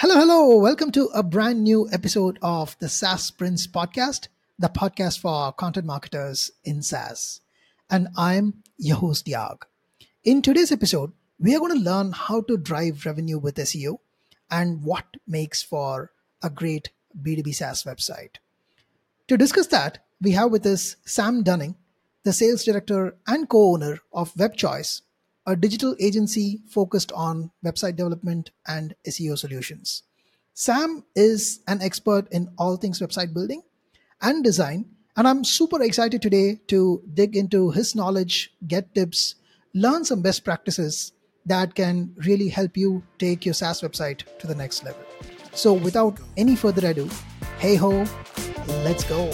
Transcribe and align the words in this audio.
Hello, 0.00 0.14
hello. 0.14 0.56
Welcome 0.58 0.92
to 0.92 1.06
a 1.06 1.24
brand 1.24 1.64
new 1.64 1.88
episode 1.90 2.38
of 2.40 2.76
the 2.78 2.88
SaaS 2.88 3.24
Sprints 3.24 3.66
podcast, 3.66 4.28
the 4.56 4.68
podcast 4.68 5.18
for 5.18 5.50
content 5.50 5.86
marketers 5.86 6.52
in 6.62 6.82
SaaS. 6.82 7.40
And 7.90 8.06
I'm 8.16 8.62
your 8.76 8.98
host, 8.98 9.26
Yag. 9.26 9.62
In 10.22 10.40
today's 10.40 10.70
episode, 10.70 11.14
we 11.40 11.52
are 11.56 11.58
going 11.58 11.76
to 11.76 11.82
learn 11.82 12.12
how 12.12 12.42
to 12.42 12.56
drive 12.56 13.06
revenue 13.06 13.38
with 13.38 13.56
SEO 13.56 13.98
and 14.48 14.84
what 14.84 15.16
makes 15.26 15.64
for 15.64 16.12
a 16.44 16.48
great 16.48 16.90
B2B 17.20 17.52
SaaS 17.52 17.82
website. 17.82 18.36
To 19.26 19.36
discuss 19.36 19.66
that, 19.66 19.98
we 20.22 20.30
have 20.30 20.52
with 20.52 20.64
us 20.64 20.94
Sam 21.06 21.42
Dunning, 21.42 21.74
the 22.22 22.32
sales 22.32 22.62
director 22.62 23.16
and 23.26 23.48
co 23.48 23.72
owner 23.72 23.98
of 24.12 24.32
WebChoice, 24.34 25.00
a 25.48 25.56
digital 25.56 25.96
agency 25.98 26.60
focused 26.68 27.10
on 27.12 27.50
website 27.64 27.96
development 27.96 28.50
and 28.66 28.94
SEO 29.08 29.36
solutions. 29.38 30.02
Sam 30.52 31.04
is 31.16 31.60
an 31.66 31.80
expert 31.80 32.28
in 32.30 32.50
all 32.58 32.76
things 32.76 33.00
website 33.00 33.32
building 33.32 33.62
and 34.20 34.44
design, 34.44 34.84
and 35.16 35.26
I'm 35.26 35.44
super 35.44 35.82
excited 35.82 36.20
today 36.20 36.60
to 36.68 37.02
dig 37.14 37.34
into 37.34 37.70
his 37.70 37.94
knowledge, 37.94 38.52
get 38.66 38.94
tips, 38.94 39.36
learn 39.74 40.04
some 40.04 40.20
best 40.20 40.44
practices 40.44 41.12
that 41.46 41.74
can 41.74 42.12
really 42.26 42.48
help 42.48 42.76
you 42.76 43.02
take 43.18 43.46
your 43.46 43.54
SaaS 43.54 43.80
website 43.80 44.24
to 44.40 44.46
the 44.46 44.54
next 44.54 44.84
level. 44.84 45.02
So, 45.52 45.72
without 45.72 46.20
any 46.36 46.56
further 46.56 46.86
ado, 46.86 47.08
hey 47.58 47.74
ho, 47.74 48.04
let's 48.84 49.04
go. 49.04 49.32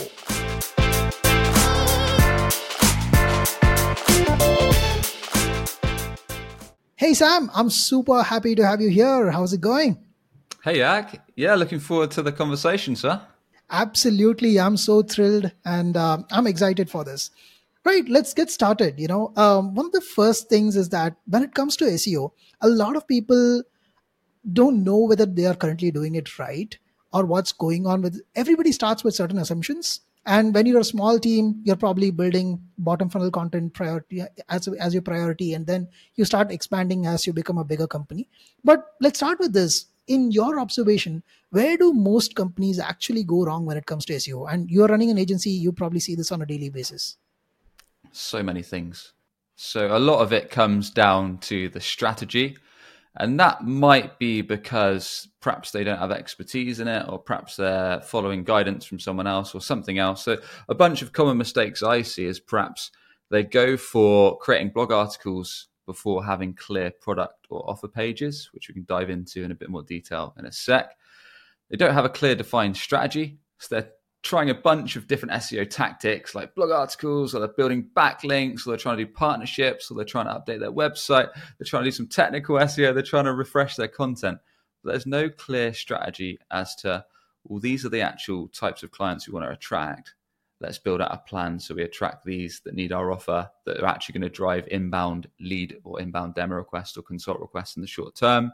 Hey 7.05 7.13
Sam, 7.13 7.51
I'm 7.55 7.69
super 7.69 8.23
happy 8.23 8.55
to 8.55 8.67
have 8.67 8.81
you 8.81 8.89
here. 8.89 9.31
How's 9.31 9.53
it 9.53 9.61
going? 9.61 9.99
Hey 10.65 10.79
Yak, 10.79 11.23
yeah, 11.37 11.55
looking 11.55 11.79
forward 11.79 12.11
to 12.13 12.23
the 12.23 12.33
conversation, 12.33 12.97
sir. 12.97 13.21
Absolutely, 13.69 14.59
I'm 14.59 14.79
so 14.79 15.03
thrilled 15.03 15.53
and 15.67 15.99
uh, 15.99 16.23
I'm 16.31 16.47
excited 16.47 16.89
for 16.89 17.05
this. 17.05 17.31
Right, 17.85 18.09
let's 18.09 18.33
get 18.33 18.51
started. 18.51 18.99
You 18.99 19.09
know, 19.09 19.35
um, 19.37 19.75
one 19.75 19.85
of 19.85 19.93
the 19.93 20.01
first 20.01 20.49
things 20.49 20.77
is 20.77 20.89
that 20.89 21.17
when 21.27 21.43
it 21.43 21.53
comes 21.53 21.77
to 21.77 21.85
SEO, 21.85 22.31
a 22.63 22.69
lot 22.71 22.97
of 22.97 23.07
people 23.07 23.63
don't 24.51 24.83
know 24.83 24.97
whether 24.97 25.27
they 25.27 25.45
are 25.45 25.55
currently 25.55 25.91
doing 25.91 26.15
it 26.15 26.39
right 26.39 26.79
or 27.13 27.27
what's 27.27 27.53
going 27.53 27.87
on 27.87 28.01
with. 28.01 28.23
Everybody 28.35 28.73
starts 28.73 29.05
with 29.05 29.15
certain 29.15 29.37
assumptions, 29.37 30.01
and 30.27 30.55
when 30.55 30.67
you're 30.67 30.81
a 30.81 30.85
small 30.85 31.19
team, 31.19 31.61
you're 31.65 31.77
probably 31.77 32.11
building 32.11 32.61
bottom 32.79 33.11
funnel 33.11 33.31
content 33.31 33.75
priority 33.75 34.23
as, 34.49 34.69
as 34.69 34.95
your 34.95 35.03
priority, 35.03 35.53
and 35.55 35.67
then 35.67 35.89
you 36.15 36.25
start 36.25 36.51
expanding 36.51 37.07
as 37.07 37.27
you 37.27 37.33
become 37.33 37.59
a 37.59 37.65
bigger 37.65 37.87
company. 37.87 38.29
But 38.63 38.85
let's 39.01 39.19
start 39.19 39.39
with 39.39 39.53
this. 39.53 39.87
In 40.07 40.31
your 40.31 40.61
observation, 40.61 41.23
where 41.51 41.79
do 41.79 41.95
most 41.95 42.35
companies 42.35 42.79
actually 42.79 43.25
go 43.25 43.45
wrong 43.45 43.65
when 43.65 43.79
it 43.79 43.87
comes 43.87 44.05
to 44.07 44.13
SEO? 44.13 44.53
And 44.53 44.71
you're 44.71 44.87
running 44.87 45.11
an 45.11 45.17
agency, 45.17 45.51
you 45.51 45.73
probably 45.73 46.01
see 46.01 46.15
this 46.15 46.31
on 46.31 46.43
a 46.43 46.47
daily 46.47 46.69
basis. 46.69 47.17
So 48.13 48.43
many 48.43 48.63
things. 48.63 49.13
So 49.57 49.97
a 49.97 49.99
lot 49.99 50.21
of 50.21 50.33
it 50.33 50.51
comes 50.51 50.91
down 50.91 51.39
to 51.39 51.71
the 51.71 51.81
strategy 51.81 52.59
and 53.17 53.39
that 53.39 53.65
might 53.65 54.19
be 54.19 54.43
because 54.43 55.29
perhaps 55.41 55.71
they 55.71 55.85
don't 55.85 55.99
have 55.99 56.11
expertise 56.11 56.81
in 56.81 56.89
it, 56.89 57.07
or 57.09 57.19
perhaps 57.19 57.57
they're 57.57 58.01
following 58.01 58.43
guidance 58.43 58.85
from 58.85 58.99
someone 58.99 59.27
else 59.27 59.55
or 59.55 59.61
something 59.61 59.99
else. 59.99 60.25
So, 60.25 60.39
a 60.69 60.75
bunch 60.75 61.01
of 61.01 61.13
common 61.13 61.39
mistakes 61.39 61.83
I 61.83 62.03
see 62.03 62.25
is 62.25 62.41
perhaps 62.41 62.91
they 63.31 63.45
go 63.45 63.77
for 63.77 64.37
creating 64.39 64.71
blog 64.71 64.91
articles 64.91 65.69
before 65.87 66.25
having 66.25 66.55
clear 66.55 66.91
product 66.91 67.47
or 67.51 67.69
offer 67.71 67.87
pages, 67.87 68.51
which 68.53 68.69
we 68.69 68.75
can 68.75 68.85
dive 68.89 69.11
into 69.11 69.45
in 69.45 69.53
a 69.53 69.57
bit 69.57 69.71
more 69.71 69.83
detail 69.83 70.35
in 70.39 70.47
a 70.47 70.53
sec. 70.53 70.97
They 71.71 71.77
don't 71.77 71.95
have 71.95 72.05
a 72.05 72.11
clear 72.11 72.35
defined 72.35 72.77
strategy. 72.77 73.39
So, 73.59 73.77
they're 73.77 73.91
trying 74.25 74.49
a 74.49 74.55
bunch 74.55 74.97
of 74.97 75.07
different 75.07 75.35
SEO 75.35 75.69
tactics 75.69 76.35
like 76.35 76.55
blog 76.55 76.71
articles, 76.71 77.35
or 77.35 77.41
they're 77.41 77.49
building 77.49 77.89
backlinks, 77.95 78.67
or 78.67 78.71
they're 78.71 78.79
trying 78.79 78.97
to 78.97 79.05
do 79.05 79.13
partnerships, 79.13 79.91
or 79.91 79.95
they're 79.95 80.05
trying 80.05 80.27
to 80.27 80.33
update 80.33 80.61
their 80.61 80.73
website, 80.73 81.29
they're 81.35 81.67
trying 81.67 81.85
to 81.85 81.91
do 81.91 81.95
some 81.95 82.09
technical 82.09 82.57
SEO, 82.57 82.95
they're 82.95 83.03
trying 83.03 83.27
to 83.27 83.35
refresh 83.35 83.77
their 83.77 83.87
content. 83.87 84.39
But 84.83 84.93
there's 84.93 85.07
no 85.07 85.29
clear 85.29 85.75
strategy 85.75 86.39
as 86.51 86.75
to, 86.77 87.05
well, 87.45 87.61
these 87.61 87.85
are 87.85 87.91
the 87.91 88.01
actual 88.01 88.49
types 88.49 88.83
of 88.83 88.91
clients 88.91 89.29
we 89.29 89.35
want 89.35 89.47
to 89.47 89.53
attract. 89.53 90.15
Let's 90.59 90.79
build 90.79 91.03
out 91.03 91.13
a 91.13 91.19
plan 91.19 91.61
so 91.61 91.75
we 91.75 91.83
attract 91.83 92.25
these 92.25 92.63
that 92.65 92.75
need 92.75 92.93
our 92.93 93.13
offer 93.13 93.51
that 93.67 93.81
are 93.81 93.87
actually 93.87 94.15
going 94.15 94.31
to 94.31 94.35
drive 94.35 94.67
inbound 94.71 95.29
lead 95.39 95.77
or 95.85 96.01
inbound 96.01 96.35
demo 96.35 96.55
requests 96.55 96.97
or 96.97 97.03
consult 97.03 97.41
requests 97.41 97.77
in 97.77 97.83
the 97.83 97.89
short 97.89 98.15
term. 98.15 98.53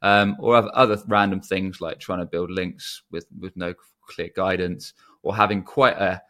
Um, 0.00 0.36
or 0.38 0.54
other 0.54 1.02
random 1.08 1.40
things 1.40 1.80
like 1.80 1.98
trying 1.98 2.20
to 2.20 2.26
build 2.26 2.52
links 2.52 3.02
with, 3.10 3.26
with 3.36 3.56
no 3.56 3.74
clear 4.08 4.30
guidance 4.34 4.94
or 5.22 5.36
having 5.36 5.62
quite 5.62 5.96
a 5.96 6.22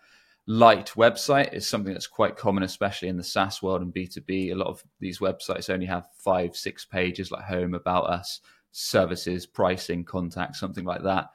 light 0.47 0.93
website 0.97 1.53
is 1.53 1.67
something 1.67 1.93
that's 1.93 2.07
quite 2.07 2.37
common, 2.37 2.63
especially 2.63 3.09
in 3.09 3.19
the 3.19 3.23
SaaS 3.23 3.63
world 3.63 3.83
and 3.83 3.95
B2B. 3.95 4.51
A 4.51 4.55
lot 4.55 4.69
of 4.69 4.83
these 4.99 5.19
websites 5.19 5.71
only 5.71 5.87
have 5.87 6.09
five, 6.17 6.57
six 6.57 6.85
pages 6.85 7.31
like 7.31 7.45
home, 7.45 7.75
about 7.75 8.05
us, 8.05 8.41
services, 8.73 9.47
pricing, 9.47 10.05
contact, 10.05 10.57
something 10.57 10.85
like 10.85 11.03
that. 11.03 11.31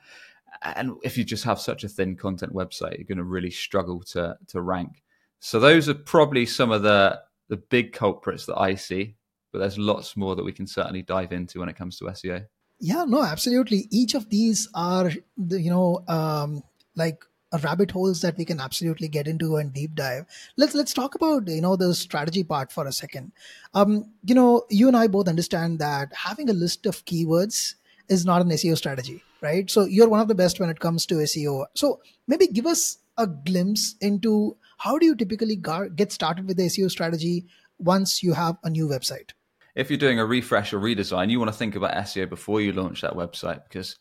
And 0.63 0.93
if 1.03 1.17
you 1.17 1.23
just 1.23 1.43
have 1.43 1.59
such 1.59 1.83
a 1.83 1.89
thin 1.89 2.15
content 2.15 2.53
website, 2.53 2.97
you're 2.97 3.07
going 3.07 3.17
to 3.17 3.23
really 3.23 3.51
struggle 3.51 4.01
to, 4.11 4.35
to 4.47 4.61
rank. 4.61 5.03
So 5.39 5.59
those 5.59 5.89
are 5.89 5.93
probably 5.93 6.45
some 6.45 6.71
of 6.71 6.81
the, 6.81 7.19
the 7.49 7.57
big 7.57 7.93
culprits 7.93 8.45
that 8.47 8.59
I 8.59 8.75
see, 8.75 9.15
but 9.51 9.59
there's 9.59 9.77
lots 9.77 10.17
more 10.17 10.35
that 10.35 10.45
we 10.45 10.53
can 10.53 10.65
certainly 10.65 11.03
dive 11.03 11.33
into 11.33 11.59
when 11.59 11.69
it 11.69 11.75
comes 11.75 11.97
to 11.97 12.05
SEO. 12.05 12.45
Yeah, 12.79 13.05
no, 13.07 13.23
absolutely. 13.23 13.87
Each 13.91 14.13
of 14.13 14.29
these 14.29 14.67
are, 14.73 15.11
you 15.37 15.69
know, 15.69 16.03
um, 16.07 16.63
like 16.95 17.23
rabbit 17.61 17.91
holes 17.91 18.21
that 18.21 18.37
we 18.37 18.45
can 18.45 18.59
absolutely 18.59 19.07
get 19.07 19.27
into 19.27 19.57
and 19.57 19.73
deep 19.73 19.95
dive. 19.95 20.25
Let's 20.57 20.73
let's 20.73 20.93
talk 20.93 21.15
about 21.15 21.47
you 21.47 21.61
know 21.61 21.75
the 21.75 21.93
strategy 21.93 22.43
part 22.43 22.71
for 22.71 22.87
a 22.87 22.91
second. 22.91 23.31
Um, 23.73 24.11
you 24.23 24.35
know, 24.35 24.63
you 24.69 24.87
and 24.87 24.97
I 24.97 25.07
both 25.07 25.27
understand 25.27 25.79
that 25.79 26.11
having 26.13 26.49
a 26.49 26.53
list 26.53 26.85
of 26.85 27.05
keywords 27.05 27.75
is 28.09 28.25
not 28.25 28.41
an 28.41 28.49
SEO 28.49 28.77
strategy, 28.77 29.23
right? 29.41 29.69
So 29.69 29.85
you're 29.85 30.09
one 30.09 30.19
of 30.19 30.27
the 30.27 30.35
best 30.35 30.59
when 30.59 30.69
it 30.69 30.79
comes 30.79 31.05
to 31.07 31.15
SEO. 31.15 31.65
So 31.75 32.01
maybe 32.27 32.47
give 32.47 32.65
us 32.65 32.97
a 33.17 33.27
glimpse 33.27 33.95
into 34.01 34.57
how 34.77 34.97
do 34.97 35.05
you 35.05 35.15
typically 35.15 35.55
get 35.95 36.11
started 36.11 36.47
with 36.47 36.57
the 36.57 36.63
SEO 36.63 36.89
strategy 36.89 37.45
once 37.77 38.23
you 38.23 38.33
have 38.33 38.57
a 38.63 38.69
new 38.69 38.87
website. 38.87 39.31
If 39.75 39.89
you're 39.89 39.97
doing 39.97 40.19
a 40.19 40.25
refresh 40.25 40.73
or 40.73 40.79
redesign, 40.79 41.29
you 41.29 41.39
want 41.39 41.51
to 41.51 41.57
think 41.57 41.75
about 41.75 41.95
SEO 41.95 42.29
before 42.29 42.61
you 42.61 42.73
launch 42.73 43.01
that 43.01 43.13
website 43.13 43.63
because 43.63 43.97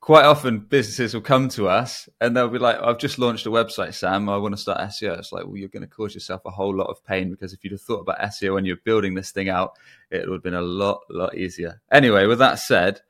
quite 0.00 0.24
often 0.24 0.60
businesses 0.60 1.12
will 1.12 1.20
come 1.20 1.48
to 1.48 1.68
us 1.68 2.08
and 2.20 2.36
they'll 2.36 2.48
be 2.48 2.58
like, 2.58 2.78
I've 2.80 2.98
just 2.98 3.18
launched 3.18 3.46
a 3.46 3.50
website, 3.50 3.94
Sam. 3.94 4.28
I 4.28 4.36
want 4.36 4.54
to 4.54 4.60
start 4.60 4.78
SEO. 4.78 5.18
It's 5.18 5.32
like, 5.32 5.44
well, 5.44 5.56
you're 5.56 5.68
going 5.68 5.82
to 5.82 5.88
cause 5.88 6.14
yourself 6.14 6.42
a 6.44 6.50
whole 6.50 6.74
lot 6.74 6.88
of 6.88 7.04
pain 7.04 7.30
because 7.30 7.52
if 7.52 7.64
you'd 7.64 7.72
have 7.72 7.80
thought 7.80 8.00
about 8.00 8.20
SEO 8.20 8.54
when 8.54 8.64
you're 8.64 8.76
building 8.76 9.14
this 9.14 9.32
thing 9.32 9.48
out, 9.48 9.72
it 10.10 10.28
would 10.28 10.36
have 10.36 10.42
been 10.42 10.54
a 10.54 10.62
lot, 10.62 11.00
lot 11.10 11.36
easier. 11.36 11.80
Anyway, 11.90 12.26
with 12.26 12.38
that 12.38 12.58
said, 12.58 13.00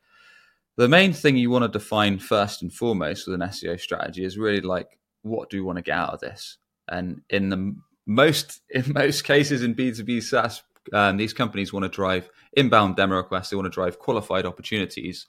the 0.76 0.88
main 0.88 1.12
thing 1.12 1.36
you 1.36 1.50
want 1.50 1.64
to 1.64 1.78
define 1.78 2.18
first 2.18 2.62
and 2.62 2.72
foremost 2.72 3.26
with 3.26 3.34
an 3.34 3.48
SEO 3.48 3.78
strategy 3.78 4.24
is 4.24 4.38
really 4.38 4.60
like, 4.60 4.98
what 5.22 5.50
do 5.50 5.56
we 5.56 5.60
want 5.60 5.76
to 5.76 5.82
get 5.82 5.98
out 5.98 6.14
of 6.14 6.20
this? 6.20 6.56
And 6.88 7.22
in 7.28 7.50
the 7.50 7.76
most, 8.06 8.62
in 8.70 8.92
most 8.92 9.22
cases 9.22 9.62
in 9.62 9.74
B2B 9.74 10.22
SaaS, 10.22 10.62
um, 10.92 11.16
these 11.16 11.32
companies 11.32 11.72
want 11.72 11.84
to 11.84 11.88
drive 11.88 12.30
inbound 12.52 12.96
demo 12.96 13.16
requests. 13.16 13.50
They 13.50 13.56
want 13.56 13.66
to 13.66 13.70
drive 13.70 13.98
qualified 13.98 14.46
opportunities 14.46 15.26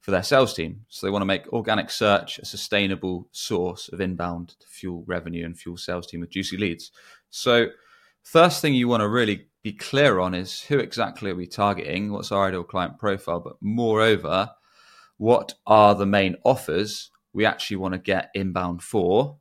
for 0.00 0.10
their 0.10 0.22
sales 0.22 0.54
team. 0.54 0.84
So 0.88 1.06
they 1.06 1.10
want 1.10 1.22
to 1.22 1.26
make 1.26 1.52
organic 1.52 1.90
search 1.90 2.38
a 2.38 2.46
sustainable 2.46 3.28
source 3.32 3.88
of 3.88 4.00
inbound 4.00 4.54
to 4.60 4.66
fuel 4.66 5.04
revenue 5.06 5.44
and 5.44 5.58
fuel 5.58 5.76
sales 5.76 6.06
team 6.06 6.20
with 6.20 6.30
juicy 6.30 6.56
leads. 6.56 6.90
So 7.28 7.66
first 8.22 8.62
thing 8.62 8.74
you 8.74 8.88
want 8.88 9.02
to 9.02 9.08
really 9.08 9.48
be 9.62 9.72
clear 9.72 10.20
on 10.20 10.34
is 10.34 10.62
who 10.62 10.78
exactly 10.78 11.30
are 11.30 11.36
we 11.36 11.46
targeting? 11.46 12.12
What's 12.12 12.32
our 12.32 12.48
ideal 12.48 12.64
client 12.64 12.98
profile? 12.98 13.40
But 13.40 13.56
moreover, 13.60 14.50
what 15.18 15.52
are 15.66 15.94
the 15.94 16.06
main 16.06 16.36
offers 16.44 17.10
we 17.34 17.44
actually 17.44 17.76
want 17.76 17.92
to 17.92 17.98
get 17.98 18.30
inbound 18.34 18.82
for? 18.82 19.36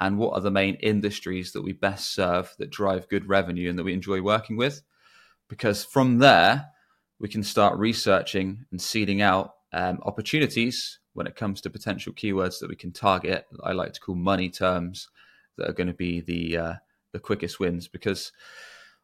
And 0.00 0.18
what 0.18 0.34
are 0.34 0.40
the 0.40 0.50
main 0.50 0.74
industries 0.76 1.52
that 1.52 1.62
we 1.62 1.72
best 1.72 2.12
serve 2.12 2.54
that 2.58 2.70
drive 2.70 3.08
good 3.08 3.26
revenue 3.26 3.70
and 3.70 3.78
that 3.78 3.84
we 3.84 3.94
enjoy 3.94 4.20
working 4.20 4.58
with? 4.58 4.82
Because 5.54 5.84
from 5.84 6.18
there, 6.18 6.66
we 7.20 7.28
can 7.28 7.44
start 7.44 7.78
researching 7.78 8.64
and 8.72 8.82
seeding 8.82 9.22
out 9.22 9.54
um, 9.72 10.00
opportunities 10.02 10.98
when 11.12 11.28
it 11.28 11.36
comes 11.36 11.60
to 11.60 11.70
potential 11.70 12.12
keywords 12.12 12.58
that 12.58 12.68
we 12.68 12.74
can 12.74 12.90
target. 12.90 13.46
I 13.62 13.70
like 13.70 13.92
to 13.92 14.00
call 14.00 14.16
money 14.16 14.50
terms 14.50 15.08
that 15.56 15.70
are 15.70 15.72
going 15.72 15.86
to 15.86 15.94
be 15.94 16.20
the 16.20 16.56
uh, 16.56 16.74
the 17.12 17.20
quickest 17.20 17.60
wins 17.60 17.86
because 17.86 18.32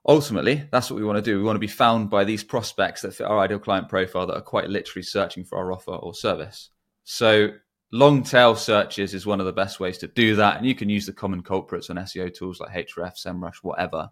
ultimately 0.05 0.69
that's 0.73 0.91
what 0.91 0.99
we 0.99 1.07
want 1.07 1.19
to 1.19 1.23
do. 1.23 1.39
We 1.39 1.45
want 1.45 1.55
to 1.55 1.61
be 1.61 1.69
found 1.69 2.11
by 2.11 2.25
these 2.25 2.43
prospects 2.43 3.03
that 3.03 3.15
fit 3.15 3.29
our 3.29 3.39
ideal 3.39 3.61
client 3.61 3.89
profile 3.89 4.27
that 4.27 4.37
are 4.37 4.41
quite 4.43 4.69
literally 4.69 5.05
searching 5.05 5.45
for 5.45 5.57
our 5.57 5.71
offer 5.71 5.93
or 5.93 6.15
service. 6.15 6.71
So 7.05 7.51
long 7.93 8.25
tail 8.25 8.57
searches 8.57 9.15
is 9.15 9.25
one 9.25 9.39
of 9.39 9.47
the 9.47 9.53
best 9.53 9.79
ways 9.79 9.99
to 9.99 10.09
do 10.09 10.35
that, 10.35 10.57
and 10.57 10.67
you 10.67 10.75
can 10.75 10.89
use 10.89 11.07
the 11.07 11.13
common 11.13 11.45
culprits 11.45 11.91
on 11.91 11.97
SEO 11.97 12.35
tools 12.35 12.59
like 12.59 12.75
Ahrefs, 12.75 13.25
SEMrush, 13.25 13.63
whatever. 13.63 14.11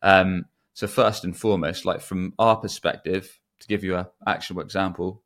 Um, 0.00 0.46
so 0.76 0.86
first 0.86 1.24
and 1.24 1.34
foremost, 1.34 1.86
like 1.86 2.02
from 2.02 2.34
our 2.38 2.54
perspective, 2.54 3.40
to 3.60 3.66
give 3.66 3.82
you 3.82 3.96
an 3.96 4.04
actionable 4.26 4.62
example, 4.62 5.22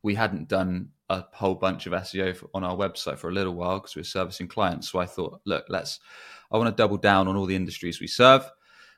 we 0.00 0.14
hadn't 0.14 0.48
done 0.48 0.90
a 1.10 1.24
whole 1.32 1.56
bunch 1.56 1.86
of 1.88 1.92
SEO 1.92 2.36
for, 2.36 2.50
on 2.54 2.62
our 2.62 2.76
website 2.76 3.18
for 3.18 3.28
a 3.28 3.32
little 3.32 3.54
while 3.54 3.80
because 3.80 3.96
we 3.96 4.00
were 4.00 4.04
servicing 4.04 4.46
clients. 4.46 4.92
So 4.92 5.00
I 5.00 5.06
thought, 5.06 5.40
look, 5.44 5.64
let's, 5.68 5.98
I 6.52 6.56
want 6.56 6.68
to 6.68 6.80
double 6.80 6.98
down 6.98 7.26
on 7.26 7.34
all 7.34 7.46
the 7.46 7.56
industries 7.56 8.00
we 8.00 8.06
serve. 8.06 8.48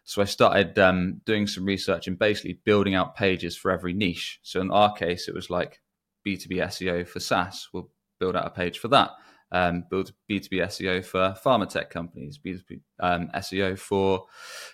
So 0.04 0.20
I 0.20 0.26
started 0.26 0.78
um, 0.78 1.22
doing 1.24 1.46
some 1.46 1.64
research 1.64 2.06
and 2.06 2.18
basically 2.18 2.60
building 2.62 2.94
out 2.94 3.16
pages 3.16 3.56
for 3.56 3.70
every 3.70 3.94
niche. 3.94 4.40
So 4.42 4.60
in 4.60 4.70
our 4.70 4.92
case, 4.92 5.26
it 5.26 5.34
was 5.34 5.48
like 5.48 5.80
B2B 6.26 6.58
SEO 6.66 7.08
for 7.08 7.18
SaaS. 7.18 7.70
We'll 7.72 7.88
build 8.20 8.36
out 8.36 8.46
a 8.46 8.50
page 8.50 8.78
for 8.78 8.88
that. 8.88 9.12
Um, 9.52 9.84
build 9.88 10.12
B2B 10.28 10.54
SEO 10.54 11.04
for 11.04 11.34
pharma 11.44 11.68
tech 11.68 11.88
companies, 11.88 12.38
B2B 12.44 12.80
um, 12.98 13.28
SEO 13.36 13.78
for 13.78 14.26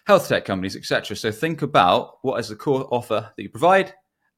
health 0.06 0.28
tech 0.28 0.46
companies, 0.46 0.76
etc. 0.76 1.14
So 1.14 1.30
think 1.30 1.60
about 1.60 2.14
what 2.22 2.40
is 2.40 2.48
the 2.48 2.56
core 2.56 2.88
offer 2.90 3.30
that 3.36 3.42
you 3.42 3.50
provide 3.50 3.92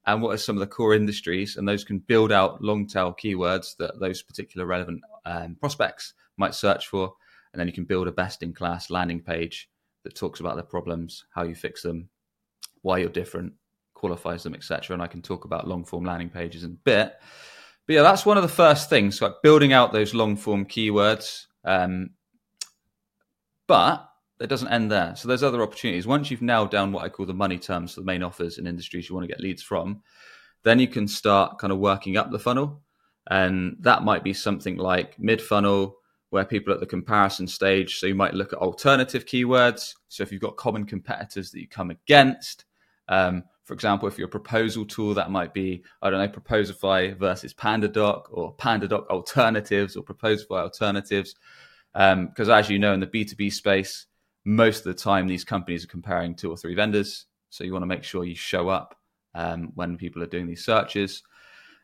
and 0.05 0.21
what 0.21 0.33
are 0.33 0.37
some 0.37 0.55
of 0.55 0.59
the 0.59 0.67
core 0.67 0.93
industries, 0.93 1.57
and 1.57 1.67
those 1.67 1.83
can 1.83 1.99
build 1.99 2.31
out 2.31 2.61
long 2.61 2.85
tail 2.85 3.13
keywords 3.13 3.75
that 3.77 3.99
those 3.99 4.21
particular 4.21 4.67
relevant 4.67 5.01
um, 5.25 5.55
prospects 5.55 6.13
might 6.37 6.53
search 6.53 6.87
for, 6.87 7.13
and 7.53 7.59
then 7.59 7.67
you 7.67 7.73
can 7.73 7.85
build 7.85 8.07
a 8.07 8.11
best 8.11 8.43
in 8.43 8.53
class 8.53 8.89
landing 8.89 9.21
page 9.21 9.69
that 10.03 10.15
talks 10.15 10.39
about 10.39 10.55
the 10.57 10.63
problems, 10.63 11.25
how 11.33 11.43
you 11.43 11.55
fix 11.55 11.81
them, 11.81 12.09
why 12.81 12.99
you're 12.99 13.09
different, 13.09 13.53
qualifies 13.95 14.43
them, 14.43 14.53
etc. 14.53 14.93
And 14.93 15.01
I 15.01 15.07
can 15.07 15.21
talk 15.21 15.45
about 15.45 15.67
long 15.67 15.83
form 15.83 16.05
landing 16.05 16.29
pages 16.29 16.63
in 16.63 16.71
a 16.71 16.83
bit. 16.83 17.15
But 17.87 17.93
yeah, 17.93 18.01
that's 18.01 18.25
one 18.25 18.37
of 18.37 18.43
the 18.43 18.49
first 18.49 18.89
things, 18.89 19.21
like 19.21 19.41
building 19.43 19.73
out 19.73 19.91
those 19.91 20.13
long 20.13 20.35
form 20.35 20.65
keywords. 20.65 21.45
Um, 21.63 22.11
but 23.67 24.09
it 24.39 24.47
doesn't 24.47 24.69
end 24.69 24.91
there. 24.91 25.15
So 25.15 25.27
there's 25.27 25.43
other 25.43 25.61
opportunities. 25.61 26.07
Once 26.07 26.29
you've 26.29 26.41
nailed 26.41 26.71
down 26.71 26.91
what 26.91 27.03
I 27.03 27.09
call 27.09 27.25
the 27.25 27.33
money 27.33 27.57
terms, 27.57 27.93
for 27.93 28.01
the 28.01 28.05
main 28.05 28.23
offers 28.23 28.57
and 28.57 28.67
industries 28.67 29.07
you 29.07 29.15
want 29.15 29.27
to 29.27 29.33
get 29.33 29.41
leads 29.41 29.63
from, 29.63 30.01
then 30.63 30.79
you 30.79 30.87
can 30.87 31.07
start 31.07 31.59
kind 31.59 31.71
of 31.71 31.79
working 31.79 32.17
up 32.17 32.31
the 32.31 32.39
funnel. 32.39 32.81
And 33.29 33.77
that 33.79 34.03
might 34.03 34.23
be 34.23 34.33
something 34.33 34.77
like 34.77 35.17
mid 35.19 35.41
funnel, 35.41 35.97
where 36.31 36.43
people 36.43 36.73
at 36.73 36.79
the 36.79 36.85
comparison 36.85 37.47
stage. 37.47 37.97
So 37.97 38.07
you 38.07 38.15
might 38.15 38.33
look 38.33 38.51
at 38.51 38.59
alternative 38.59 39.25
keywords. 39.25 39.93
So 40.09 40.21
if 40.21 40.31
you've 40.31 40.41
got 40.41 40.57
common 40.57 40.85
competitors 40.85 41.51
that 41.51 41.61
you 41.61 41.67
come 41.67 41.91
against, 41.91 42.65
um, 43.07 43.43
for 43.65 43.73
example, 43.73 44.07
if 44.07 44.17
you're 44.17 44.27
a 44.27 44.31
proposal 44.31 44.85
tool, 44.85 45.15
that 45.15 45.31
might 45.31 45.53
be, 45.53 45.83
I 46.01 46.11
don't 46.11 46.19
know, 46.19 46.27
Proposify 46.27 47.17
versus 47.17 47.53
PandaDoc 47.53 48.25
or 48.29 48.55
PandaDoc 48.55 49.07
alternatives 49.07 49.95
or 49.95 50.03
Proposify 50.03 50.61
alternatives. 50.61 51.35
Because 51.91 52.49
um, 52.49 52.51
as 52.51 52.69
you 52.69 52.77
know, 52.77 52.93
in 52.93 52.99
the 52.99 53.07
B2B 53.07 53.51
space, 53.51 54.05
most 54.45 54.79
of 54.79 54.83
the 54.85 54.93
time 54.93 55.27
these 55.27 55.43
companies 55.43 55.83
are 55.83 55.87
comparing 55.87 56.35
two 56.35 56.51
or 56.51 56.57
three 56.57 56.75
vendors. 56.75 57.25
So 57.49 57.63
you 57.63 57.73
want 57.73 57.81
to 57.81 57.87
make 57.87 58.03
sure 58.03 58.23
you 58.23 58.35
show 58.35 58.69
up 58.69 58.99
um, 59.33 59.71
when 59.73 59.97
people 59.97 60.21
are 60.21 60.27
doing 60.27 60.45
these 60.45 60.63
searches. 60.63 61.23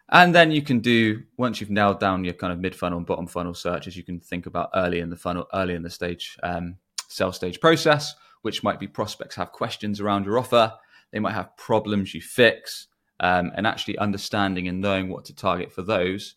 And 0.10 0.36
then 0.36 0.52
you 0.52 0.62
can 0.62 0.82
do 0.82 1.24
once 1.38 1.60
you've 1.60 1.72
nailed 1.72 2.00
down 2.00 2.26
your 2.26 2.36
kind 2.36 2.54
of 2.54 2.60
mid 2.60 2.76
funnel 2.76 3.00
and 3.00 3.08
bottom 3.08 3.26
funnel 3.26 3.56
searches, 3.56 3.98
you 3.98 4.04
can 4.04 4.20
think 4.20 4.46
about 4.46 4.70
early 4.76 5.00
in 5.00 5.10
the 5.10 5.16
funnel, 5.16 5.48
early 5.52 5.74
in 5.74 5.82
the 5.82 5.90
stage 5.90 6.38
um, 6.44 6.76
sell 7.08 7.32
stage 7.32 7.60
process, 7.60 8.14
which 8.44 8.62
might 8.62 8.80
be 8.80 8.88
prospects 8.88 9.36
have 9.36 9.52
questions 9.52 10.00
around 10.00 10.26
your 10.26 10.38
offer, 10.38 10.74
they 11.12 11.20
might 11.20 11.34
have 11.34 11.56
problems 11.58 12.14
you 12.14 12.22
fix, 12.22 12.88
um, 13.20 13.52
and 13.56 13.68
actually 13.68 13.98
understanding 13.98 14.68
and 14.68 14.82
knowing 14.82 15.10
what 15.10 15.26
to 15.26 15.36
target 15.36 15.72
for 15.72 15.84
those 15.84 16.36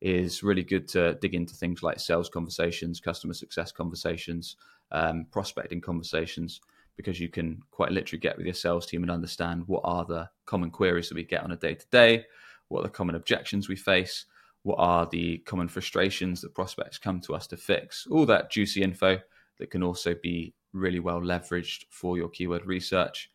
is 0.00 0.42
really 0.42 0.62
good 0.62 0.88
to 0.88 1.14
dig 1.20 1.34
into 1.34 1.54
things 1.54 1.82
like 1.82 2.00
sales 2.00 2.28
conversations, 2.28 3.00
customer 3.00 3.34
success 3.34 3.70
conversations, 3.70 4.56
um, 4.90 5.26
prospecting 5.30 5.80
conversations, 5.80 6.60
because 6.96 7.20
you 7.20 7.28
can 7.28 7.62
quite 7.70 7.92
literally 7.92 8.20
get 8.20 8.36
with 8.36 8.46
your 8.46 8.54
sales 8.54 8.86
team 8.86 9.02
and 9.02 9.10
understand 9.10 9.62
what 9.66 9.82
are 9.84 10.04
the 10.04 10.28
common 10.44 10.70
queries 10.70 11.08
that 11.08 11.14
we 11.14 11.22
get 11.22 11.44
on 11.44 11.52
a 11.52 11.56
day 11.56 11.74
to 11.74 11.86
day, 11.92 12.24
what 12.68 12.80
are 12.80 12.84
the 12.84 12.88
common 12.88 13.14
objections 13.14 13.68
we 13.68 13.76
face, 13.76 14.26
what 14.62 14.76
are 14.76 15.06
the 15.10 15.38
common 15.38 15.68
frustrations 15.68 16.40
that 16.40 16.54
prospects 16.54 16.98
come 16.98 17.20
to 17.20 17.34
us 17.34 17.46
to 17.46 17.56
fix, 17.56 18.06
all 18.10 18.26
that 18.26 18.50
juicy 18.50 18.82
info 18.82 19.18
that 19.58 19.70
can 19.70 19.82
also 19.82 20.14
be 20.22 20.52
really 20.72 21.00
well 21.00 21.20
leveraged 21.20 21.84
for 21.90 22.16
your 22.16 22.28
keyword 22.28 22.66
research 22.66 23.30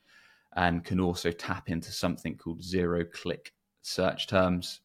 and 0.58 0.84
can 0.84 1.00
also 1.00 1.32
tap 1.32 1.70
into 1.70 1.92
something 1.92 2.36
called 2.36 2.64
zero 2.64 3.06
click 3.06 3.54
search 3.84 4.28
terms, 4.28 4.82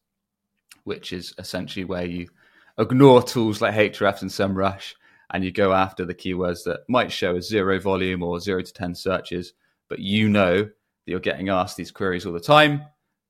which 0.83 1.11
is 1.11 1.33
essentially 1.39 1.83
where 1.83 2.05
you 2.05 2.29
ignore 2.77 3.23
tools 3.23 3.59
like 3.59 3.73
Ahrefs 3.73 4.21
and 4.21 4.31
SEMrush 4.31 4.93
and 5.31 5.43
you 5.43 5.51
go 5.51 5.73
after 5.73 6.05
the 6.05 6.13
keywords 6.13 6.63
that 6.65 6.81
might 6.87 7.11
show 7.11 7.35
a 7.35 7.41
zero 7.41 7.79
volume 7.79 8.21
or 8.21 8.39
zero 8.39 8.61
to 8.61 8.71
10 8.71 8.93
searches, 8.93 9.53
but 9.89 9.97
you 9.97 10.29
know 10.29 10.61
that 10.63 10.71
you're 11.05 11.19
getting 11.19 11.49
asked 11.49 11.75
these 11.75 11.91
queries 11.91 12.27
all 12.27 12.33
the 12.33 12.39
time. 12.39 12.83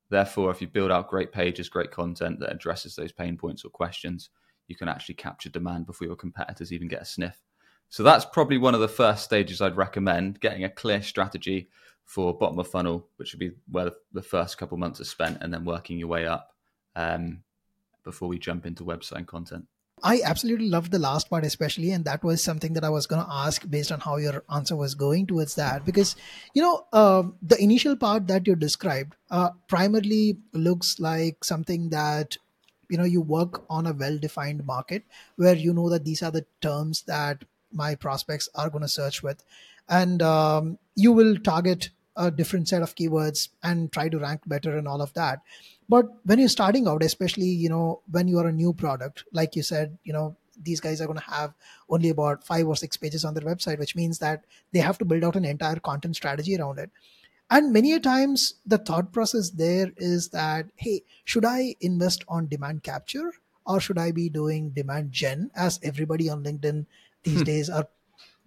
Therefore, 0.09 0.51
if 0.51 0.61
you 0.61 0.67
build 0.67 0.91
out 0.91 1.09
great 1.09 1.31
pages, 1.31 1.69
great 1.69 1.91
content 1.91 2.41
that 2.41 2.51
addresses 2.51 2.95
those 2.95 3.13
pain 3.13 3.37
points 3.37 3.63
or 3.63 3.69
questions, 3.69 4.29
you 4.67 4.75
can 4.75 4.89
actually 4.89 5.15
capture 5.15 5.49
demand 5.49 5.85
before 5.85 6.07
your 6.07 6.17
competitors 6.17 6.73
even 6.73 6.89
get 6.89 7.01
a 7.01 7.05
sniff. 7.05 7.41
So 7.89 8.03
that's 8.03 8.25
probably 8.25 8.57
one 8.57 8.75
of 8.75 8.81
the 8.81 8.87
first 8.89 9.23
stages 9.23 9.61
I'd 9.61 9.77
recommend 9.77 10.41
getting 10.41 10.65
a 10.65 10.69
clear 10.69 11.01
strategy 11.01 11.69
for 12.05 12.37
bottom 12.37 12.59
of 12.59 12.67
funnel, 12.67 13.07
which 13.17 13.33
would 13.33 13.39
be 13.39 13.51
where 13.69 13.91
the 14.11 14.21
first 14.21 14.57
couple 14.57 14.77
months 14.77 14.99
are 14.99 15.05
spent, 15.05 15.37
and 15.41 15.53
then 15.53 15.65
working 15.65 15.97
your 15.97 16.09
way 16.09 16.25
up 16.27 16.55
um, 16.95 17.43
before 18.03 18.27
we 18.27 18.37
jump 18.37 18.65
into 18.65 18.83
website 18.83 19.17
and 19.17 19.27
content. 19.27 19.65
I 20.01 20.21
absolutely 20.25 20.67
loved 20.69 20.91
the 20.91 20.99
last 20.99 21.29
part, 21.29 21.45
especially, 21.45 21.91
and 21.91 22.03
that 22.05 22.23
was 22.23 22.43
something 22.43 22.73
that 22.73 22.83
I 22.83 22.89
was 22.89 23.07
going 23.07 23.23
to 23.23 23.31
ask 23.31 23.69
based 23.69 23.91
on 23.91 24.01
how 24.01 24.17
your 24.17 24.43
answer 24.53 24.75
was 24.75 24.95
going 24.95 25.27
towards 25.27 25.55
that. 25.55 25.85
Because, 25.85 26.17
you 26.53 26.61
know, 26.61 26.85
uh, 26.91 27.23
the 27.41 27.61
initial 27.61 27.95
part 27.95 28.27
that 28.27 28.45
you 28.45 28.55
described 28.55 29.15
uh, 29.31 29.51
primarily 29.69 30.37
looks 30.51 30.99
like 30.99 31.45
something 31.45 31.89
that, 31.91 32.37
you 32.89 32.97
know, 32.97 33.05
you 33.05 33.21
work 33.21 33.63
on 33.69 33.87
a 33.87 33.93
well 33.93 34.17
defined 34.17 34.65
market 34.65 35.03
where 35.37 35.55
you 35.55 35.73
know 35.73 35.89
that 35.89 36.03
these 36.03 36.21
are 36.21 36.31
the 36.31 36.45
terms 36.59 37.03
that 37.03 37.45
my 37.71 37.95
prospects 37.95 38.49
are 38.55 38.69
going 38.69 38.81
to 38.83 38.89
search 38.89 39.23
with. 39.23 39.43
And 39.89 40.21
um, 40.21 40.79
you 40.95 41.11
will 41.11 41.37
target 41.37 41.89
a 42.15 42.29
different 42.29 42.67
set 42.67 42.81
of 42.81 42.95
keywords 42.95 43.49
and 43.63 43.91
try 43.91 44.09
to 44.09 44.19
rank 44.19 44.41
better 44.45 44.77
and 44.77 44.87
all 44.87 45.01
of 45.01 45.13
that 45.13 45.39
but 45.89 46.05
when 46.25 46.39
you're 46.39 46.49
starting 46.49 46.87
out 46.87 47.03
especially 47.03 47.45
you 47.45 47.69
know 47.69 48.01
when 48.11 48.27
you 48.27 48.37
are 48.39 48.47
a 48.47 48.51
new 48.51 48.73
product 48.73 49.23
like 49.31 49.55
you 49.55 49.63
said 49.63 49.97
you 50.03 50.13
know 50.13 50.35
these 50.61 50.79
guys 50.79 51.01
are 51.01 51.07
going 51.07 51.17
to 51.17 51.25
have 51.25 51.53
only 51.89 52.09
about 52.09 52.43
five 52.43 52.67
or 52.67 52.75
six 52.75 52.95
pages 52.97 53.25
on 53.25 53.33
their 53.33 53.43
website 53.43 53.79
which 53.79 53.95
means 53.95 54.19
that 54.19 54.45
they 54.71 54.79
have 54.79 54.97
to 54.97 55.05
build 55.05 55.23
out 55.23 55.35
an 55.35 55.45
entire 55.45 55.77
content 55.77 56.15
strategy 56.15 56.55
around 56.55 56.77
it 56.77 56.91
and 57.49 57.73
many 57.73 57.93
a 57.93 57.99
times 57.99 58.55
the 58.65 58.77
thought 58.77 59.11
process 59.11 59.49
there 59.49 59.91
is 59.97 60.29
that 60.29 60.67
hey 60.75 61.01
should 61.25 61.45
i 61.45 61.75
invest 61.81 62.23
on 62.27 62.47
demand 62.47 62.83
capture 62.83 63.31
or 63.65 63.79
should 63.79 63.97
i 63.97 64.11
be 64.11 64.29
doing 64.29 64.69
demand 64.69 65.11
gen 65.11 65.49
as 65.55 65.79
everybody 65.81 66.29
on 66.29 66.43
linkedin 66.43 66.85
these 67.23 67.39
hmm. 67.39 67.43
days 67.43 67.69
are 67.69 67.87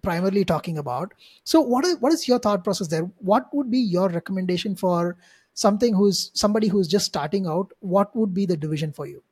primarily 0.08 0.44
talking 0.50 0.78
about. 0.82 1.14
So 1.44 1.60
what 1.60 1.84
is 1.84 1.96
what 2.00 2.12
is 2.12 2.26
your 2.28 2.38
thought 2.38 2.64
process 2.64 2.88
there? 2.88 3.08
What 3.32 3.48
would 3.52 3.70
be 3.70 3.78
your 3.94 4.08
recommendation 4.08 4.76
for 4.82 5.16
something 5.54 5.94
who's 6.02 6.30
somebody 6.42 6.68
who's 6.74 6.92
just 6.96 7.06
starting 7.06 7.46
out? 7.54 7.72
What 7.80 8.14
would 8.16 8.34
be 8.34 8.46
the 8.52 8.56
division 8.66 8.92
for 9.00 9.06
you? 9.06 9.22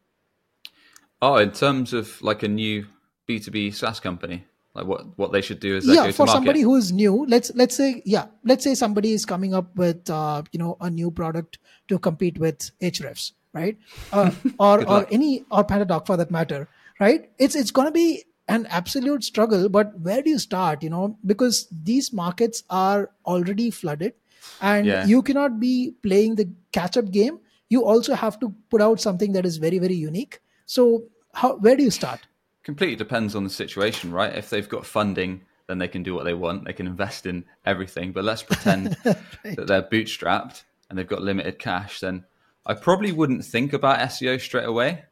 Oh 1.23 1.37
in 1.37 1.53
terms 1.53 1.93
of 1.93 2.21
like 2.31 2.43
a 2.43 2.49
new 2.49 2.87
b2b 3.27 3.75
saas 3.75 4.01
company 4.01 4.45
like 4.79 4.87
what 4.87 5.07
what 5.19 5.33
they 5.33 5.41
should 5.41 5.61
do 5.61 5.77
is 5.77 5.87
yeah 5.87 6.11
for 6.17 6.27
somebody 6.33 6.61
who's 6.61 6.91
new 6.93 7.25
let's 7.35 7.51
let's 7.61 7.75
say 7.75 8.03
yeah 8.05 8.27
let's 8.51 8.67
say 8.69 8.75
somebody 8.75 9.13
is 9.19 9.25
coming 9.31 9.55
up 9.61 9.75
with 9.83 10.11
uh, 10.11 10.43
you 10.53 10.59
know 10.59 10.77
a 10.81 10.91
new 10.91 11.11
product 11.11 11.59
to 11.89 11.99
compete 11.99 12.37
with 12.47 12.71
Ahrefs 12.83 13.33
right? 13.55 13.79
Uh, 14.13 14.31
or 14.59 14.87
or 14.87 15.07
any 15.11 15.45
or 15.51 15.65
PandaDoc 15.65 16.07
for 16.07 16.19
that 16.19 16.31
matter 16.31 16.69
right? 17.01 17.31
It's 17.39 17.55
it's 17.55 17.71
going 17.71 17.87
to 17.87 17.93
be 17.93 18.25
an 18.49 18.67
absolute 18.67 19.25
struggle 19.25 19.69
but 19.69 19.99
where 20.01 20.23
do 20.23 20.31
you 20.31 20.39
start 20.39 20.83
you 20.83 20.91
know? 20.91 21.19
Because 21.25 21.67
these 21.71 22.13
markets 22.13 22.63
are 22.71 23.11
already 23.27 23.71
flooded 23.71 24.15
and 24.61 24.87
yeah. 24.87 25.07
you 25.07 25.23
cannot 25.23 25.59
be 25.59 25.95
playing 26.03 26.35
the 26.35 26.49
catch 26.73 26.97
up 26.97 27.11
game. 27.11 27.41
You 27.71 27.85
also 27.85 28.15
have 28.15 28.39
to 28.41 28.55
put 28.71 28.83
out 28.83 29.01
something 29.01 29.33
that 29.33 29.47
is 29.47 29.57
very 29.57 29.79
very 29.79 29.95
unique. 29.95 30.41
So 30.67 31.05
how 31.35 31.57
where 31.57 31.77
do 31.77 31.83
you 31.83 31.91
start? 31.91 32.21
Completely 32.63 32.97
depends 32.97 33.35
on 33.35 33.45
the 33.45 33.51
situation 33.51 34.13
right? 34.13 34.35
If 34.35 34.51
they've 34.51 34.69
got 34.69 34.87
funding 34.87 35.43
then 35.67 35.79
they 35.79 35.89
can 35.89 36.03
do 36.03 36.15
what 36.15 36.25
they 36.25 36.35
want. 36.35 36.67
They 36.67 36.75
can 36.75 36.87
invest 36.87 37.25
in 37.25 37.47
everything. 37.65 38.13
But 38.13 38.25
let's 38.25 38.43
pretend 38.43 38.99
right. 39.05 39.57
that 39.57 39.67
they're 39.67 39.83
bootstrapped 39.83 40.63
and 40.89 40.99
they've 40.99 41.09
got 41.09 41.23
limited 41.23 41.59
cash 41.59 42.01
then 42.01 42.25
i 42.67 42.75
probably 42.75 43.13
wouldn't 43.13 43.45
think 43.45 43.73
about 43.73 43.99
seo 44.11 44.41
straight 44.41 44.67
away 44.67 45.05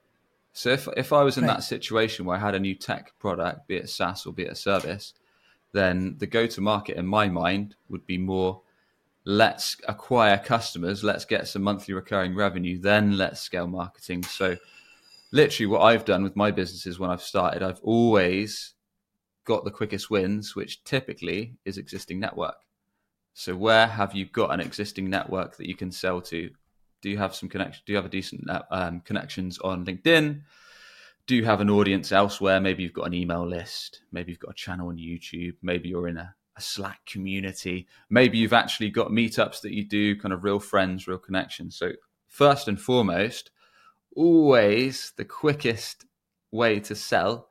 so 0.53 0.71
if, 0.71 0.89
if 0.97 1.13
i 1.13 1.23
was 1.23 1.39
in 1.39 1.45
right. 1.45 1.57
that 1.57 1.63
situation 1.63 2.25
where 2.25 2.37
i 2.37 2.41
had 2.41 2.55
a 2.55 2.61
new 2.61 2.75
tech 2.75 3.13
product 3.19 3.67
be 3.69 3.77
it 3.77 3.89
saas 3.89 4.27
or 4.27 4.33
be 4.33 4.45
it 4.45 4.53
a 4.53 4.57
service 4.57 5.15
then 5.73 6.17
the 6.19 6.27
go 6.27 6.47
to 6.47 6.61
market 6.61 6.97
in 6.97 7.07
my 7.07 7.29
mind 7.29 7.75
would 7.89 8.07
be 8.07 8.19
more 8.19 8.63
let's 9.25 9.77
acquire 9.87 10.39
customers, 10.39 11.05
let's 11.05 11.25
get 11.25 11.49
some 11.49 11.63
monthly 11.63 11.95
recurring 11.95 12.35
revenue, 12.35 12.79
then 12.79 13.17
let's 13.17 13.41
scale 13.41 13.67
marketing. 13.67 14.23
So, 14.25 14.57
literally, 15.31 15.67
what 15.67 15.83
I've 15.83 16.05
done 16.05 16.23
with 16.23 16.37
my 16.37 16.51
businesses 16.51 16.99
when 16.99 17.11
I've 17.11 17.23
started, 17.23 17.63
I've 17.63 17.81
always 17.83 18.75
got 19.45 19.65
the 19.65 19.71
quickest 19.71 20.11
wins, 20.11 20.55
which 20.57 20.85
typically 20.85 21.57
is 21.65 21.79
existing 21.79 22.21
network. 22.21 22.57
So, 23.35 23.55
where 23.55 23.87
have 23.87 24.15
you 24.15 24.27
got 24.27 24.53
an 24.53 24.61
existing 24.61 25.09
network 25.09 25.57
that 25.57 25.69
you 25.69 25.77
can 25.77 25.93
sell 25.93 26.21
to 26.23 26.51
Do 27.03 27.11
you 27.11 27.19
have 27.19 27.35
some 27.35 27.49
connection? 27.49 27.83
Do 27.85 27.93
you 27.93 27.97
have 27.97 28.07
a 28.07 28.09
decent 28.09 28.49
um, 28.71 29.01
connections 29.01 29.59
on 29.59 29.85
LinkedIn? 29.85 30.43
Do 31.27 31.37
you 31.37 31.45
have 31.45 31.61
an 31.61 31.69
audience 31.69 32.13
elsewhere? 32.13 32.61
Maybe 32.61 32.83
you've 32.83 32.93
got 32.93 33.07
an 33.07 33.15
email 33.15 33.47
list. 33.47 34.03
Maybe 34.13 34.33
you've 34.33 34.41
got 34.41 34.53
a 34.53 34.55
channel 34.55 34.89
on 34.89 34.97
YouTube. 34.97 35.55
Maybe 35.63 35.89
you're 35.89 36.09
in 36.09 36.17
a, 36.17 36.35
a 36.57 36.61
Slack 36.61 37.05
community. 37.05 37.87
Maybe 38.09 38.39
you've 38.39 38.53
actually 38.53 38.91
got 38.91 39.09
meetups 39.09 39.61
that 39.63 39.73
you 39.73 39.87
do, 39.87 40.17
kind 40.17 40.33
of 40.33 40.45
real 40.45 40.61
friends, 40.61 41.07
real 41.07 41.19
connections. 41.19 41.77
So 41.77 41.93
first 42.29 42.69
and 42.69 42.81
foremost, 42.81 43.51
always 44.15 45.13
the 45.17 45.25
quickest 45.25 46.07
way 46.51 46.81
to 46.81 46.95
sell 46.95 47.49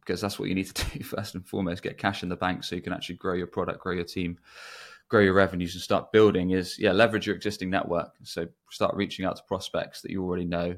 because 0.00 0.20
that's 0.20 0.38
what 0.38 0.48
you 0.48 0.54
need 0.54 0.74
to 0.74 0.84
do 0.98 1.04
first 1.04 1.34
and 1.34 1.46
foremost 1.46 1.82
get 1.82 1.98
cash 1.98 2.22
in 2.22 2.28
the 2.28 2.36
bank 2.36 2.64
so 2.64 2.74
you 2.74 2.82
can 2.82 2.92
actually 2.92 3.16
grow 3.16 3.34
your 3.34 3.46
product 3.46 3.80
grow 3.80 3.92
your 3.92 4.04
team 4.04 4.38
grow 5.10 5.20
your 5.20 5.34
revenues 5.34 5.74
and 5.74 5.82
start 5.82 6.12
building 6.12 6.50
is 6.50 6.78
yeah 6.78 6.92
leverage 6.92 7.26
your 7.26 7.36
existing 7.36 7.68
network. 7.68 8.14
So 8.22 8.46
start 8.70 8.96
reaching 8.96 9.26
out 9.26 9.36
to 9.36 9.42
prospects 9.42 10.00
that 10.00 10.10
you 10.10 10.24
already 10.24 10.46
know 10.46 10.76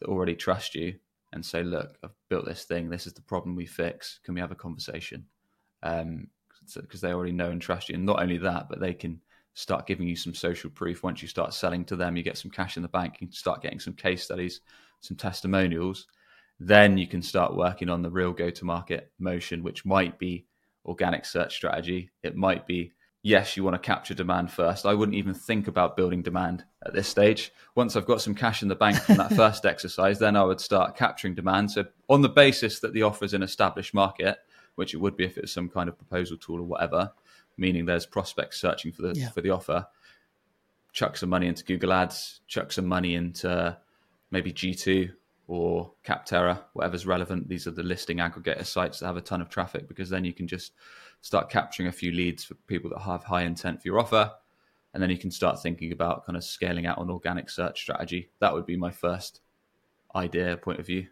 that 0.00 0.08
already 0.08 0.34
trust 0.34 0.74
you 0.74 0.96
and 1.32 1.44
say 1.44 1.62
look 1.62 1.96
i've 2.02 2.10
built 2.28 2.44
this 2.44 2.64
thing. 2.64 2.90
This 2.90 3.06
is 3.06 3.12
the 3.12 3.22
problem 3.22 3.54
we 3.54 3.66
fix. 3.66 4.18
Can 4.24 4.34
we 4.34 4.40
have 4.40 4.52
a 4.52 4.56
conversation? 4.56 5.26
Um 5.82 6.28
because 6.80 7.00
so, 7.00 7.06
they 7.06 7.12
already 7.12 7.32
know 7.32 7.50
and 7.50 7.62
trust 7.62 7.88
you. 7.88 7.94
And 7.94 8.04
not 8.04 8.20
only 8.20 8.38
that 8.38 8.68
but 8.68 8.80
they 8.80 8.94
can 8.94 9.20
start 9.54 9.86
giving 9.86 10.08
you 10.08 10.16
some 10.16 10.34
social 10.34 10.68
proof. 10.70 11.04
Once 11.04 11.22
you 11.22 11.28
start 11.28 11.54
selling 11.54 11.84
to 11.84 11.96
them 11.96 12.16
you 12.16 12.24
get 12.24 12.38
some 12.38 12.50
cash 12.50 12.76
in 12.76 12.82
the 12.82 12.88
bank 12.88 13.18
you 13.20 13.28
start 13.30 13.62
getting 13.62 13.78
some 13.78 13.94
case 13.94 14.24
studies 14.24 14.60
some 15.00 15.16
testimonials 15.16 16.06
then 16.58 16.96
you 16.96 17.06
can 17.06 17.22
start 17.22 17.56
working 17.56 17.88
on 17.88 18.02
the 18.02 18.10
real 18.10 18.32
go 18.32 18.50
to 18.50 18.64
market 18.64 19.12
motion, 19.18 19.62
which 19.62 19.84
might 19.84 20.18
be 20.18 20.46
organic 20.84 21.24
search 21.24 21.54
strategy. 21.54 22.10
It 22.22 22.36
might 22.36 22.66
be, 22.66 22.92
yes, 23.26 23.56
you 23.56 23.64
want 23.64 23.74
to 23.74 23.84
capture 23.84 24.14
demand 24.14 24.52
first. 24.52 24.86
I 24.86 24.94
wouldn't 24.94 25.16
even 25.16 25.34
think 25.34 25.66
about 25.66 25.96
building 25.96 26.22
demand 26.22 26.64
at 26.84 26.92
this 26.92 27.08
stage. 27.08 27.52
Once 27.74 27.96
I've 27.96 28.06
got 28.06 28.20
some 28.20 28.36
cash 28.36 28.62
in 28.62 28.68
the 28.68 28.76
bank 28.76 28.96
from 28.98 29.16
that 29.16 29.32
first 29.36 29.66
exercise, 29.66 30.20
then 30.20 30.36
I 30.36 30.44
would 30.44 30.60
start 30.60 30.96
capturing 30.96 31.34
demand. 31.34 31.72
So, 31.72 31.86
on 32.08 32.22
the 32.22 32.28
basis 32.28 32.78
that 32.80 32.92
the 32.92 33.02
offer 33.02 33.24
is 33.24 33.34
an 33.34 33.42
established 33.42 33.92
market, 33.92 34.38
which 34.76 34.94
it 34.94 34.98
would 34.98 35.16
be 35.16 35.24
if 35.24 35.38
it's 35.38 35.50
some 35.50 35.68
kind 35.68 35.88
of 35.88 35.98
proposal 35.98 36.36
tool 36.36 36.60
or 36.60 36.66
whatever, 36.66 37.12
meaning 37.56 37.84
there's 37.84 38.06
prospects 38.06 38.60
searching 38.60 38.92
for 38.92 39.02
the 39.02 39.14
yeah. 39.16 39.30
for 39.30 39.40
the 39.40 39.50
offer, 39.50 39.88
chuck 40.92 41.16
some 41.16 41.28
money 41.28 41.48
into 41.48 41.64
Google 41.64 41.92
Ads, 41.92 42.42
chuck 42.46 42.70
some 42.70 42.86
money 42.86 43.16
into 43.16 43.76
maybe 44.30 44.52
G2 44.52 45.10
or 45.46 45.92
Capterra, 46.04 46.60
whatever's 46.72 47.06
relevant. 47.06 47.48
These 47.48 47.66
are 47.66 47.72
the 47.72 47.82
listing 47.82 48.18
aggregator 48.18 48.66
sites 48.66 49.00
that 49.00 49.06
have 49.06 49.16
a 49.16 49.20
ton 49.20 49.40
of 49.40 49.48
traffic 49.48 49.88
because 49.88 50.10
then 50.10 50.24
you 50.24 50.32
can 50.32 50.48
just 50.48 50.72
start 51.20 51.50
capturing 51.50 51.88
a 51.88 51.92
few 51.92 52.12
leads 52.12 52.44
for 52.44 52.54
people 52.66 52.90
that 52.90 53.00
have 53.00 53.24
high 53.24 53.42
intent 53.42 53.82
for 53.82 53.88
your 53.88 53.98
offer. 53.98 54.32
And 54.92 55.02
then 55.02 55.10
you 55.10 55.18
can 55.18 55.30
start 55.30 55.62
thinking 55.62 55.92
about 55.92 56.24
kind 56.24 56.36
of 56.36 56.44
scaling 56.44 56.86
out 56.86 56.98
an 56.98 57.10
organic 57.10 57.50
search 57.50 57.80
strategy. 57.80 58.30
That 58.40 58.54
would 58.54 58.66
be 58.66 58.76
my 58.76 58.90
first 58.90 59.40
idea, 60.14 60.56
point 60.56 60.80
of 60.80 60.86
view. 60.86 61.08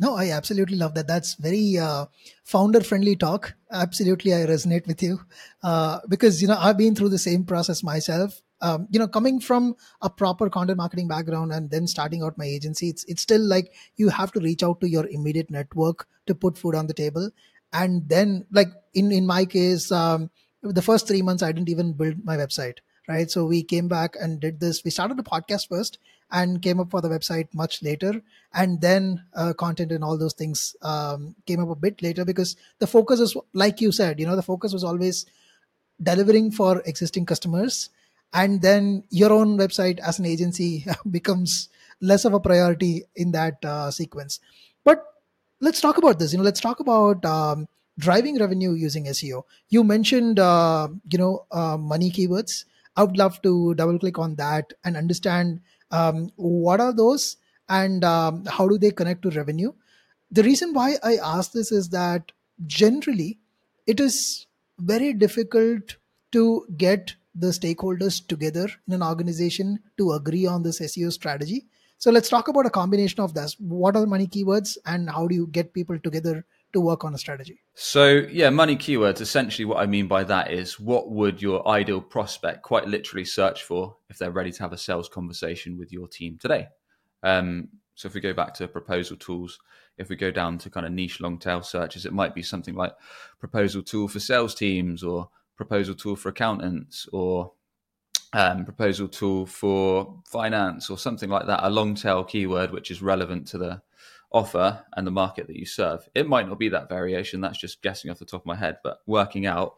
No, 0.00 0.14
I 0.14 0.30
absolutely 0.30 0.76
love 0.76 0.94
that. 0.94 1.08
That's 1.08 1.34
very 1.34 1.76
uh, 1.76 2.06
founder 2.44 2.80
friendly 2.82 3.16
talk. 3.16 3.54
Absolutely, 3.70 4.32
I 4.32 4.38
resonate 4.38 4.86
with 4.86 5.02
you 5.02 5.20
uh, 5.62 5.98
because 6.08 6.40
you 6.40 6.48
know 6.48 6.56
I've 6.58 6.78
been 6.78 6.94
through 6.94 7.08
the 7.08 7.18
same 7.18 7.44
process 7.44 7.82
myself 7.82 8.42
um, 8.60 8.86
you 8.90 8.98
know 8.98 9.08
coming 9.08 9.40
from 9.40 9.74
a 10.02 10.10
proper 10.10 10.48
content 10.50 10.78
marketing 10.78 11.08
background 11.08 11.52
and 11.52 11.70
then 11.70 11.86
starting 11.86 12.22
out 12.22 12.38
my 12.38 12.44
agency 12.44 12.88
it's 12.88 13.04
it's 13.04 13.22
still 13.22 13.40
like 13.40 13.72
you 13.96 14.08
have 14.08 14.32
to 14.32 14.40
reach 14.40 14.62
out 14.62 14.80
to 14.80 14.88
your 14.88 15.06
immediate 15.08 15.50
network 15.50 16.06
to 16.26 16.34
put 16.34 16.58
food 16.58 16.74
on 16.74 16.86
the 16.86 16.94
table. 16.94 17.30
And 17.72 18.08
then 18.08 18.46
like 18.50 18.68
in 18.94 19.12
in 19.12 19.26
my 19.26 19.44
case 19.44 19.92
um, 19.92 20.30
the 20.62 20.82
first 20.82 21.06
three 21.06 21.22
months 21.22 21.42
i 21.42 21.52
didn't 21.52 21.68
even 21.68 21.92
build 21.92 22.24
my 22.24 22.36
website 22.36 22.78
right? 23.08 23.30
So 23.30 23.46
we 23.46 23.62
came 23.62 23.88
back 23.88 24.16
and 24.20 24.38
did 24.38 24.60
this. 24.60 24.84
We 24.84 24.90
started 24.90 25.16
the 25.16 25.22
podcast 25.22 25.68
first 25.68 25.98
and 26.30 26.60
came 26.60 26.78
up 26.78 26.90
for 26.90 27.00
the 27.00 27.08
website 27.08 27.48
much 27.54 27.82
later. 27.82 28.20
And 28.52 28.80
then 28.80 29.24
uh, 29.34 29.54
content 29.54 29.90
and 29.92 30.04
all 30.04 30.18
those 30.18 30.34
things 30.34 30.76
um, 30.82 31.34
came 31.46 31.60
up 31.60 31.70
a 31.70 31.74
bit 31.74 32.02
later 32.02 32.24
because 32.24 32.56
the 32.78 32.86
focus 32.86 33.18
is 33.18 33.36
like 33.54 33.80
you 33.80 33.90
said 33.90 34.20
you 34.20 34.26
know 34.26 34.36
the 34.36 34.42
focus 34.42 34.72
was 34.72 34.84
always 34.84 35.26
delivering 36.02 36.50
for 36.50 36.80
existing 36.84 37.26
customers 37.26 37.90
and 38.32 38.60
then 38.62 39.04
your 39.10 39.32
own 39.32 39.56
website 39.58 39.98
as 40.00 40.18
an 40.18 40.26
agency 40.26 40.84
becomes 41.10 41.68
less 42.00 42.24
of 42.24 42.34
a 42.34 42.40
priority 42.40 43.04
in 43.16 43.32
that 43.32 43.64
uh, 43.64 43.90
sequence. 43.90 44.40
But 44.84 45.04
let's 45.60 45.80
talk 45.80 45.98
about 45.98 46.18
this. 46.18 46.32
You 46.32 46.38
know 46.38 46.44
let's 46.44 46.60
talk 46.60 46.80
about 46.80 47.24
um, 47.24 47.68
driving 47.98 48.38
revenue 48.38 48.72
using 48.74 49.06
seo 49.06 49.42
you 49.70 49.82
mentioned 49.82 50.38
uh, 50.38 50.88
you 51.10 51.18
know 51.18 51.46
uh, 51.50 51.76
money 51.76 52.10
keywords. 52.10 52.64
I 52.96 53.04
would 53.04 53.16
love 53.16 53.40
to 53.42 53.74
double 53.74 53.98
click 53.98 54.18
on 54.18 54.34
that 54.36 54.72
and 54.84 54.96
understand 54.96 55.60
um, 55.90 56.30
what 56.36 56.80
are 56.80 56.92
those 56.92 57.36
and 57.68 58.04
um, 58.04 58.44
how 58.46 58.66
do 58.66 58.76
they 58.78 58.90
connect 58.90 59.22
to 59.22 59.30
revenue? 59.30 59.72
The 60.30 60.42
reason 60.42 60.74
why 60.74 60.96
i 61.02 61.16
ask 61.16 61.52
this 61.52 61.72
is 61.72 61.88
that 61.90 62.32
generally 62.66 63.38
it 63.86 64.00
is 64.00 64.46
very 64.78 65.12
difficult 65.12 65.96
to 66.32 66.66
get 66.76 67.14
the 67.38 67.48
stakeholders 67.48 68.26
together 68.26 68.68
in 68.86 68.94
an 68.94 69.02
organization 69.02 69.78
to 69.96 70.12
agree 70.12 70.46
on 70.46 70.62
this 70.62 70.80
SEO 70.80 71.12
strategy. 71.12 71.66
So 71.98 72.10
let's 72.10 72.28
talk 72.28 72.48
about 72.48 72.66
a 72.66 72.70
combination 72.70 73.20
of 73.20 73.34
this. 73.34 73.56
What 73.58 73.96
are 73.96 74.00
the 74.00 74.06
money 74.06 74.26
keywords 74.26 74.78
and 74.86 75.10
how 75.10 75.26
do 75.26 75.34
you 75.34 75.46
get 75.46 75.74
people 75.74 75.98
together 75.98 76.44
to 76.72 76.80
work 76.80 77.04
on 77.04 77.14
a 77.14 77.18
strategy? 77.18 77.60
So, 77.74 78.26
yeah, 78.30 78.50
money 78.50 78.76
keywords. 78.76 79.20
Essentially, 79.20 79.64
what 79.64 79.78
I 79.78 79.86
mean 79.86 80.06
by 80.06 80.24
that 80.24 80.52
is 80.52 80.78
what 80.78 81.10
would 81.10 81.42
your 81.42 81.66
ideal 81.66 82.00
prospect 82.00 82.62
quite 82.62 82.86
literally 82.86 83.24
search 83.24 83.64
for 83.64 83.96
if 84.10 84.18
they're 84.18 84.30
ready 84.30 84.52
to 84.52 84.62
have 84.62 84.72
a 84.72 84.78
sales 84.78 85.08
conversation 85.08 85.76
with 85.76 85.92
your 85.92 86.06
team 86.08 86.38
today? 86.40 86.68
Um, 87.22 87.68
so, 87.94 88.06
if 88.06 88.14
we 88.14 88.20
go 88.20 88.32
back 88.32 88.54
to 88.54 88.68
proposal 88.68 89.16
tools, 89.16 89.58
if 89.96 90.08
we 90.08 90.16
go 90.16 90.30
down 90.30 90.58
to 90.58 90.70
kind 90.70 90.86
of 90.86 90.92
niche 90.92 91.20
long 91.20 91.38
tail 91.38 91.62
searches, 91.62 92.06
it 92.06 92.12
might 92.12 92.34
be 92.34 92.42
something 92.42 92.74
like 92.74 92.92
proposal 93.40 93.82
tool 93.82 94.08
for 94.08 94.20
sales 94.20 94.54
teams 94.54 95.02
or 95.02 95.30
proposal 95.58 95.94
tool 95.94 96.16
for 96.16 96.30
accountants 96.30 97.06
or 97.12 97.52
um, 98.32 98.64
proposal 98.64 99.08
tool 99.08 99.44
for 99.44 100.22
finance 100.24 100.88
or 100.88 100.96
something 100.96 101.28
like 101.28 101.46
that, 101.46 101.60
a 101.62 101.68
long 101.68 101.94
tail 101.94 102.24
keyword 102.24 102.70
which 102.70 102.90
is 102.90 103.02
relevant 103.02 103.46
to 103.48 103.58
the 103.58 103.82
offer 104.30 104.84
and 104.96 105.06
the 105.06 105.10
market 105.10 105.46
that 105.46 105.56
you 105.56 105.66
serve. 105.66 106.08
It 106.14 106.28
might 106.28 106.48
not 106.48 106.58
be 106.58 106.70
that 106.70 106.88
variation, 106.88 107.40
that's 107.40 107.58
just 107.58 107.82
guessing 107.82 108.10
off 108.10 108.18
the 108.18 108.24
top 108.24 108.42
of 108.42 108.46
my 108.46 108.56
head, 108.56 108.78
but 108.82 108.98
working 109.06 109.44
out 109.46 109.74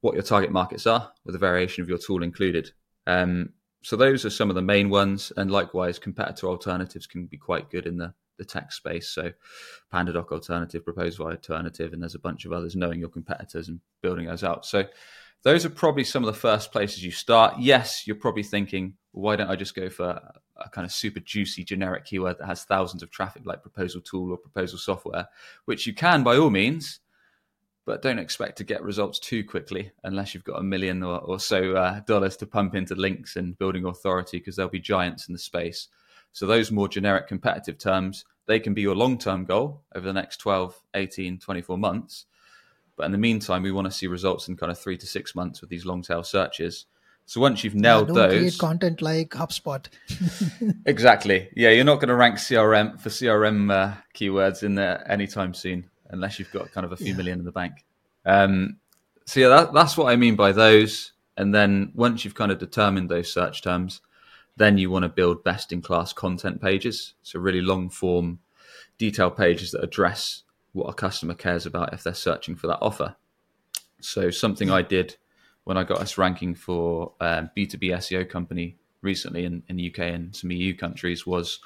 what 0.00 0.14
your 0.14 0.22
target 0.22 0.52
markets 0.52 0.86
are 0.86 1.10
with 1.24 1.34
a 1.34 1.38
variation 1.38 1.82
of 1.82 1.88
your 1.88 1.98
tool 1.98 2.22
included. 2.22 2.70
Um, 3.06 3.50
so 3.82 3.96
those 3.96 4.24
are 4.24 4.30
some 4.30 4.50
of 4.50 4.56
the 4.56 4.62
main 4.62 4.90
ones, 4.90 5.32
and 5.36 5.50
likewise, 5.50 5.98
competitor 5.98 6.46
alternatives 6.46 7.06
can 7.06 7.26
be 7.26 7.36
quite 7.36 7.70
good 7.70 7.86
in 7.86 7.98
the 7.98 8.14
the 8.38 8.44
tech 8.44 8.72
space. 8.72 9.08
So 9.08 9.32
PandaDoc 9.92 10.30
alternative, 10.32 10.84
proposal 10.84 11.26
alternative, 11.26 11.92
and 11.92 12.02
there's 12.02 12.14
a 12.14 12.20
bunch 12.20 12.44
of 12.44 12.52
others, 12.52 12.76
knowing 12.76 13.00
your 13.00 13.08
competitors 13.08 13.68
and 13.68 13.80
building 14.02 14.26
those 14.26 14.44
out. 14.44 14.66
So 14.66 14.84
those 15.42 15.64
are 15.64 15.70
probably 15.70 16.04
some 16.04 16.24
of 16.24 16.26
the 16.26 16.40
first 16.40 16.72
places 16.72 17.04
you 17.04 17.10
start. 17.10 17.54
Yes, 17.58 18.06
you're 18.06 18.16
probably 18.16 18.42
thinking, 18.42 18.94
why 19.12 19.36
don't 19.36 19.50
I 19.50 19.56
just 19.56 19.74
go 19.74 19.88
for 19.90 20.20
a 20.56 20.68
kind 20.70 20.84
of 20.84 20.92
super 20.92 21.20
juicy 21.20 21.64
generic 21.64 22.06
keyword 22.06 22.38
that 22.38 22.46
has 22.46 22.64
thousands 22.64 23.02
of 23.02 23.10
traffic 23.10 23.42
like 23.44 23.62
proposal 23.62 24.00
tool 24.00 24.32
or 24.32 24.38
proposal 24.38 24.78
software, 24.78 25.28
which 25.66 25.86
you 25.86 25.94
can 25.94 26.22
by 26.22 26.36
all 26.36 26.50
means, 26.50 27.00
but 27.84 28.00
don't 28.00 28.18
expect 28.18 28.56
to 28.58 28.64
get 28.64 28.82
results 28.82 29.18
too 29.18 29.44
quickly 29.44 29.92
unless 30.04 30.32
you've 30.32 30.44
got 30.44 30.60
a 30.60 30.62
million 30.62 31.02
or, 31.02 31.18
or 31.18 31.38
so 31.38 31.74
uh, 31.74 32.00
dollars 32.00 32.36
to 32.38 32.46
pump 32.46 32.74
into 32.74 32.94
links 32.94 33.36
and 33.36 33.58
building 33.58 33.84
authority 33.84 34.38
because 34.38 34.56
there'll 34.56 34.70
be 34.70 34.80
giants 34.80 35.28
in 35.28 35.34
the 35.34 35.38
space. 35.38 35.88
So 36.34 36.46
those 36.46 36.72
more 36.72 36.88
generic 36.88 37.28
competitive 37.28 37.78
terms, 37.78 38.24
they 38.46 38.60
can 38.60 38.74
be 38.74 38.82
your 38.82 38.96
long-term 38.96 39.44
goal 39.44 39.82
over 39.94 40.04
the 40.04 40.12
next 40.12 40.38
12, 40.38 40.78
18, 40.92 41.38
24 41.38 41.78
months. 41.78 42.26
But 42.96 43.06
in 43.06 43.12
the 43.12 43.18
meantime, 43.18 43.62
we 43.62 43.72
want 43.72 43.86
to 43.86 43.90
see 43.90 44.08
results 44.08 44.48
in 44.48 44.56
kind 44.56 44.70
of 44.70 44.78
three 44.78 44.98
to 44.98 45.06
six 45.06 45.34
months 45.34 45.60
with 45.60 45.70
these 45.70 45.86
long 45.86 46.02
tail 46.02 46.24
searches. 46.24 46.86
So 47.24 47.40
once 47.40 47.62
you've 47.62 47.76
nailed 47.76 48.08
yeah, 48.08 48.14
those, 48.14 48.38
create 48.38 48.58
content 48.58 49.00
like 49.00 49.30
HubSpot. 49.30 49.86
exactly. 50.86 51.48
Yeah, 51.54 51.70
you're 51.70 51.84
not 51.84 51.96
going 51.96 52.08
to 52.08 52.16
rank 52.16 52.36
CRM 52.36 53.00
for 53.00 53.08
CRM 53.10 53.72
uh, 53.72 53.94
keywords 54.12 54.64
in 54.64 54.74
there 54.74 55.08
anytime 55.10 55.54
soon, 55.54 55.88
unless 56.10 56.40
you've 56.40 56.52
got 56.52 56.72
kind 56.72 56.84
of 56.84 56.90
a 56.90 56.96
few 56.96 57.08
yeah. 57.12 57.16
million 57.16 57.38
in 57.38 57.44
the 57.44 57.52
bank. 57.52 57.84
Um, 58.26 58.78
so 59.24 59.38
yeah, 59.38 59.48
that, 59.48 59.72
that's 59.72 59.96
what 59.96 60.12
I 60.12 60.16
mean 60.16 60.34
by 60.34 60.50
those. 60.50 61.12
And 61.36 61.54
then 61.54 61.92
once 61.94 62.24
you've 62.24 62.34
kind 62.34 62.50
of 62.52 62.58
determined 62.58 63.08
those 63.08 63.32
search 63.32 63.62
terms, 63.62 64.00
then 64.56 64.78
you 64.78 64.90
want 64.90 65.02
to 65.04 65.08
build 65.08 65.44
best 65.44 65.72
in 65.72 65.82
class 65.82 66.12
content 66.12 66.60
pages. 66.60 67.14
So, 67.22 67.38
really 67.38 67.60
long 67.60 67.90
form, 67.90 68.40
detailed 68.98 69.36
pages 69.36 69.72
that 69.72 69.82
address 69.82 70.42
what 70.72 70.88
a 70.88 70.94
customer 70.94 71.34
cares 71.34 71.66
about 71.66 71.92
if 71.92 72.02
they're 72.02 72.14
searching 72.14 72.56
for 72.56 72.66
that 72.68 72.78
offer. 72.80 73.16
So, 74.00 74.30
something 74.30 74.70
I 74.70 74.82
did 74.82 75.16
when 75.64 75.76
I 75.76 75.84
got 75.84 76.00
us 76.00 76.18
ranking 76.18 76.54
for 76.54 77.12
um, 77.20 77.50
B2B 77.56 77.90
SEO 77.90 78.28
company 78.28 78.76
recently 79.02 79.44
in, 79.44 79.62
in 79.68 79.76
the 79.76 79.90
UK 79.90 80.00
and 80.00 80.34
some 80.34 80.50
EU 80.50 80.74
countries 80.74 81.26
was 81.26 81.60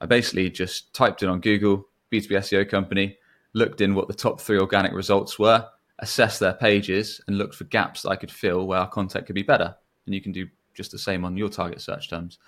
I 0.00 0.06
basically 0.06 0.50
just 0.50 0.92
typed 0.92 1.22
in 1.22 1.28
on 1.28 1.40
Google 1.40 1.88
B2B 2.12 2.30
SEO 2.30 2.68
company, 2.68 3.18
looked 3.54 3.80
in 3.80 3.94
what 3.94 4.08
the 4.08 4.14
top 4.14 4.40
three 4.40 4.58
organic 4.58 4.92
results 4.92 5.38
were, 5.38 5.68
assessed 5.98 6.40
their 6.40 6.52
pages, 6.52 7.20
and 7.26 7.38
looked 7.38 7.54
for 7.54 7.64
gaps 7.64 8.02
that 8.02 8.10
I 8.10 8.16
could 8.16 8.30
fill 8.30 8.66
where 8.66 8.80
our 8.80 8.88
content 8.88 9.26
could 9.26 9.34
be 9.34 9.42
better. 9.42 9.76
And 10.06 10.14
you 10.14 10.20
can 10.20 10.32
do 10.32 10.48
just 10.74 10.90
the 10.92 10.98
same 10.98 11.24
on 11.24 11.36
your 11.36 11.48
target 11.48 11.80
search 11.80 12.08
terms. 12.10 12.38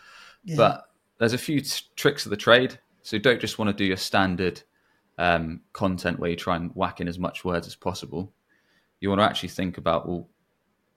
Yeah. 0.44 0.56
But 0.56 0.88
there's 1.18 1.32
a 1.32 1.38
few 1.38 1.60
t- 1.60 1.84
tricks 1.96 2.26
of 2.26 2.30
the 2.30 2.36
trade. 2.36 2.78
So 3.02 3.18
don't 3.18 3.40
just 3.40 3.58
want 3.58 3.68
to 3.68 3.74
do 3.76 3.84
your 3.84 3.96
standard 3.96 4.62
um, 5.18 5.60
content 5.72 6.18
where 6.18 6.30
you 6.30 6.36
try 6.36 6.56
and 6.56 6.70
whack 6.74 7.00
in 7.00 7.08
as 7.08 7.18
much 7.18 7.44
words 7.44 7.66
as 7.66 7.74
possible. 7.74 8.32
You 9.00 9.10
want 9.10 9.20
to 9.20 9.24
actually 9.24 9.50
think 9.50 9.76
about, 9.78 10.08
well, 10.08 10.28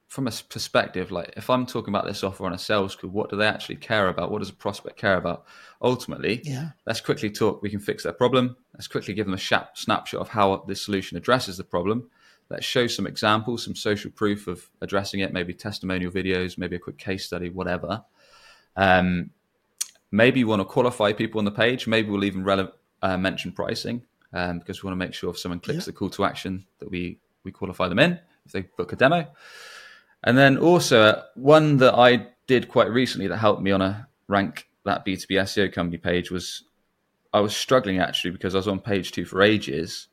from 0.08 0.26
a 0.26 0.32
perspective, 0.32 1.12
like 1.12 1.34
if 1.36 1.50
I'm 1.50 1.66
talking 1.66 1.94
about 1.94 2.06
this 2.06 2.24
offer 2.24 2.46
on 2.46 2.54
a 2.54 2.58
sales 2.58 2.96
call, 2.96 3.10
what 3.10 3.30
do 3.30 3.36
they 3.36 3.46
actually 3.46 3.76
care 3.76 4.08
about? 4.08 4.32
What 4.32 4.40
does 4.40 4.50
a 4.50 4.54
prospect 4.54 4.98
care 4.98 5.18
about? 5.18 5.46
Ultimately, 5.82 6.42
Yeah. 6.46 6.70
let's 6.86 7.02
quickly 7.02 7.30
talk. 7.30 7.62
We 7.62 7.70
can 7.70 7.82
fix 7.82 8.04
their 8.04 8.14
problem. 8.14 8.56
Let's 8.74 8.88
quickly 8.88 9.14
give 9.14 9.26
them 9.26 9.34
a 9.34 9.38
snapshot 9.74 10.22
of 10.22 10.30
how 10.30 10.64
this 10.66 10.82
solution 10.82 11.18
addresses 11.18 11.58
the 11.58 11.66
problem. 11.66 12.10
Let's 12.50 12.66
show 12.66 12.88
some 12.88 13.06
examples, 13.08 13.64
some 13.66 13.76
social 13.76 14.12
proof 14.12 14.48
of 14.48 14.70
addressing 14.82 15.20
it, 15.20 15.34
maybe 15.34 15.54
testimonial 15.54 16.12
videos, 16.12 16.58
maybe 16.58 16.78
a 16.78 16.80
quick 16.80 16.98
case 16.98 17.26
study, 17.26 17.50
whatever. 17.50 18.04
Um, 18.76 19.32
maybe 20.12 20.40
you 20.40 20.48
want 20.48 20.62
to 20.62 20.66
qualify 20.66 21.12
people 21.12 21.40
on 21.40 21.46
the 21.46 21.52
page. 21.52 21.88
Maybe 21.88 22.10
we'll 22.10 22.24
even 22.24 22.44
rele- 22.44 22.72
uh, 23.02 23.18
mention 23.18 23.52
pricing 23.52 24.04
um, 24.34 24.60
because 24.60 24.82
we 24.82 24.88
want 24.88 25.00
to 25.00 25.06
make 25.06 25.14
sure 25.14 25.30
if 25.30 25.38
someone 25.40 25.60
clicks 25.60 25.86
Yeah. 25.86 25.92
the 25.92 25.98
call 25.98 26.10
to 26.12 26.24
action 26.26 26.66
that 26.80 26.90
we 26.90 27.20
we 27.44 27.52
qualify 27.52 27.88
them 27.88 28.00
in 28.00 28.20
if 28.46 28.52
they 28.52 28.62
book 28.62 28.92
a 28.92 28.96
demo. 28.96 29.28
And 30.24 30.38
then 30.38 30.58
also 30.58 31.02
uh, 31.02 31.24
one 31.36 31.78
that 31.78 31.94
I 31.94 32.28
did 32.48 32.70
quite 32.70 32.90
recently 32.90 33.28
that 33.28 33.38
helped 33.38 33.62
me 33.62 33.72
on 33.72 33.82
a 33.82 34.08
rank 34.28 34.68
that 34.86 35.06
B2B 35.06 35.32
SEO 35.32 35.72
company 35.72 35.98
page 35.98 36.32
was 36.32 36.64
I 37.34 37.40
was 37.42 37.56
struggling 37.56 38.00
actually 38.00 38.32
because 38.32 38.56
I 38.56 38.58
was 38.58 38.68
on 38.68 38.80
page 38.80 39.12
two 39.12 39.26
for 39.26 39.42
ages 39.42 40.08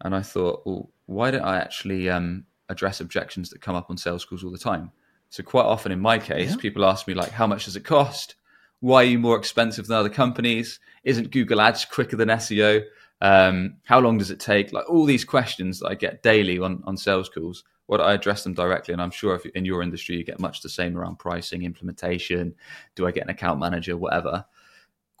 and 0.00 0.14
I 0.14 0.22
thought, 0.22 0.62
well, 0.64 0.90
why 1.10 1.30
don't 1.32 1.42
I 1.42 1.56
actually 1.58 2.08
um, 2.08 2.44
address 2.68 3.00
objections 3.00 3.50
that 3.50 3.60
come 3.60 3.74
up 3.74 3.90
on 3.90 3.96
sales 3.96 4.24
calls 4.24 4.44
all 4.44 4.52
the 4.52 4.58
time? 4.58 4.92
So 5.28 5.42
quite 5.42 5.64
often 5.64 5.90
in 5.92 6.00
my 6.00 6.18
case, 6.18 6.50
Yeah. 6.50 6.56
people 6.56 6.84
ask 6.84 7.06
me 7.08 7.14
like, 7.14 7.30
how 7.30 7.46
much 7.46 7.64
does 7.64 7.76
it 7.76 7.84
cost? 7.84 8.36
Why 8.78 9.02
are 9.02 9.06
you 9.06 9.18
more 9.18 9.36
expensive 9.36 9.86
than 9.88 9.96
other 9.96 10.08
companies? 10.08 10.78
Isn't 11.04 11.30
Google 11.32 11.60
Ads 11.60 11.84
quicker 11.84 12.16
than 12.16 12.28
SEO? 12.28 12.84
Um, 13.20 13.76
how 13.84 13.98
long 14.00 14.18
does 14.18 14.30
it 14.30 14.40
take? 14.40 14.72
Like 14.72 14.88
all 14.88 15.04
these 15.04 15.24
questions 15.24 15.80
that 15.80 15.88
I 15.88 15.94
get 15.94 16.22
daily 16.22 16.58
on, 16.58 16.82
on 16.86 16.96
sales 16.96 17.28
calls. 17.28 17.64
What 17.86 18.00
I 18.00 18.12
address 18.14 18.44
them 18.44 18.54
directly, 18.54 18.92
and 18.92 19.02
I'm 19.02 19.10
sure 19.10 19.34
if 19.34 19.44
in 19.46 19.64
your 19.64 19.82
industry 19.82 20.16
you 20.16 20.22
get 20.24 20.38
much 20.38 20.62
the 20.62 20.68
same 20.68 20.96
around 20.96 21.18
pricing, 21.18 21.64
implementation. 21.64 22.54
Do 22.94 23.04
I 23.06 23.10
get 23.10 23.24
an 23.24 23.30
account 23.30 23.58
manager, 23.58 23.96
whatever? 23.96 24.44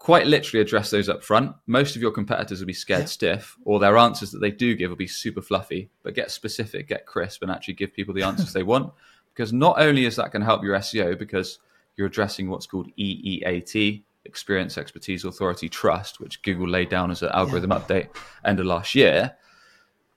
Quite 0.00 0.26
literally 0.26 0.62
address 0.62 0.90
those 0.90 1.10
up 1.10 1.22
front. 1.22 1.54
Most 1.66 1.94
of 1.94 2.00
your 2.00 2.10
competitors 2.10 2.58
will 2.58 2.66
be 2.66 2.72
scared 2.72 3.00
Yeah. 3.02 3.06
stiff, 3.06 3.58
or 3.66 3.78
their 3.78 3.98
answers 3.98 4.30
that 4.30 4.38
they 4.38 4.50
do 4.50 4.74
give 4.74 4.88
will 4.88 4.96
be 4.96 5.06
super 5.06 5.42
fluffy. 5.42 5.90
But 6.02 6.14
get 6.14 6.30
specific, 6.30 6.88
get 6.88 7.04
crisp, 7.04 7.42
and 7.42 7.50
actually 7.50 7.74
give 7.74 7.92
people 7.92 8.14
the 8.14 8.22
answers 8.22 8.52
they 8.52 8.64
want. 8.64 8.92
Because 9.32 9.52
not 9.52 9.80
only 9.80 10.06
is 10.06 10.16
that 10.16 10.32
going 10.32 10.40
to 10.40 10.46
help 10.46 10.64
your 10.64 10.76
SEO, 10.76 11.16
because 11.16 11.60
you're 11.96 12.08
addressing 12.08 12.50
what's 12.50 12.66
called 12.66 12.90
EEAT, 12.98 14.02
experience, 14.24 14.76
expertise, 14.76 15.24
authority, 15.24 15.68
trust, 15.68 16.18
which 16.18 16.42
Google 16.42 16.68
laid 16.68 16.88
down 16.88 17.10
as 17.10 17.22
an 17.22 17.30
algorithm 17.32 17.70
update 17.70 18.08
end 18.44 18.58
of 18.58 18.66
last 18.66 18.94
year. 18.94 19.36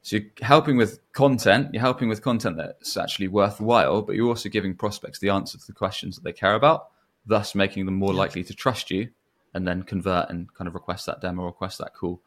So 0.01 0.17
you're 0.17 0.25
helping 0.41 0.77
with 0.77 0.99
content, 1.13 1.73
you're 1.73 1.81
helping 1.81 2.09
with 2.09 2.21
content 2.21 2.57
that's 2.57 2.97
actually 2.97 3.27
worthwhile, 3.27 4.01
but 4.01 4.15
you're 4.15 4.27
also 4.27 4.49
giving 4.49 4.75
prospects 4.75 5.19
the 5.19 5.29
answer 5.29 5.57
to 5.57 5.67
the 5.67 5.73
questions 5.73 6.15
that 6.15 6.23
they 6.23 6.33
care 6.33 6.55
about, 6.55 6.87
thus 7.25 7.53
making 7.53 7.85
them 7.85 7.95
more 7.95 8.13
likely 8.13 8.43
to 8.45 8.53
trust 8.53 8.89
you 8.89 9.09
and 9.53 9.67
then 9.67 9.83
convert 9.83 10.29
and 10.29 10.53
kind 10.53 10.67
of 10.67 10.73
request 10.73 11.05
that 11.05 11.21
demo 11.21 11.45
request 11.45 11.77
that 11.79 11.93
call. 11.93 12.21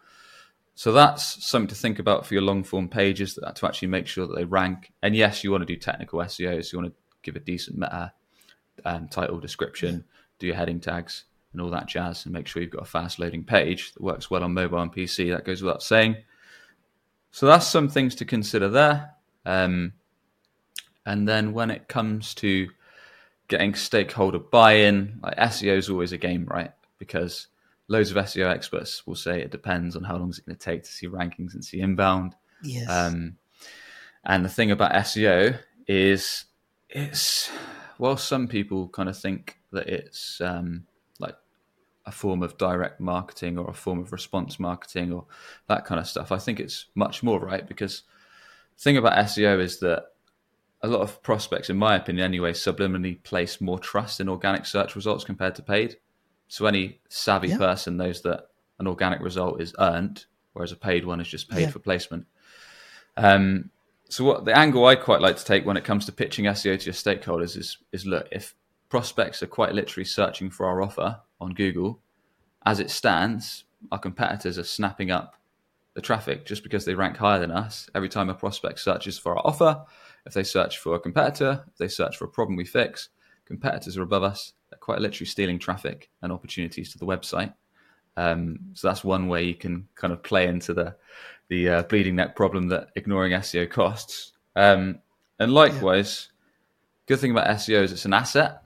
So 0.75 0.93
that's 0.93 1.45
something 1.45 1.69
to 1.69 1.75
think 1.75 1.99
about 1.99 2.27
for 2.27 2.35
your 2.35 2.43
long 2.43 2.63
form 2.63 2.89
pages 2.89 3.35
to 3.35 3.67
actually 3.67 3.89
make 3.89 4.07
sure 4.07 4.27
that 4.27 4.37
they 4.37 4.45
rank. 4.45 4.93
And 5.03 5.17
yes, 5.17 5.43
you 5.43 5.51
want 5.51 5.63
to 5.63 5.67
do 5.67 5.77
technical 5.77 6.21
SEO, 6.21 6.63
so 6.63 6.77
you 6.77 6.83
want 6.83 6.93
to 6.93 7.01
give 7.23 7.35
a 7.35 7.41
decent 7.41 7.79
meta 7.79 8.13
um, 8.85 9.09
title 9.09 9.41
description, 9.41 10.05
do 10.39 10.47
your 10.47 10.57
heading 10.57 10.81
tags 10.81 11.25
and 11.53 11.63
all 11.63 11.71
that 11.71 11.89
jazz, 11.89 12.27
and 12.27 12.35
make 12.35 12.47
sure 12.47 12.61
you've 12.61 12.71
got 12.71 12.83
a 12.83 12.87
fast 12.87 13.19
loading 13.19 13.43
page 13.43 13.95
that 13.95 14.03
works 14.03 14.31
well 14.31 14.45
on 14.45 14.53
mobile 14.53 14.81
and 14.81 14.93
PC. 14.93 15.35
That 15.35 15.47
goes 15.47 15.63
without 15.63 15.83
saying. 15.83 16.17
So 17.31 17.47
that's 17.47 17.67
some 17.67 17.89
things 17.89 18.15
to 18.17 18.27
consider 18.27 18.69
there. 18.69 19.13
Um, 19.47 19.95
and 21.07 21.27
then 21.27 21.53
when 21.53 21.71
it 21.71 21.89
comes 21.89 22.35
to 22.35 22.69
getting 23.49 23.75
stakeholder 23.75 24.41
buy-in, 24.41 25.21
like 25.23 25.37
SEO 25.37 25.77
is 25.79 25.89
always 25.89 26.13
a 26.13 26.19
game, 26.19 26.45
right? 26.47 26.73
Because 26.99 27.49
loads 27.89 28.11
of 28.11 28.17
SEO 28.17 28.49
experts 28.49 29.07
will 29.07 29.15
say 29.15 29.41
it 29.41 29.51
depends 29.51 29.97
on 29.97 30.05
how 30.05 30.17
long 30.17 30.31
is 30.31 30.39
it 30.39 30.47
going 30.47 30.57
to 30.57 30.65
take 30.65 30.83
to 30.83 30.91
see 30.91 31.07
rankings 31.07 31.55
and 31.55 31.65
see 31.65 31.81
inbound. 31.81 32.35
Yes. 32.63 32.89
Um, 32.89 33.37
and 34.25 34.45
the 34.45 34.49
thing 34.49 34.71
about 34.71 34.93
SEO 34.93 35.59
is 35.87 36.45
it's 36.89 37.51
well, 37.99 38.17
some 38.17 38.49
people 38.49 38.89
kind 38.89 39.09
of 39.09 39.19
think 39.19 39.59
that 39.73 39.89
it's 39.89 40.41
um, 40.41 40.87
like 41.19 41.37
a 42.05 42.13
form 42.13 42.43
of 42.43 42.59
direct 42.59 43.01
marketing 43.01 43.59
or 43.59 43.71
a 43.71 43.75
form 43.75 43.99
of 43.99 44.13
response 44.13 44.61
marketing 44.61 45.13
or 45.13 45.25
that 45.69 45.85
kind 45.85 46.01
of 46.01 46.07
stuff. 46.07 46.31
I 46.31 46.39
think 46.39 46.61
it's 46.61 46.87
much 46.95 47.23
more 47.23 47.41
right 47.41 47.67
because 47.67 48.03
the 48.77 48.83
thing 48.83 48.97
about 48.97 49.17
SEO 49.27 49.61
is 49.61 49.81
that 49.81 50.07
a 50.83 50.89
lot 50.89 51.01
of 51.01 51.23
prospects, 51.23 51.71
in 51.71 51.77
my 51.77 51.97
opinion 51.97 52.25
anyway, 52.25 52.53
subliminally 52.53 53.23
place 53.23 53.61
more 53.61 53.79
trust 53.79 54.21
in 54.21 54.29
organic 54.29 54.67
search 54.67 54.95
results 54.95 55.25
compared 55.25 55.55
to 55.55 55.63
paid. 55.63 55.97
So 56.49 56.67
any 56.67 57.01
savvy 57.09 57.49
Yeah. 57.49 57.59
person 57.59 57.97
knows 57.97 58.23
that 58.23 58.49
an 58.79 58.87
organic 58.87 59.21
result 59.21 59.61
is 59.61 59.75
earned, 59.79 60.27
whereas 60.53 60.73
a 60.73 60.77
paid 60.77 61.05
one 61.05 61.21
is 61.21 61.29
just 61.29 61.49
paid 61.49 61.63
Yeah. 61.63 61.71
for 61.71 61.79
placement. 61.79 62.27
Um, 63.17 63.71
so 64.09 64.25
what 64.25 64.45
the 64.45 64.57
angle 64.57 64.87
I 64.87 64.95
quite 64.95 65.21
like 65.21 65.37
to 65.37 65.45
take 65.45 65.67
when 65.67 65.77
it 65.77 65.85
comes 65.85 66.07
to 66.07 66.13
pitching 66.13 66.47
SEO 66.47 66.79
to 66.79 66.85
your 66.85 66.95
stakeholders 66.95 67.57
is 67.57 67.79
is 67.93 68.07
look 68.07 68.29
if 68.31 68.55
prospects 68.89 69.43
are 69.43 69.49
quite 69.49 69.75
literally 69.75 70.05
searching 70.05 70.49
for 70.51 70.67
our 70.67 70.81
offer 70.81 71.21
on 71.41 71.55
Google, 71.55 72.01
as 72.65 72.79
it 72.79 72.91
stands, 72.91 73.65
our 73.91 73.99
competitors 73.99 74.59
are 74.59 74.65
snapping 74.65 75.11
up 75.11 75.35
the 75.95 76.01
traffic 76.01 76.45
just 76.47 76.63
because 76.63 76.85
they 76.85 76.95
rank 76.95 77.17
higher 77.17 77.41
than 77.41 77.51
us. 77.51 77.91
Every 77.95 78.09
time 78.09 78.29
a 78.29 78.35
prospect 78.35 78.79
searches 78.79 79.19
for 79.19 79.33
our 79.37 79.47
offer, 79.47 79.85
if 80.25 80.35
they 80.35 80.45
search 80.45 80.79
for 80.79 80.95
a 80.95 81.01
competitor, 81.01 81.65
if 81.73 81.79
they 81.79 81.89
search 81.89 82.17
for 82.17 82.27
a 82.27 82.29
problem 82.29 82.57
we 82.57 82.65
fix, 82.65 83.09
competitors 83.45 83.97
are 83.97 84.03
above 84.03 84.23
us. 84.23 84.53
Quite 84.87 85.01
literally 85.01 85.27
stealing 85.27 85.59
traffic 85.59 86.11
and 86.23 86.31
opportunities 86.31 86.93
to 86.93 86.99
the 86.99 87.07
website. 87.07 87.53
Um, 88.17 88.61
so 88.75 88.87
that's 88.87 89.03
one 89.03 89.27
way 89.27 89.43
you 89.43 89.57
can 89.57 89.89
kind 89.97 90.13
of 90.13 90.23
play 90.23 90.47
into 90.47 90.73
the 90.73 90.95
the 91.49 91.69
uh, 91.69 91.83
bleeding 91.83 92.15
neck 92.15 92.37
problem 92.37 92.69
that 92.69 92.91
ignoring 92.95 93.33
SEO 93.33 93.69
costs. 93.69 94.31
Um, 94.55 95.01
and 95.41 95.53
likewise, 95.53 96.29
good 97.07 97.19
thing 97.19 97.33
about 97.33 97.49
SEO 97.49 97.83
is 97.83 97.91
it's 97.91 98.05
an 98.05 98.13
asset. 98.13 98.63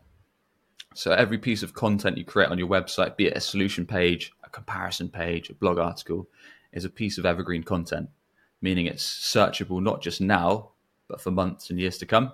So 0.95 1.11
every 1.11 1.39
piece 1.39 1.63
of 1.63 1.73
content 1.73 2.19
you 2.19 2.25
create 2.27 2.51
on 2.51 2.59
your 2.59 2.69
website, 2.69 3.17
be 3.17 3.29
it 3.29 3.37
a 3.39 3.41
solution 3.41 3.87
page, 3.87 4.31
a 4.45 4.51
comparison 4.51 5.09
page, 5.09 5.49
a 5.49 5.55
blog 5.55 5.79
article, 5.79 6.29
is 6.75 6.85
a 6.85 6.91
piece 6.91 7.17
of 7.17 7.25
evergreen 7.25 7.63
content, 7.63 8.11
meaning 8.61 8.85
it's 8.85 9.05
searchable 9.05 9.83
not 9.83 10.03
just 10.03 10.21
now, 10.21 10.73
but 11.09 11.19
for 11.23 11.31
months 11.31 11.71
and 11.71 11.81
years 11.81 11.97
to 11.97 12.05
come. 12.05 12.31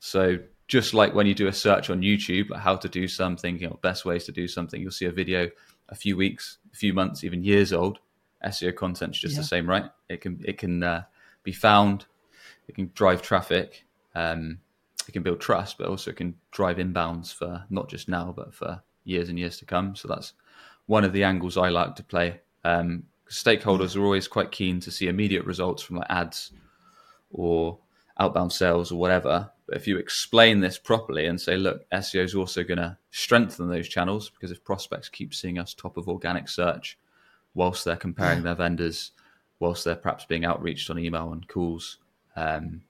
So 0.00 0.38
just 0.70 0.94
like 0.94 1.12
when 1.12 1.26
you 1.26 1.34
do 1.34 1.48
a 1.48 1.52
search 1.52 1.90
on 1.90 2.00
YouTube, 2.00 2.48
like 2.50 2.60
how 2.60 2.76
to 2.76 2.88
do 2.88 3.08
something, 3.08 3.58
you 3.58 3.66
know, 3.66 3.78
best 3.82 4.04
ways 4.04 4.24
to 4.24 4.30
do 4.32 4.46
something, 4.46 4.80
you'll 4.80 4.92
see 4.92 5.06
a 5.06 5.10
video 5.10 5.50
a 5.88 5.96
few 5.96 6.16
weeks, 6.16 6.58
a 6.72 6.76
few 6.76 6.92
months, 6.94 7.24
even 7.24 7.42
years 7.42 7.72
old. 7.72 7.98
SEO 8.46 8.72
content's 8.76 9.18
just 9.18 9.34
Yeah. 9.34 9.40
the 9.40 9.46
same, 9.48 9.68
right? 9.68 9.90
It 10.08 10.20
can 10.20 10.40
it 10.44 10.58
can 10.58 10.82
uh, 10.84 11.02
be 11.42 11.50
found, 11.52 12.06
it 12.68 12.76
can 12.76 12.92
drive 12.94 13.20
traffic, 13.20 13.84
um, 14.14 14.60
it 15.08 15.12
can 15.12 15.24
build 15.24 15.40
trust, 15.40 15.76
but 15.76 15.88
also 15.88 16.12
it 16.12 16.16
can 16.16 16.36
drive 16.52 16.76
inbounds 16.76 17.34
for 17.34 17.64
not 17.68 17.90
just 17.90 18.08
now, 18.08 18.32
but 18.34 18.54
for 18.54 18.80
years 19.02 19.28
and 19.28 19.38
years 19.40 19.58
to 19.58 19.64
come. 19.64 19.96
So 19.96 20.06
that's 20.06 20.34
one 20.86 21.02
of 21.02 21.12
the 21.12 21.24
angles 21.24 21.56
I 21.56 21.68
like 21.70 21.96
to 21.96 22.04
play. 22.04 22.40
Um, 22.64 23.02
stakeholders 23.28 23.96
are 23.96 24.04
always 24.04 24.28
quite 24.28 24.52
keen 24.52 24.78
to 24.80 24.90
see 24.92 25.08
immediate 25.08 25.44
results 25.44 25.82
from 25.82 25.96
like 25.96 26.10
ads 26.10 26.52
or 27.32 27.78
outbound 28.20 28.52
sales 28.52 28.92
or 28.92 28.96
whatever. 29.00 29.50
But 29.66 29.76
if 29.76 29.88
you 29.88 29.98
explain 29.98 30.60
this 30.60 30.78
properly 30.78 31.26
and 31.26 31.40
say, 31.40 31.56
look, 31.56 31.88
SEO 31.90 32.22
is 32.22 32.34
also 32.34 32.62
going 32.62 32.78
to 32.78 32.96
strengthen 33.10 33.68
those 33.68 33.88
channels 33.88 34.28
because 34.30 34.50
if 34.50 34.62
prospects 34.62 35.08
keep 35.08 35.34
seeing 35.34 35.58
us 35.58 35.74
top 35.74 35.96
of 35.96 36.08
organic 36.08 36.48
search 36.48 36.98
whilst 37.54 37.84
they're 37.84 37.96
comparing 37.96 38.38
Yeah. 38.38 38.44
their 38.44 38.54
vendors, 38.54 39.12
whilst 39.58 39.84
they're 39.84 39.94
perhaps 39.96 40.24
being 40.26 40.44
outreached 40.44 40.90
on 40.90 40.98
email 40.98 41.32
and 41.32 41.48
calls, 41.48 41.96
um, 42.36 42.82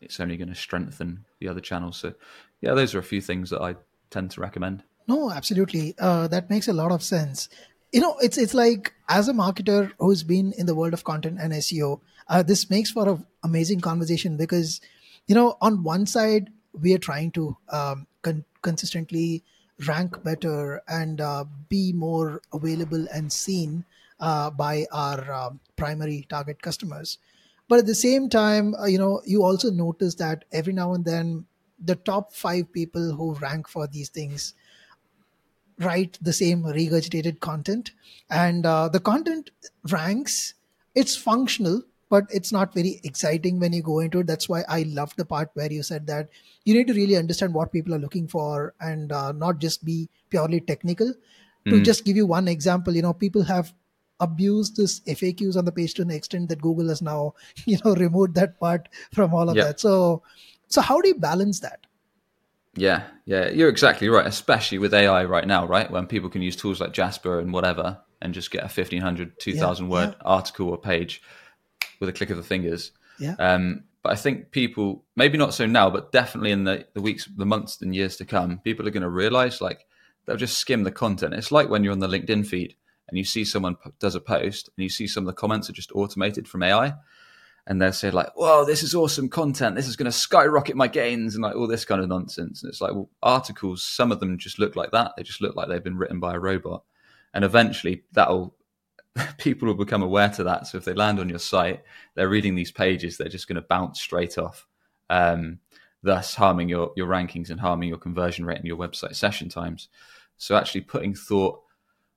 it's 0.00 0.20
only 0.20 0.36
going 0.36 0.48
to 0.48 0.54
strengthen 0.54 1.24
the 1.40 1.48
other 1.48 1.60
channels. 1.60 1.96
So, 1.96 2.14
yeah, 2.60 2.74
those 2.74 2.94
are 2.94 2.98
a 3.00 3.02
few 3.02 3.20
things 3.20 3.50
that 3.50 3.60
I 3.60 3.74
tend 4.10 4.30
to 4.32 4.40
recommend. 4.40 4.84
No, 5.08 5.30
absolutely. 5.32 5.94
Uh, 5.98 6.28
that 6.28 6.50
makes 6.50 6.68
a 6.68 6.72
lot 6.72 6.92
of 6.92 7.02
sense. 7.02 7.48
You 7.92 8.00
know, 8.00 8.16
it's 8.18 8.36
it's 8.36 8.54
like 8.54 8.92
as 9.08 9.28
a 9.28 9.32
marketer 9.32 9.92
who's 9.98 10.22
been 10.22 10.52
in 10.52 10.66
the 10.66 10.74
world 10.74 10.92
of 10.92 11.04
content 11.04 11.38
and 11.40 11.52
SEO, 11.54 12.00
uh, 12.28 12.42
this 12.42 12.68
makes 12.68 12.90
for 12.90 13.08
an 13.08 13.26
amazing 13.42 13.80
conversation 13.80 14.36
because, 14.36 14.80
you 15.26 15.34
know, 15.34 15.56
on 15.60 15.82
one 15.82 16.04
side 16.04 16.50
we 16.72 16.94
are 16.94 16.98
trying 16.98 17.30
to 17.32 17.56
um, 17.70 18.06
con- 18.22 18.44
consistently 18.60 19.42
rank 19.86 20.22
better 20.22 20.82
and 20.86 21.20
uh, 21.20 21.44
be 21.68 21.92
more 21.94 22.42
available 22.52 23.06
and 23.14 23.32
seen 23.32 23.84
uh, 24.20 24.50
by 24.50 24.84
our 24.92 25.32
um, 25.32 25.60
primary 25.76 26.26
target 26.28 26.60
customers, 26.60 27.16
but 27.68 27.78
at 27.78 27.86
the 27.86 27.94
same 27.94 28.28
time, 28.28 28.74
uh, 28.74 28.86
you 28.86 28.98
know, 28.98 29.22
you 29.24 29.42
also 29.44 29.70
notice 29.70 30.16
that 30.16 30.44
every 30.52 30.72
now 30.72 30.92
and 30.94 31.04
then 31.04 31.46
the 31.82 31.94
top 31.94 32.34
five 32.34 32.70
people 32.72 33.12
who 33.14 33.34
rank 33.34 33.68
for 33.68 33.86
these 33.86 34.08
things 34.08 34.54
write 35.80 36.18
the 36.20 36.32
same 36.32 36.62
regurgitated 36.64 37.40
content, 37.40 37.92
and 38.30 38.66
uh, 38.66 38.88
the 38.88 39.00
content 39.00 39.50
ranks. 39.90 40.54
It's 40.94 41.16
functional, 41.16 41.82
but 42.10 42.24
it's 42.30 42.50
not 42.52 42.74
very 42.74 43.00
exciting 43.04 43.60
when 43.60 43.72
you 43.72 43.82
go 43.82 44.00
into 44.00 44.20
it. 44.20 44.26
That's 44.26 44.48
why 44.48 44.64
I 44.68 44.82
love 44.82 45.14
the 45.16 45.24
part 45.24 45.50
where 45.54 45.72
you 45.72 45.82
said 45.82 46.06
that 46.08 46.28
you 46.64 46.74
need 46.74 46.88
to 46.88 46.94
really 46.94 47.16
understand 47.16 47.54
what 47.54 47.72
people 47.72 47.94
are 47.94 47.98
looking 47.98 48.26
for 48.26 48.74
and 48.80 49.12
uh, 49.12 49.32
not 49.32 49.58
just 49.58 49.84
be 49.84 50.08
purely 50.30 50.60
technical. 50.60 51.14
To 51.68 51.76
Mm. 51.76 51.84
just 51.84 52.04
give 52.04 52.16
you 52.16 52.26
one 52.26 52.48
example, 52.48 52.94
you 52.96 53.02
know, 53.02 53.12
people 53.12 53.42
have 53.42 53.74
abused 54.20 54.76
this 54.76 55.00
FAQs 55.06 55.56
on 55.56 55.64
the 55.64 55.72
page 55.72 55.94
to 55.94 56.02
an 56.02 56.10
extent 56.10 56.48
that 56.48 56.62
Google 56.62 56.88
has 56.88 57.02
now, 57.02 57.34
you 57.66 57.78
know, 57.84 57.94
removed 57.94 58.34
that 58.34 58.58
part 58.58 58.88
from 59.12 59.34
all 59.34 59.48
of 59.50 59.56
Yep. 59.56 59.66
that. 59.66 59.80
So, 59.80 60.22
so 60.68 60.80
how 60.80 61.00
do 61.00 61.08
you 61.08 61.14
balance 61.14 61.60
that? 61.60 61.86
Yeah, 62.78 63.04
yeah, 63.24 63.48
you're 63.48 63.68
exactly 63.68 64.08
right. 64.08 64.26
Especially 64.26 64.78
with 64.78 64.94
AI 64.94 65.24
right 65.24 65.46
now, 65.46 65.66
right? 65.66 65.90
When 65.90 66.06
people 66.06 66.30
can 66.30 66.42
use 66.42 66.56
tools 66.56 66.80
like 66.80 66.92
Jasper 66.92 67.38
and 67.38 67.52
whatever 67.52 68.00
and 68.20 68.34
just 68.34 68.50
get 68.50 68.60
a 68.60 68.64
1500, 68.64 69.38
2000 69.38 69.88
word 69.88 70.08
yeah. 70.08 70.14
article 70.24 70.68
or 70.68 70.78
page 70.78 71.22
with 72.00 72.08
a 72.08 72.12
click 72.12 72.30
of 72.30 72.36
the 72.36 72.42
fingers. 72.42 72.92
Yeah. 73.18 73.34
Um, 73.38 73.84
but 74.02 74.12
I 74.12 74.16
think 74.16 74.52
people, 74.52 75.04
maybe 75.16 75.38
not 75.38 75.54
so 75.54 75.66
now, 75.66 75.90
but 75.90 76.12
definitely 76.12 76.52
in 76.52 76.64
the, 76.64 76.86
the 76.94 77.00
weeks, 77.00 77.28
the 77.36 77.46
months, 77.46 77.82
and 77.82 77.94
years 77.94 78.16
to 78.16 78.24
come, 78.24 78.58
people 78.58 78.86
are 78.86 78.92
going 78.92 79.02
to 79.02 79.08
realize 79.08 79.60
like 79.60 79.86
they'll 80.24 80.36
just 80.36 80.58
skim 80.58 80.84
the 80.84 80.92
content. 80.92 81.34
It's 81.34 81.52
like 81.52 81.68
when 81.68 81.84
you're 81.84 81.92
on 81.92 81.98
the 81.98 82.08
LinkedIn 82.08 82.46
feed 82.46 82.74
and 83.08 83.18
you 83.18 83.24
see 83.24 83.44
someone 83.44 83.76
p- 83.76 83.90
does 83.98 84.14
a 84.14 84.20
post 84.20 84.68
and 84.76 84.82
you 84.82 84.88
see 84.88 85.06
some 85.06 85.24
of 85.24 85.26
the 85.26 85.40
comments 85.40 85.68
are 85.68 85.74
just 85.74 85.92
automated 85.92 86.46
from 86.46 86.62
AI. 86.62 86.94
And 87.68 87.80
they'll 87.80 87.92
say 87.92 88.10
like, 88.10 88.34
"Whoa, 88.34 88.64
this 88.64 88.82
is 88.82 88.94
awesome 88.94 89.28
content. 89.28 89.76
This 89.76 89.86
is 89.86 89.94
going 89.94 90.10
to 90.10 90.12
skyrocket 90.12 90.74
my 90.74 90.88
gains," 90.88 91.34
and 91.34 91.44
like 91.44 91.54
all 91.54 91.66
this 91.66 91.84
kind 91.84 92.00
of 92.00 92.08
nonsense. 92.08 92.62
And 92.62 92.70
it's 92.70 92.80
like, 92.80 92.92
well, 92.92 93.10
articles. 93.22 93.82
Some 93.82 94.10
of 94.10 94.20
them 94.20 94.38
just 94.38 94.58
look 94.58 94.74
like 94.74 94.90
that. 94.92 95.12
They 95.16 95.22
just 95.22 95.42
look 95.42 95.54
like 95.54 95.68
they've 95.68 95.84
been 95.84 95.98
written 95.98 96.18
by 96.18 96.34
a 96.34 96.40
robot. 96.40 96.82
And 97.34 97.44
eventually, 97.44 98.04
that'll 98.12 98.56
people 99.38 99.68
will 99.68 99.74
become 99.74 100.02
aware 100.02 100.28
to 100.30 100.44
that. 100.44 100.66
So 100.66 100.78
if 100.78 100.84
they 100.84 100.94
land 100.94 101.20
on 101.20 101.28
your 101.28 101.38
site, 101.38 101.82
they're 102.14 102.28
reading 102.28 102.54
these 102.54 102.70
pages, 102.70 103.16
they're 103.16 103.28
just 103.28 103.48
going 103.48 103.56
to 103.56 103.62
bounce 103.62 104.00
straight 104.00 104.38
off, 104.38 104.66
um, 105.10 105.58
thus 106.02 106.34
harming 106.34 106.68
your 106.68 106.92
your 106.96 107.06
rankings 107.06 107.50
and 107.50 107.60
harming 107.60 107.88
your 107.88 107.98
conversion 107.98 108.44
rate 108.44 108.58
and 108.58 108.66
your 108.66 108.76
website 108.76 109.14
session 109.14 109.48
times. 109.48 109.88
So 110.36 110.56
actually 110.56 110.82
putting 110.82 111.14
thought, 111.14 111.60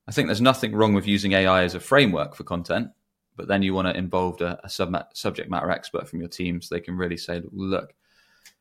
I 0.07 0.11
think 0.11 0.27
there's 0.27 0.41
nothing 0.41 0.75
wrong 0.75 0.93
with 0.93 1.07
using 1.07 1.33
AI 1.33 1.63
as 1.63 1.75
a 1.75 1.79
framework 1.79 2.35
for 2.35 2.43
content, 2.43 2.91
but 3.35 3.47
then 3.47 3.63
you 3.63 3.73
want 3.73 3.87
to 3.87 3.97
involve 3.97 4.41
a, 4.41 4.59
a 4.63 4.69
sub- 4.69 4.95
subject 5.13 5.49
matter 5.49 5.71
expert 5.71 6.07
from 6.07 6.19
your 6.19 6.29
team 6.29 6.61
so 6.61 6.73
they 6.73 6.81
can 6.81 6.97
really 6.97 7.17
say, 7.17 7.41
look, 7.51 7.93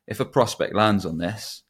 if 0.07 0.21
a 0.21 0.25
prospect 0.25 0.75
lands 0.75 1.07
on 1.07 1.19
this, 1.19 1.63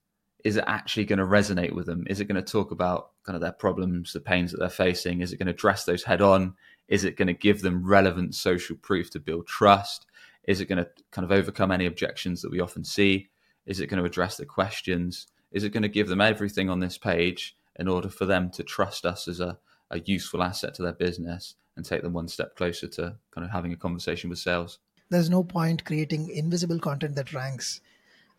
is 0.44 0.56
it 0.56 0.64
actually 0.66 1.04
going 1.04 1.18
to 1.18 1.24
resonate 1.24 1.74
with 1.74 1.86
them? 1.86 2.04
Is 2.08 2.20
it 2.20 2.26
going 2.26 2.42
to 2.42 2.52
talk 2.52 2.70
about 2.70 3.10
kind 3.24 3.36
of 3.36 3.42
their 3.42 3.52
problems, 3.52 4.12
the 4.12 4.20
pains 4.20 4.50
that 4.50 4.58
they're 4.58 4.68
facing? 4.68 5.20
Is 5.20 5.32
it 5.32 5.36
going 5.36 5.46
to 5.46 5.52
address 5.52 5.84
those 5.84 6.04
head 6.04 6.22
on? 6.22 6.54
Is 6.88 7.04
it 7.04 7.16
going 7.16 7.28
to 7.28 7.34
give 7.34 7.60
them 7.60 7.86
relevant 7.86 8.34
social 8.34 8.76
proof 8.76 9.10
to 9.10 9.20
build 9.20 9.46
trust? 9.46 10.06
Is 10.44 10.60
it 10.60 10.66
going 10.66 10.82
to 10.82 10.88
kind 11.10 11.24
of 11.24 11.32
overcome 11.32 11.70
any 11.70 11.86
objections 11.86 12.42
that 12.42 12.50
we 12.50 12.60
often 12.60 12.84
see? 12.84 13.28
Is 13.66 13.80
it 13.80 13.88
going 13.88 14.02
to 14.02 14.08
address 14.08 14.36
the 14.36 14.46
questions? 14.46 15.26
Is 15.52 15.64
it 15.64 15.70
going 15.70 15.82
to 15.82 15.88
give 15.88 16.08
them 16.08 16.20
everything 16.20 16.70
on 16.70 16.80
this 16.80 16.96
page 16.96 17.56
in 17.76 17.88
order 17.88 18.08
for 18.08 18.24
them 18.24 18.50
to 18.50 18.62
trust 18.62 19.04
us 19.04 19.28
as 19.28 19.40
a, 19.40 19.58
a 19.90 20.00
useful 20.00 20.42
asset 20.42 20.74
to 20.74 20.82
their 20.82 20.92
business 20.92 21.54
and 21.76 21.84
take 21.84 22.02
them 22.02 22.12
one 22.12 22.28
step 22.28 22.56
closer 22.56 22.86
to 22.88 23.16
kind 23.32 23.44
of 23.44 23.50
having 23.50 23.72
a 23.72 23.76
conversation 23.76 24.30
with 24.30 24.38
sales? 24.38 24.78
There's 25.10 25.30
no 25.30 25.42
point 25.42 25.84
creating 25.84 26.30
invisible 26.30 26.78
content 26.78 27.16
that 27.16 27.32
ranks. 27.32 27.80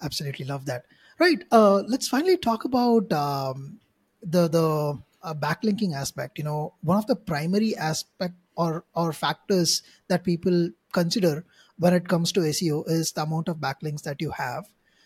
Absolutely 0.02 0.46
love 0.46 0.66
that. 0.66 0.86
Right. 1.20 1.44
Uh, 1.52 1.84
let's 1.88 2.08
finally 2.08 2.38
talk 2.38 2.66
about 2.66 3.12
um, 3.14 3.80
the 4.24 4.48
the 4.48 5.00
uh, 5.24 5.34
backlinking 5.34 5.94
aspect. 5.94 6.38
You 6.38 6.46
know, 6.46 6.74
one 6.82 6.98
of 6.98 7.08
the 7.08 7.16
primary 7.16 7.76
aspect 7.76 8.36
or 8.56 8.86
or 8.96 9.14
factors 9.14 9.84
that 10.08 10.24
people 10.24 10.70
consider 10.94 11.46
when 11.78 11.94
it 11.94 12.08
comes 12.08 12.32
to 12.32 12.42
SEO 12.42 12.88
is 12.88 13.12
the 13.12 13.24
amount 13.24 13.50
of 13.50 13.58
backlinks 13.58 14.04
that 14.04 14.22
you 14.22 14.32
have. 14.32 14.66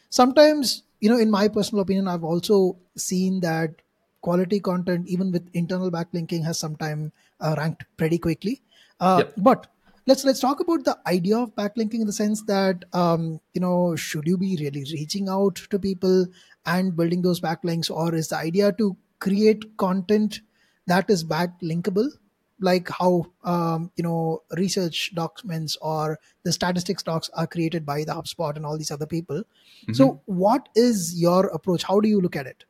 Sometimes, 0.09 0.83
you 0.99 1.09
know, 1.09 1.17
in 1.17 1.31
my 1.31 1.47
personal 1.47 1.81
opinion, 1.81 2.07
I've 2.07 2.23
also 2.23 2.77
seen 2.95 3.39
that 3.41 3.81
quality 4.25 4.59
content, 4.59 5.07
even 5.07 5.31
with 5.31 5.47
internal 5.53 5.91
backlinking, 5.91 6.43
has 6.43 6.59
sometimes 6.65 7.11
uh, 7.39 7.55
ranked 7.57 7.85
pretty 7.97 8.17
quickly. 8.17 8.61
Uh, 8.99 9.23
Yep. 9.23 9.33
But 9.37 9.67
let's 10.07 10.25
let's 10.29 10.43
talk 10.45 10.59
about 10.65 10.85
the 10.89 10.97
idea 11.13 11.37
of 11.37 11.55
backlinking 11.61 12.01
in 12.01 12.11
the 12.11 12.17
sense 12.19 12.43
that 12.43 12.85
um, 13.03 13.39
you 13.53 13.61
know 13.61 13.95
should 13.95 14.27
you 14.33 14.37
be 14.37 14.51
really 14.59 14.85
reaching 14.91 15.29
out 15.37 15.63
to 15.71 15.79
people 15.87 16.27
and 16.65 16.95
building 17.01 17.25
those 17.29 17.41
backlinks, 17.47 17.91
or 18.03 18.13
is 18.15 18.29
the 18.29 18.37
idea 18.37 18.71
to 18.83 18.95
create 19.19 19.65
content 19.87 20.39
that 20.87 21.17
is 21.17 21.25
backlinkable? 21.37 22.13
like 22.65 22.89
how 22.97 23.09
um, 23.51 23.91
you 23.97 24.03
know 24.03 24.41
research 24.57 24.99
documents 25.13 25.73
or 25.81 26.17
the 26.43 26.53
statistics 26.57 27.03
docs 27.03 27.29
are 27.33 27.47
created 27.55 27.85
by 27.85 27.97
the 28.09 28.13
HubSpot 28.13 28.55
and 28.55 28.65
all 28.65 28.77
these 28.77 28.91
other 28.91 29.05
people. 29.05 29.43
So, 29.97 30.21
what 30.25 30.69
is 30.73 31.19
your 31.23 31.47
approach? 31.47 31.83
How 31.83 31.99
do 31.99 32.07
you 32.07 32.21
look 32.21 32.37
at 32.43 32.47
it? 32.47 32.63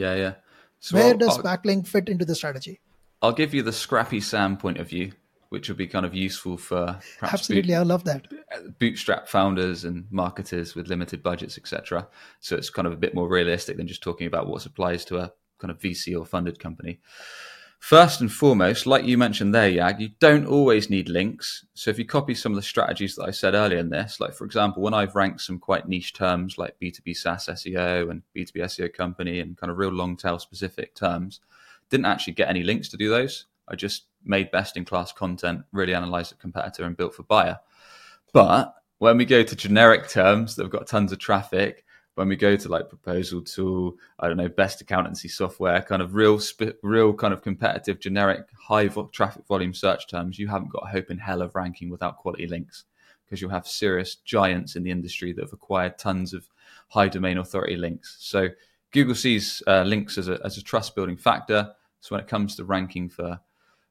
Yeah, 0.00 0.16
yeah. 0.16 0.34
So 0.80 0.96
Where 0.96 1.12
I'll- 1.12 1.16
does 1.18 1.38
I'll- 1.38 1.42
backlink 1.44 1.86
fit 1.86 2.08
into 2.08 2.24
the 2.24 2.34
strategy? 2.34 2.80
I'll 3.20 3.32
give 3.32 3.52
you 3.52 3.62
the 3.62 3.72
scrappy 3.72 4.20
Sam 4.20 4.56
point 4.56 4.78
of 4.78 4.88
view, 4.88 5.12
which 5.48 5.68
will 5.68 5.76
be 5.76 5.88
kind 5.88 6.06
of 6.06 6.14
useful 6.14 6.56
for 6.56 7.00
Absolutely, 7.20 7.74
I 7.74 7.82
love 7.82 8.04
that. 8.04 8.28
bootstrap 8.78 9.28
founders 9.28 9.84
and 9.84 10.06
marketers 10.10 10.74
with 10.76 10.86
limited 10.88 11.22
budgets, 11.22 11.58
etc. 11.58 12.06
So 12.40 12.56
it's 12.56 12.70
kind 12.70 12.86
of 12.86 12.92
a 12.92 12.96
bit 12.96 13.14
more 13.14 13.28
realistic 13.28 13.76
than 13.76 13.88
just 13.88 14.02
talking 14.04 14.26
about 14.28 14.46
what 14.46 14.66
applies 14.66 15.04
to 15.06 15.18
a 15.18 15.32
kind 15.58 15.72
of 15.72 15.80
VC 15.80 16.14
or 16.16 16.24
funded 16.24 16.60
company. 16.60 17.00
First 17.78 18.20
and 18.20 18.30
foremost, 18.30 18.86
like 18.86 19.04
you 19.04 19.16
mentioned 19.16 19.54
there, 19.54 19.70
Yag, 19.70 20.00
you 20.00 20.10
don't 20.18 20.46
always 20.46 20.90
need 20.90 21.08
links. 21.08 21.64
So 21.74 21.90
if 21.90 21.98
you 21.98 22.04
copy 22.04 22.34
some 22.34 22.52
of 22.52 22.56
the 22.56 22.62
strategies 22.62 23.14
that 23.14 23.24
I 23.24 23.30
said 23.30 23.54
earlier 23.54 23.78
in 23.78 23.88
this, 23.88 24.20
like 24.20 24.34
for 24.34 24.44
example, 24.44 24.82
when 24.82 24.94
I've 24.94 25.14
ranked 25.14 25.40
some 25.40 25.58
quite 25.58 25.88
niche 25.88 26.12
terms 26.12 26.58
like 26.58 26.78
B2B 26.82 27.16
SaaS 27.16 27.46
SEO 27.46 28.10
and 28.10 28.22
B2B 28.36 28.56
SEO 28.56 28.92
company 28.92 29.40
and 29.40 29.56
kind 29.56 29.70
of 29.70 29.78
real 29.78 29.90
long 29.90 30.16
tail 30.16 30.38
specific 30.38 30.94
terms, 30.94 31.40
didn't 31.88 32.06
actually 32.06 32.34
get 32.34 32.48
any 32.48 32.64
links 32.64 32.88
to 32.90 32.96
do 32.96 33.08
those. 33.08 33.46
I 33.68 33.76
just 33.76 34.04
made 34.24 34.50
best 34.50 34.76
in 34.76 34.84
class 34.84 35.12
content, 35.12 35.62
really 35.72 35.94
analyzed 35.94 36.32
the 36.32 36.36
competitor 36.36 36.84
and 36.84 36.96
built 36.96 37.14
for 37.14 37.22
buyer. 37.22 37.60
But 38.32 38.74
when 38.98 39.16
we 39.16 39.24
go 39.24 39.42
to 39.42 39.56
generic 39.56 40.08
terms 40.08 40.56
that 40.56 40.64
have 40.64 40.72
got 40.72 40.88
tons 40.88 41.12
of 41.12 41.20
traffic, 41.20 41.84
when 42.18 42.28
we 42.28 42.34
go 42.34 42.56
to 42.56 42.68
like 42.68 42.88
proposal 42.88 43.40
tool, 43.40 43.94
I 44.18 44.26
don't 44.26 44.36
know, 44.36 44.48
best 44.48 44.80
accountancy 44.80 45.28
software, 45.28 45.80
kind 45.80 46.02
of 46.02 46.14
real, 46.14 46.40
sp- 46.42 46.74
real 46.82 47.14
kind 47.14 47.32
of 47.32 47.42
competitive, 47.42 48.00
generic, 48.00 48.48
high 48.58 48.88
vo- 48.88 49.06
traffic 49.06 49.46
volume 49.46 49.72
search 49.72 50.08
terms, 50.08 50.36
you 50.36 50.48
haven't 50.48 50.72
got 50.72 50.88
hope 50.88 51.12
in 51.12 51.18
hell 51.18 51.42
of 51.42 51.54
ranking 51.54 51.90
without 51.90 52.16
quality 52.16 52.48
links 52.48 52.84
because 53.24 53.40
you'll 53.40 53.52
have 53.52 53.68
serious 53.68 54.16
giants 54.16 54.74
in 54.74 54.82
the 54.82 54.90
industry 54.90 55.32
that 55.32 55.42
have 55.42 55.52
acquired 55.52 55.96
tons 55.96 56.34
of 56.34 56.48
high 56.88 57.06
domain 57.06 57.38
authority 57.38 57.76
links. 57.76 58.16
So 58.18 58.48
Google 58.90 59.14
sees 59.14 59.62
uh, 59.68 59.84
links 59.84 60.18
as 60.18 60.28
a, 60.28 60.40
as 60.44 60.58
a 60.58 60.62
trust 60.62 60.96
building 60.96 61.16
factor. 61.16 61.72
So 62.00 62.16
when 62.16 62.20
it 62.20 62.28
comes 62.28 62.56
to 62.56 62.64
ranking 62.64 63.08
for 63.08 63.38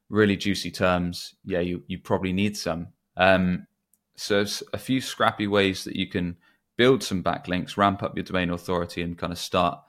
really 0.09 0.35
juicy 0.35 0.71
terms, 0.71 1.35
yeah, 1.45 1.61
you, 1.61 1.81
you 1.87 1.97
probably 1.97 2.33
need 2.33 2.57
some. 2.57 2.87
Um, 3.15 3.67
so 4.15 4.43
a 4.73 4.77
few 4.77 4.99
scrappy 4.99 5.47
ways 5.47 5.85
that 5.85 5.95
you 5.95 6.07
can 6.07 6.35
build 6.77 7.03
some 7.03 7.23
backlinks, 7.23 7.75
ramp 7.75 8.03
up 8.03 8.15
your 8.15 8.23
domain 8.23 8.49
authority, 8.49 9.01
and 9.01 9.17
kind 9.17 9.33
of 9.33 9.39
start 9.39 9.79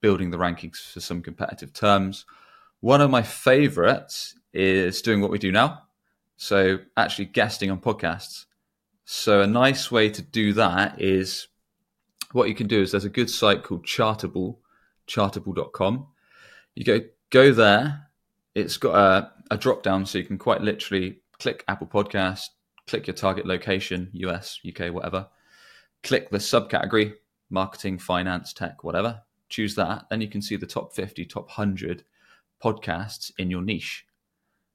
building 0.00 0.30
the 0.30 0.38
rankings 0.38 0.92
for 0.92 1.00
some 1.00 1.22
competitive 1.22 1.72
terms. 1.72 2.24
One 2.80 3.00
of 3.00 3.10
my 3.10 3.22
favorites 3.22 4.34
is 4.52 5.02
doing 5.02 5.20
what 5.20 5.30
we 5.30 5.38
do 5.38 5.52
now. 5.52 5.82
So 6.36 6.78
actually 6.96 7.26
guesting 7.26 7.70
on 7.70 7.80
podcasts. 7.80 8.46
So 9.04 9.40
a 9.40 9.46
nice 9.46 9.90
way 9.90 10.10
to 10.10 10.22
do 10.22 10.52
that 10.54 11.00
is 11.00 11.48
what 12.32 12.48
you 12.48 12.54
can 12.54 12.66
do 12.66 12.80
is 12.80 12.92
there's 12.92 13.04
a 13.04 13.10
good 13.10 13.30
site 13.30 13.62
called 13.62 13.84
Chartable, 13.84 14.58
chartable.com. 15.08 16.06
You 16.74 16.84
go 16.84 17.00
go 17.30 17.52
there. 17.52 18.08
It's 18.54 18.76
got 18.76 18.94
a, 18.94 19.32
a 19.50 19.56
drop 19.56 19.82
down 19.82 20.06
so 20.06 20.18
you 20.18 20.24
can 20.24 20.38
quite 20.38 20.60
literally 20.60 21.20
click 21.38 21.64
Apple 21.68 21.86
Podcast, 21.86 22.48
click 22.86 23.06
your 23.06 23.14
target 23.14 23.46
location, 23.46 24.10
US, 24.12 24.60
UK, 24.66 24.92
whatever. 24.92 25.28
Click 26.02 26.30
the 26.30 26.38
subcategory, 26.38 27.14
marketing, 27.50 27.98
finance, 27.98 28.52
tech, 28.52 28.84
whatever. 28.84 29.22
Choose 29.48 29.74
that. 29.76 30.06
Then 30.10 30.20
you 30.20 30.28
can 30.28 30.42
see 30.42 30.56
the 30.56 30.66
top 30.66 30.94
50, 30.94 31.24
top 31.24 31.46
100 31.46 32.04
podcasts 32.62 33.30
in 33.38 33.50
your 33.50 33.62
niche, 33.62 34.06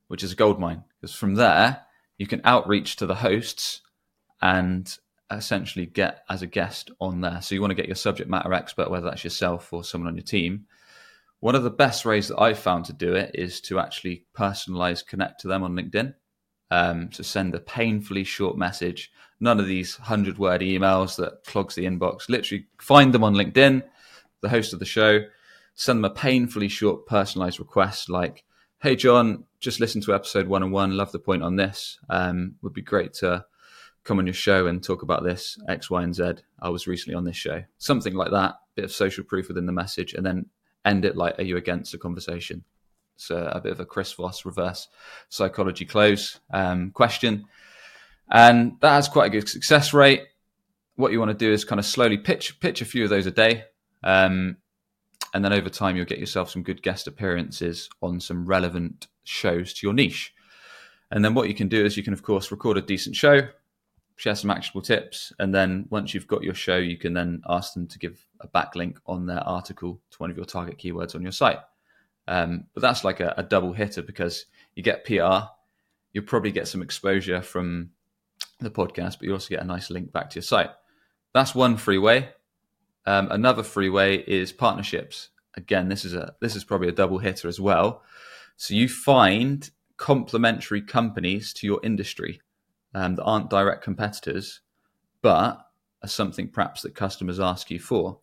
which 0.07 0.23
is 0.23 0.31
a 0.31 0.35
gold 0.35 0.59
mine. 0.59 0.83
Because 0.99 1.15
from 1.15 1.35
there, 1.35 1.81
you 2.17 2.27
can 2.27 2.41
outreach 2.43 2.95
to 2.97 3.05
the 3.05 3.15
hosts 3.15 3.81
and 4.41 4.97
essentially 5.31 5.85
get 5.85 6.23
as 6.29 6.41
a 6.41 6.47
guest 6.47 6.91
on 6.99 7.21
there. 7.21 7.41
So 7.41 7.55
you 7.55 7.61
want 7.61 7.71
to 7.71 7.75
get 7.75 7.87
your 7.87 7.95
subject 7.95 8.29
matter 8.29 8.53
expert, 8.53 8.89
whether 8.89 9.09
that's 9.09 9.23
yourself 9.23 9.71
or 9.73 9.83
someone 9.83 10.09
on 10.09 10.15
your 10.15 10.23
team. 10.23 10.65
One 11.39 11.55
of 11.55 11.63
the 11.63 11.69
best 11.69 12.05
ways 12.05 12.29
that 12.29 12.39
I've 12.39 12.59
found 12.59 12.85
to 12.85 12.93
do 12.93 13.15
it 13.15 13.31
is 13.33 13.59
to 13.61 13.79
actually 13.79 14.25
personalize, 14.37 15.05
connect 15.05 15.41
to 15.41 15.47
them 15.47 15.63
on 15.63 15.73
LinkedIn. 15.73 16.13
Um, 16.73 17.11
so 17.11 17.21
send 17.21 17.53
a 17.53 17.59
painfully 17.59 18.23
short 18.23 18.57
message. 18.57 19.11
None 19.39 19.59
of 19.59 19.67
these 19.67 19.95
hundred 19.95 20.39
word 20.39 20.61
emails 20.61 21.17
that 21.17 21.43
clogs 21.45 21.75
the 21.75 21.85
inbox. 21.85 22.29
Literally 22.29 22.65
find 22.79 23.13
them 23.13 23.23
on 23.23 23.35
LinkedIn, 23.35 23.83
the 24.41 24.49
host 24.49 24.73
of 24.73 24.79
the 24.79 24.85
show, 24.85 25.19
send 25.75 25.97
them 25.99 26.11
a 26.11 26.15
painfully 26.15 26.67
short 26.67 27.05
personalized 27.05 27.59
request 27.59 28.09
like, 28.09 28.43
Hey, 28.81 28.95
John, 28.95 29.45
just 29.59 29.79
listen 29.79 30.01
to 30.01 30.15
episode 30.15 30.47
one 30.47 30.63
and 30.63 30.71
one. 30.71 30.97
Love 30.97 31.11
the 31.11 31.19
point 31.19 31.43
on 31.43 31.57
this. 31.57 31.99
Um, 32.09 32.55
would 32.63 32.73
be 32.73 32.81
great 32.81 33.13
to 33.15 33.45
come 34.03 34.17
on 34.17 34.25
your 34.25 34.33
show 34.33 34.65
and 34.65 34.83
talk 34.83 35.03
about 35.03 35.23
this 35.23 35.57
X, 35.69 35.91
Y, 35.91 36.01
and 36.01 36.15
Z. 36.15 36.33
I 36.59 36.69
was 36.69 36.87
recently 36.87 37.15
on 37.15 37.23
this 37.23 37.37
show. 37.37 37.63
Something 37.77 38.15
like 38.15 38.31
that, 38.31 38.55
bit 38.73 38.85
of 38.85 38.91
social 38.91 39.23
proof 39.23 39.47
within 39.47 39.67
the 39.67 39.71
message, 39.71 40.15
and 40.15 40.25
then 40.25 40.47
end 40.83 41.05
it 41.05 41.15
like, 41.15 41.37
Are 41.37 41.43
you 41.43 41.55
against 41.55 41.91
the 41.91 41.99
conversation? 41.99 42.63
So 43.15 43.37
a 43.37 43.61
bit 43.61 43.71
of 43.71 43.79
a 43.79 43.85
Chris 43.85 44.11
Voss 44.13 44.45
reverse 44.45 44.87
psychology 45.29 45.85
close 45.85 46.39
um, 46.51 46.91
question. 46.91 47.45
And 48.29 48.73
that 48.81 48.93
has 48.93 49.07
quite 49.07 49.27
a 49.27 49.29
good 49.29 49.49
success 49.49 49.93
rate. 49.93 50.23
What 50.95 51.11
you 51.11 51.19
want 51.19 51.31
to 51.31 51.37
do 51.37 51.51
is 51.51 51.65
kind 51.65 51.79
of 51.79 51.85
slowly 51.85 52.17
pitch 52.17 52.59
pitch 52.59 52.81
a 52.81 52.85
few 52.85 53.03
of 53.03 53.09
those 53.09 53.25
a 53.25 53.31
day. 53.31 53.65
Um, 54.03 54.57
and 55.33 55.43
then 55.43 55.53
over 55.53 55.69
time, 55.69 55.95
you'll 55.95 56.05
get 56.05 56.19
yourself 56.19 56.51
some 56.51 56.63
good 56.63 56.83
guest 56.83 57.07
appearances 57.07 57.89
on 58.01 58.19
some 58.19 58.45
relevant 58.45 59.07
shows 59.23 59.73
to 59.73 59.87
your 59.87 59.93
niche. 59.93 60.33
And 61.09 61.25
then 61.25 61.33
what 61.33 61.47
you 61.47 61.55
can 61.55 61.67
do 61.67 61.83
is 61.83 61.97
you 61.97 62.03
can, 62.03 62.13
of 62.13 62.23
course, 62.23 62.51
record 62.51 62.77
a 62.77 62.81
decent 62.81 63.15
show, 63.15 63.47
share 64.15 64.35
some 64.35 64.51
actionable 64.51 64.81
tips, 64.81 65.33
and 65.39 65.53
then 65.53 65.85
once 65.89 66.13
you've 66.13 66.27
got 66.27 66.43
your 66.43 66.53
show, 66.53 66.77
you 66.77 66.97
can 66.97 67.13
then 67.13 67.41
ask 67.49 67.73
them 67.73 67.87
to 67.87 67.99
give 67.99 68.25
a 68.41 68.47
backlink 68.47 68.97
on 69.07 69.25
their 69.25 69.41
article 69.47 70.01
to 70.11 70.17
one 70.17 70.29
of 70.29 70.37
your 70.37 70.45
target 70.45 70.77
keywords 70.77 71.15
on 71.15 71.23
your 71.23 71.31
site. 71.31 71.59
Um, 72.27 72.65
but 72.73 72.81
that's 72.81 73.03
like 73.03 73.19
a, 73.19 73.33
a, 73.37 73.43
double 73.43 73.73
hitter 73.73 74.01
because 74.01 74.45
you 74.75 74.83
get 74.83 75.03
PR, 75.03 75.49
you'll 76.13 76.23
probably 76.23 76.51
get 76.51 76.69
some 76.69 76.81
exposure 76.81 77.41
from 77.41 77.89
the 78.59 78.71
podcast, 78.71 79.17
but 79.17 79.23
you 79.23 79.33
also 79.33 79.49
get 79.49 79.61
a 79.61 79.65
nice 79.65 79.89
link 79.89 80.11
back 80.13 80.29
to 80.29 80.35
your 80.35 80.43
site. 80.43 80.69
That's 81.33 81.53
one 81.53 81.75
free 81.75 81.97
way. 81.97 82.29
Um, 83.05 83.29
another 83.29 83.63
free 83.63 83.89
way 83.89 84.15
is 84.15 84.53
partnerships. 84.53 85.29
Again, 85.55 85.89
this 85.89 86.05
is 86.05 86.13
a 86.13 86.35
this 86.39 86.55
is 86.55 86.63
probably 86.63 86.87
a 86.87 86.93
double 86.93 87.17
hitter 87.17 87.47
as 87.47 87.59
well. 87.59 88.03
So 88.55 88.73
you 88.73 88.87
find 88.87 89.69
complementary 89.97 90.81
companies 90.81 91.53
to 91.53 91.67
your 91.67 91.79
industry 91.83 92.41
um, 92.93 93.15
that 93.15 93.23
aren't 93.23 93.49
direct 93.49 93.83
competitors, 93.83 94.61
but 95.21 95.59
are 96.01 96.07
something 96.07 96.49
perhaps 96.49 96.81
that 96.81 96.95
customers 96.95 97.39
ask 97.39 97.69
you 97.69 97.79
for. 97.79 98.19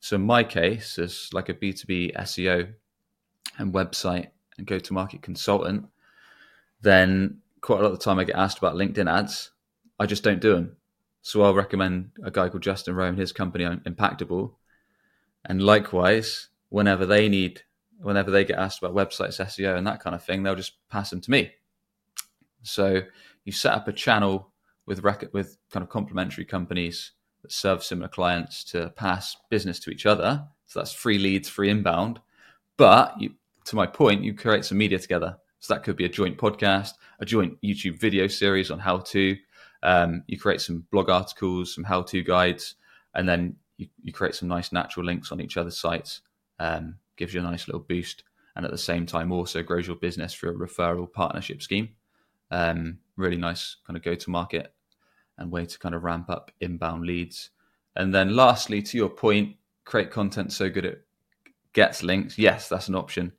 So 0.00 0.16
in 0.16 0.22
my 0.22 0.44
case, 0.44 0.98
as 0.98 1.28
like 1.32 1.48
a 1.48 1.54
B2B 1.54 2.16
SEO 2.16 2.74
and 3.58 3.72
website 3.72 4.28
and 4.58 4.66
go 4.66 4.78
to 4.78 4.92
market 4.92 5.22
consultant, 5.22 5.86
then 6.80 7.38
quite 7.60 7.80
a 7.80 7.82
lot 7.82 7.92
of 7.92 7.98
the 7.98 8.04
time 8.04 8.18
I 8.18 8.24
get 8.24 8.36
asked 8.36 8.58
about 8.58 8.76
LinkedIn 8.76 9.10
ads. 9.10 9.50
I 9.98 10.06
just 10.06 10.22
don't 10.22 10.40
do 10.40 10.54
them. 10.54 10.76
So 11.22 11.42
I'll 11.42 11.54
recommend 11.54 12.10
a 12.22 12.30
guy 12.30 12.48
called 12.48 12.62
Justin 12.62 12.94
Rowe 12.94 13.06
and 13.06 13.18
his 13.18 13.32
company 13.32 13.64
um, 13.64 13.80
Impactable. 13.80 14.52
And 15.44 15.62
likewise, 15.62 16.48
whenever 16.68 17.06
they 17.06 17.28
need, 17.28 17.62
whenever 17.98 18.30
they 18.30 18.44
get 18.44 18.58
asked 18.58 18.82
about 18.82 18.94
websites, 18.94 19.40
SEO, 19.40 19.76
and 19.76 19.86
that 19.86 20.00
kind 20.00 20.14
of 20.14 20.22
thing, 20.22 20.42
they'll 20.42 20.54
just 20.54 20.74
pass 20.90 21.10
them 21.10 21.22
to 21.22 21.30
me. 21.30 21.52
So 22.62 23.02
you 23.44 23.52
set 23.52 23.72
up 23.72 23.88
a 23.88 23.92
channel 23.92 24.50
with 24.86 25.02
rec- 25.02 25.32
with 25.32 25.56
kind 25.70 25.82
of 25.82 25.88
complementary 25.88 26.44
companies 26.44 27.12
that 27.42 27.52
serve 27.52 27.82
similar 27.82 28.08
clients 28.08 28.64
to 28.64 28.90
pass 28.90 29.36
business 29.48 29.78
to 29.80 29.90
each 29.90 30.06
other. 30.06 30.46
So 30.66 30.80
that's 30.80 30.92
free 30.92 31.18
leads, 31.18 31.48
free 31.48 31.70
inbound. 31.70 32.20
But 32.76 33.20
you, 33.20 33.34
to 33.66 33.76
my 33.76 33.86
point, 33.86 34.24
you 34.24 34.34
create 34.34 34.64
some 34.64 34.78
media 34.78 34.98
together. 34.98 35.36
So 35.60 35.74
that 35.74 35.82
could 35.82 35.96
be 35.96 36.04
a 36.04 36.10
joint 36.10 36.36
podcast, 36.36 36.92
a 37.20 37.24
joint 37.24 37.60
YouTube 37.62 37.98
video 37.98 38.26
series 38.26 38.70
on 38.70 38.78
how 38.78 38.98
to, 38.98 39.36
um, 39.82 40.22
you 40.26 40.38
create 40.38 40.60
some 40.60 40.84
blog 40.90 41.08
articles, 41.08 41.74
some 41.74 41.84
how-to 41.84 42.22
guides, 42.22 42.74
and 43.14 43.28
then 43.28 43.56
you, 43.78 43.88
you 44.02 44.12
create 44.12 44.34
some 44.34 44.48
nice 44.48 44.72
natural 44.72 45.06
links 45.06 45.32
on 45.32 45.40
each 45.40 45.56
other's 45.56 45.78
sites. 45.78 46.20
Um, 46.58 46.96
gives 47.16 47.32
you 47.32 47.40
a 47.40 47.44
nice 47.44 47.66
little 47.66 47.80
boost, 47.80 48.24
and 48.56 48.64
at 48.64 48.70
the 48.70 48.78
same 48.78 49.06
time 49.06 49.32
also 49.32 49.62
grows 49.62 49.86
your 49.86 49.96
business 49.96 50.34
through 50.34 50.50
a 50.50 50.54
referral 50.54 51.10
partnership 51.10 51.62
scheme. 51.62 51.90
Um, 52.50 52.98
really 53.16 53.36
nice 53.36 53.76
kind 53.86 53.96
of 53.96 54.02
go-to-market 54.02 54.74
and 55.38 55.50
way 55.50 55.64
to 55.64 55.78
kind 55.78 55.94
of 55.94 56.04
ramp 56.04 56.28
up 56.28 56.50
inbound 56.60 57.04
leads. 57.04 57.50
And 57.96 58.14
then 58.14 58.36
lastly, 58.36 58.82
to 58.82 58.96
your 58.96 59.08
point, 59.08 59.56
create 59.84 60.10
content 60.10 60.52
so 60.52 60.68
good 60.68 60.84
it 60.84 61.03
gets 61.74 62.02
links. 62.02 62.38
Yes, 62.38 62.68
that's 62.68 62.88
an 62.88 62.94
option. 62.94 63.32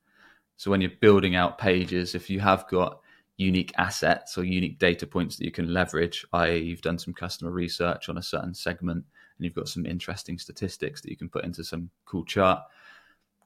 So 0.58 0.72
when 0.72 0.82
you're 0.82 0.92
building 1.02 1.36
out 1.36 1.58
pages, 1.58 2.16
if 2.16 2.30
you 2.30 2.40
have 2.40 2.68
got 2.68 3.00
unique 3.38 3.74
assets 3.78 4.38
or 4.38 4.46
unique 4.46 4.80
data 4.80 5.06
points 5.06 5.36
that 5.38 5.46
you 5.46 5.52
can 5.52 5.74
leverage, 5.74 6.26
i.e., 6.34 6.58
you've 6.58 6.82
done 6.82 7.00
some 7.00 7.14
customer 7.14 7.52
research 7.52 8.08
on 8.08 8.18
a 8.18 8.22
certain 8.22 8.54
segment 8.54 9.04
and 9.38 9.46
you've 9.46 9.56
got 9.56 9.68
some 9.68 9.86
interesting 9.86 10.38
statistics 10.38 11.02
that 11.02 11.10
you 11.10 11.18
can 11.18 11.28
put 11.28 11.44
into 11.44 11.64
some 11.64 11.90
cool 12.06 12.24
chart. 12.24 12.62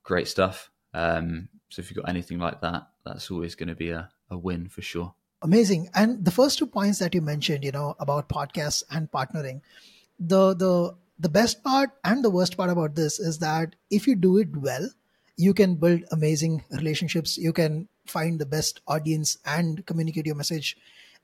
Great 0.03 0.27
stuff. 0.27 0.69
Um, 0.93 1.49
so 1.69 1.79
if 1.79 1.89
you've 1.89 1.97
got 1.97 2.09
anything 2.09 2.39
like 2.39 2.61
that, 2.61 2.87
that's 3.05 3.31
always 3.31 3.55
going 3.55 3.69
to 3.69 3.75
be 3.75 3.89
a, 3.89 4.09
a 4.29 4.37
win 4.37 4.69
for 4.69 4.81
sure. 4.81 5.13
Amazing. 5.41 5.89
And 5.95 6.23
the 6.23 6.31
first 6.31 6.59
two 6.59 6.67
points 6.67 6.99
that 6.99 7.15
you 7.15 7.21
mentioned, 7.21 7.63
you 7.63 7.71
know, 7.71 7.95
about 7.99 8.27
podcasts 8.27 8.83
and 8.91 9.09
partnering, 9.09 9.61
the 10.19 10.53
the 10.53 10.95
the 11.19 11.29
best 11.29 11.63
part 11.63 11.91
and 12.03 12.23
the 12.23 12.29
worst 12.29 12.55
part 12.57 12.69
about 12.69 12.95
this 12.95 13.19
is 13.19 13.39
that 13.39 13.75
if 13.89 14.07
you 14.07 14.15
do 14.15 14.37
it 14.37 14.55
well, 14.55 14.89
you 15.35 15.53
can 15.53 15.75
build 15.75 16.01
amazing 16.11 16.63
relationships. 16.71 17.37
You 17.37 17.53
can 17.53 17.87
find 18.05 18.39
the 18.39 18.45
best 18.45 18.81
audience 18.87 19.37
and 19.45 19.85
communicate 19.85 20.25
your 20.25 20.35
message 20.35 20.77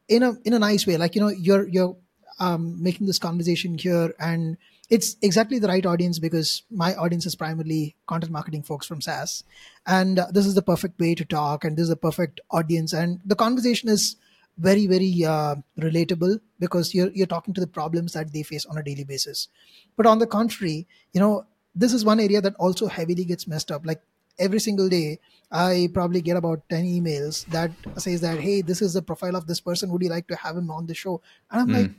in 0.07 0.21
a 0.21 0.33
in 0.43 0.53
a 0.53 0.59
nice 0.59 0.85
way 0.85 0.97
like 0.97 1.15
you 1.15 1.21
know 1.21 1.29
you're 1.29 1.67
you're 1.67 1.97
um, 2.39 2.81
making 2.83 3.07
this 3.07 3.17
conversation 3.17 3.75
here 3.75 4.13
and 4.19 4.57
it's 4.89 5.15
exactly 5.21 5.59
the 5.59 5.67
right 5.67 5.85
audience 5.85 6.19
because 6.19 6.63
my 6.69 6.93
audience 6.95 7.25
is 7.25 7.35
primarily 7.35 7.95
content 8.07 8.31
marketing 8.31 8.63
folks 8.63 8.85
from 8.85 9.01
SaaS. 9.01 9.43
And 9.85 10.19
uh, 10.19 10.27
this 10.31 10.45
is 10.45 10.53
the 10.53 10.61
perfect 10.61 10.99
way 10.99 11.15
to 11.15 11.25
talk, 11.25 11.63
and 11.63 11.75
this 11.75 11.83
is 11.83 11.89
the 11.89 11.95
perfect 11.95 12.39
audience. 12.51 12.93
And 12.93 13.19
the 13.25 13.35
conversation 13.35 13.89
is 13.89 14.15
very, 14.57 14.87
very 14.87 15.23
uh, 15.25 15.55
relatable 15.79 16.39
because 16.59 16.93
you're, 16.93 17.11
you're 17.11 17.27
talking 17.27 17.53
to 17.53 17.61
the 17.61 17.67
problems 17.67 18.13
that 18.13 18.31
they 18.31 18.43
face 18.43 18.65
on 18.65 18.77
a 18.77 18.83
daily 18.83 19.03
basis. 19.03 19.49
But 19.97 20.05
on 20.05 20.19
the 20.19 20.27
contrary, 20.27 20.87
you 21.13 21.19
know, 21.19 21.45
this 21.73 21.93
is 21.93 22.05
one 22.05 22.19
area 22.19 22.41
that 22.41 22.55
also 22.55 22.87
heavily 22.87 23.25
gets 23.25 23.47
messed 23.47 23.71
up. 23.71 23.85
Like 23.85 24.01
every 24.39 24.59
single 24.59 24.89
day 24.89 25.19
i 25.51 25.89
probably 25.93 26.21
get 26.21 26.37
about 26.37 26.67
10 26.69 26.83
emails 26.83 27.45
that 27.47 27.71
says 27.97 28.21
that 28.21 28.39
hey 28.39 28.61
this 28.61 28.81
is 28.81 28.93
the 28.93 29.01
profile 29.01 29.35
of 29.35 29.47
this 29.47 29.61
person 29.61 29.89
would 29.89 30.01
you 30.01 30.09
like 30.09 30.27
to 30.27 30.35
have 30.35 30.57
him 30.57 30.69
on 30.69 30.85
the 30.85 30.93
show 30.93 31.21
and 31.51 31.61
i'm 31.61 31.67
mm. 31.67 31.81
like 31.81 31.91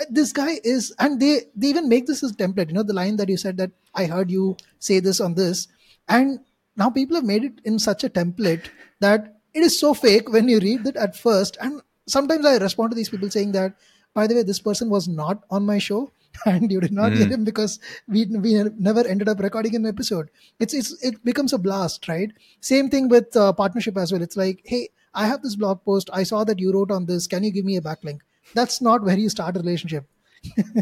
uh, 0.00 0.04
this 0.10 0.32
guy 0.32 0.58
is 0.64 0.94
and 0.98 1.20
they 1.20 1.40
they 1.54 1.68
even 1.68 1.88
make 1.88 2.06
this 2.06 2.22
as 2.22 2.32
template 2.32 2.68
you 2.68 2.74
know 2.74 2.82
the 2.82 2.92
line 2.92 3.16
that 3.16 3.28
you 3.28 3.36
said 3.36 3.56
that 3.56 3.70
i 3.94 4.06
heard 4.06 4.30
you 4.30 4.56
say 4.78 5.00
this 5.00 5.20
on 5.20 5.34
this 5.34 5.68
and 6.08 6.40
now 6.76 6.88
people 6.88 7.16
have 7.16 7.24
made 7.24 7.44
it 7.44 7.60
in 7.64 7.78
such 7.78 8.04
a 8.04 8.08
template 8.08 8.70
that 9.00 9.37
it 9.54 9.60
is 9.60 9.78
so 9.78 9.94
fake 9.94 10.30
when 10.32 10.48
you 10.48 10.58
read 10.60 10.84
that 10.84 10.96
at 10.96 11.16
first 11.16 11.56
and 11.60 11.80
sometimes 12.06 12.46
i 12.46 12.56
respond 12.58 12.90
to 12.90 12.96
these 12.96 13.08
people 13.08 13.30
saying 13.30 13.52
that 13.52 13.74
by 14.14 14.26
the 14.26 14.34
way 14.34 14.42
this 14.42 14.60
person 14.60 14.90
was 14.90 15.08
not 15.08 15.44
on 15.50 15.64
my 15.64 15.78
show 15.78 16.10
and 16.46 16.70
you 16.70 16.80
did 16.80 16.92
not 16.92 17.12
mm. 17.12 17.16
hear 17.16 17.28
him 17.28 17.44
because 17.44 17.78
we 18.06 18.26
we 18.26 18.62
never 18.78 19.06
ended 19.06 19.28
up 19.28 19.40
recording 19.40 19.74
an 19.74 19.86
episode. 19.86 20.30
It's 20.60 20.74
it's 20.74 20.92
it 21.02 21.24
becomes 21.24 21.52
a 21.52 21.58
blast, 21.58 22.08
right? 22.08 22.30
Same 22.60 22.88
thing 22.88 23.08
with 23.08 23.36
uh, 23.36 23.52
partnership 23.52 23.96
as 23.96 24.12
well. 24.12 24.22
It's 24.22 24.36
like, 24.36 24.60
hey, 24.64 24.88
I 25.14 25.26
have 25.26 25.42
this 25.42 25.56
blog 25.56 25.84
post. 25.84 26.10
I 26.12 26.22
saw 26.22 26.44
that 26.44 26.58
you 26.58 26.72
wrote 26.72 26.90
on 26.90 27.06
this. 27.06 27.26
Can 27.26 27.44
you 27.44 27.50
give 27.50 27.64
me 27.64 27.76
a 27.76 27.80
backlink? 27.80 28.20
That's 28.54 28.80
not 28.80 29.02
where 29.02 29.18
you 29.18 29.28
start 29.28 29.56
a 29.56 29.60
relationship. 29.60 30.06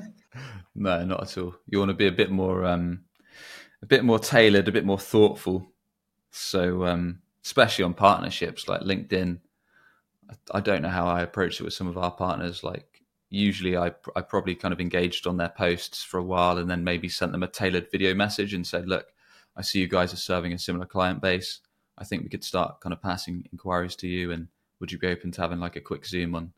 no, 0.74 1.04
not 1.04 1.22
at 1.22 1.38
all. 1.38 1.54
You 1.66 1.78
want 1.78 1.90
to 1.90 1.94
be 1.94 2.06
a 2.06 2.12
bit 2.12 2.30
more 2.30 2.64
um, 2.64 3.04
a 3.82 3.86
bit 3.86 4.04
more 4.04 4.18
tailored, 4.18 4.68
a 4.68 4.72
bit 4.72 4.84
more 4.84 4.98
thoughtful. 4.98 5.70
So 6.30 6.84
um, 6.84 7.20
especially 7.46 7.84
on 7.84 7.94
partnerships 7.94 8.66
like 8.66 8.80
LinkedIn, 8.80 9.38
I 10.50 10.60
don't 10.60 10.82
know 10.82 10.88
how 10.88 11.06
I 11.06 11.22
approach 11.22 11.60
it 11.60 11.62
with 11.62 11.74
some 11.74 11.86
of 11.86 11.96
our 11.96 12.10
partners. 12.10 12.64
Like 12.64 13.04
usually 13.30 13.76
I, 13.76 13.92
I 14.16 14.22
probably 14.22 14.56
kind 14.56 14.74
of 14.74 14.80
engaged 14.80 15.28
on 15.28 15.36
their 15.36 15.50
posts 15.50 16.02
for 16.02 16.18
a 16.18 16.24
while 16.24 16.58
and 16.58 16.68
then 16.68 16.82
maybe 16.82 17.08
sent 17.08 17.30
them 17.30 17.44
a 17.44 17.46
tailored 17.48 17.88
video 17.92 18.16
message 18.16 18.52
and 18.52 18.66
said, 18.66 18.88
look, 18.88 19.12
I 19.56 19.62
see 19.62 19.78
you 19.78 19.86
guys 19.86 20.12
are 20.12 20.16
serving 20.16 20.54
a 20.54 20.58
similar 20.58 20.86
client 20.86 21.22
base. 21.22 21.60
I 21.96 22.02
think 22.02 22.24
we 22.24 22.28
could 22.28 22.42
start 22.42 22.80
kind 22.80 22.92
of 22.92 23.00
passing 23.00 23.48
inquiries 23.52 23.94
to 23.96 24.08
you. 24.08 24.32
And 24.32 24.48
would 24.80 24.90
you 24.90 24.98
be 24.98 25.06
open 25.06 25.30
to 25.30 25.40
having 25.40 25.60
like 25.60 25.76
a 25.76 25.80
quick 25.80 26.04
Zoom 26.04 26.34
on 26.34 26.52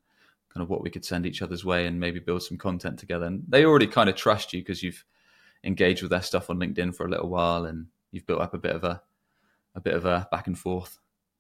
kind 0.54 0.62
of 0.62 0.70
what 0.70 0.82
we 0.82 0.88
could 0.88 1.04
send 1.04 1.26
each 1.26 1.42
other's 1.42 1.66
way 1.66 1.86
and 1.86 2.00
maybe 2.00 2.18
build 2.18 2.44
some 2.44 2.56
content 2.56 2.98
together? 2.98 3.26
And 3.26 3.44
they 3.46 3.66
already 3.66 3.88
kind 3.88 4.08
of 4.08 4.16
trust 4.16 4.54
you 4.54 4.62
because 4.62 4.82
you've 4.82 5.04
engaged 5.64 6.00
with 6.00 6.12
their 6.12 6.22
stuff 6.22 6.48
on 6.48 6.58
LinkedIn 6.58 6.94
for 6.96 7.04
a 7.04 7.10
little 7.10 7.28
while 7.28 7.66
and 7.66 7.88
you've 8.10 8.26
built 8.26 8.40
up 8.40 8.54
a 8.54 8.58
bit 8.58 8.74
of 8.74 8.84
a, 8.84 9.02
a 9.78 9.80
bit 9.80 9.94
of 9.94 10.04
a 10.04 10.28
back 10.30 10.46
and 10.46 10.58
forth. 10.58 10.98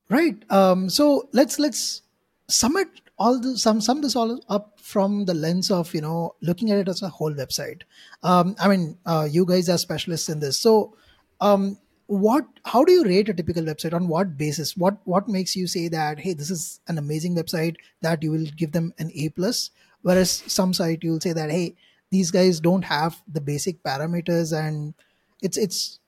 Right. 0.08 0.42
Um, 0.50 0.88
so 0.88 1.28
let's, 1.32 1.58
let's 1.58 2.02
sum 2.48 2.76
it 2.78 2.88
all 3.18 3.38
the 3.40 3.58
sum 3.58 3.80
sum 3.80 4.00
this 4.00 4.14
all 4.16 4.40
up 4.48 4.78
from 4.80 5.24
the 5.24 5.34
lens 5.34 5.70
of 5.70 5.92
you 5.92 6.00
know 6.00 6.34
looking 6.40 6.70
at 6.70 6.78
it 6.78 6.88
as 6.88 7.02
a 7.02 7.08
whole 7.08 7.34
website. 7.34 7.82
Um, 8.22 8.54
I 8.60 8.68
mean, 8.68 8.96
uh, 9.04 9.28
you 9.30 9.44
guys 9.44 9.68
are 9.68 9.78
specialists 9.78 10.28
in 10.28 10.40
this, 10.40 10.58
so 10.58 10.96
um, 11.40 11.78
what? 12.06 12.46
How 12.64 12.84
do 12.84 12.92
you 12.92 13.04
rate 13.04 13.28
a 13.28 13.34
typical 13.34 13.64
website? 13.64 13.92
On 13.92 14.08
what 14.08 14.36
basis? 14.36 14.76
What 14.76 14.98
what 15.04 15.28
makes 15.28 15.56
you 15.56 15.66
say 15.66 15.88
that 15.88 16.20
hey, 16.20 16.32
this 16.32 16.50
is 16.50 16.80
an 16.88 16.98
amazing 16.98 17.36
website 17.36 17.76
that 18.02 18.22
you 18.22 18.30
will 18.30 18.46
give 18.56 18.72
them 18.72 18.94
an 18.98 19.10
A 19.14 19.28
plus? 19.30 19.70
Whereas 20.02 20.30
some 20.46 20.72
site 20.72 21.02
you'll 21.02 21.20
say 21.20 21.32
that 21.32 21.50
hey, 21.50 21.74
these 22.10 22.30
guys 22.30 22.60
don't 22.60 22.82
have 22.82 23.20
the 23.26 23.40
basic 23.40 23.82
parameters 23.82 24.56
and 24.56 24.94
it's 25.42 25.56
it's 25.56 25.98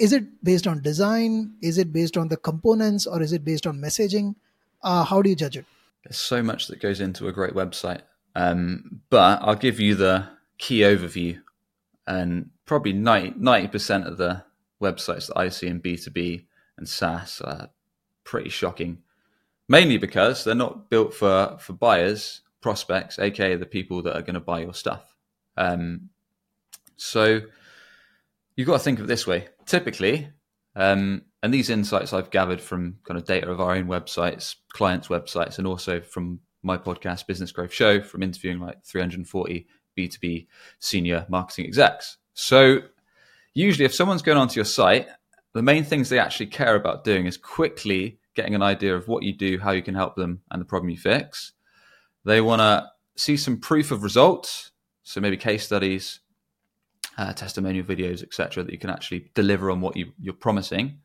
is 0.00 0.14
it 0.14 0.42
based 0.42 0.66
on 0.66 0.80
design? 0.80 1.52
Is 1.60 1.76
it 1.76 1.92
based 1.92 2.16
on 2.16 2.28
the 2.28 2.38
components, 2.38 3.06
or 3.06 3.20
is 3.22 3.34
it 3.34 3.44
based 3.44 3.66
on 3.66 3.76
messaging? 3.78 4.34
Uh, 4.82 5.04
how 5.04 5.20
do 5.20 5.28
you 5.28 5.36
judge 5.36 5.58
it? 5.58 5.66
There's 6.04 6.18
so 6.18 6.42
much 6.42 6.68
that 6.68 6.80
goes 6.80 7.00
into 7.00 7.28
a 7.28 7.32
great 7.32 7.52
website, 7.52 8.00
um, 8.34 9.02
but 9.10 9.40
I'll 9.42 9.54
give 9.54 9.78
you 9.78 9.94
the 9.94 10.26
key 10.56 10.80
overview, 10.80 11.40
and 12.06 12.48
probably 12.64 12.94
90 12.94 13.68
percent 13.68 14.06
of 14.06 14.16
the 14.16 14.42
websites 14.80 15.26
that 15.26 15.36
I 15.36 15.50
see 15.50 15.66
in 15.66 15.80
B 15.80 15.98
two 15.98 16.10
B 16.10 16.46
and 16.78 16.88
SaaS 16.88 17.42
are 17.42 17.68
pretty 18.24 18.48
shocking. 18.48 19.02
Mainly 19.68 19.98
because 19.98 20.44
they're 20.44 20.54
not 20.54 20.88
built 20.88 21.12
for 21.12 21.58
for 21.60 21.74
buyers, 21.74 22.40
prospects, 22.62 23.18
aka 23.18 23.54
the 23.56 23.66
people 23.66 24.02
that 24.02 24.16
are 24.16 24.22
going 24.22 24.34
to 24.34 24.40
buy 24.40 24.60
your 24.60 24.74
stuff. 24.74 25.14
Um, 25.58 26.08
so 26.96 27.42
you've 28.56 28.66
got 28.66 28.78
to 28.78 28.84
think 28.84 28.98
of 28.98 29.04
it 29.04 29.08
this 29.08 29.26
way. 29.26 29.48
Typically, 29.70 30.28
um, 30.74 31.22
and 31.44 31.54
these 31.54 31.70
insights 31.70 32.12
I've 32.12 32.32
gathered 32.32 32.60
from 32.60 32.96
kind 33.04 33.16
of 33.16 33.24
data 33.24 33.48
of 33.48 33.60
our 33.60 33.76
own 33.76 33.86
websites, 33.86 34.56
clients' 34.72 35.06
websites, 35.06 35.58
and 35.58 35.66
also 35.66 36.00
from 36.00 36.40
my 36.64 36.76
podcast, 36.76 37.28
Business 37.28 37.52
Growth 37.52 37.72
Show, 37.72 38.02
from 38.02 38.24
interviewing 38.24 38.58
like 38.58 38.84
340 38.84 39.68
B2B 39.96 40.48
senior 40.80 41.24
marketing 41.28 41.66
execs. 41.66 42.16
So, 42.34 42.80
usually, 43.54 43.84
if 43.84 43.94
someone's 43.94 44.22
going 44.22 44.38
onto 44.38 44.56
your 44.56 44.64
site, 44.64 45.06
the 45.52 45.62
main 45.62 45.84
things 45.84 46.08
they 46.08 46.18
actually 46.18 46.46
care 46.46 46.74
about 46.74 47.04
doing 47.04 47.26
is 47.26 47.36
quickly 47.36 48.18
getting 48.34 48.56
an 48.56 48.62
idea 48.62 48.96
of 48.96 49.06
what 49.06 49.22
you 49.22 49.32
do, 49.32 49.60
how 49.60 49.70
you 49.70 49.82
can 49.82 49.94
help 49.94 50.16
them, 50.16 50.40
and 50.50 50.60
the 50.60 50.66
problem 50.66 50.90
you 50.90 50.98
fix. 50.98 51.52
They 52.24 52.40
want 52.40 52.58
to 52.58 52.88
see 53.14 53.36
some 53.36 53.60
proof 53.60 53.92
of 53.92 54.02
results, 54.02 54.72
so 55.04 55.20
maybe 55.20 55.36
case 55.36 55.64
studies, 55.64 56.19
uh, 57.20 57.34
testimonial 57.34 57.84
videos, 57.84 58.22
etc., 58.22 58.64
that 58.64 58.72
you 58.72 58.78
can 58.78 58.88
actually 58.88 59.30
deliver 59.34 59.70
on 59.70 59.82
what 59.82 59.94
you, 59.94 60.10
you're 60.18 60.32
promising. 60.32 60.98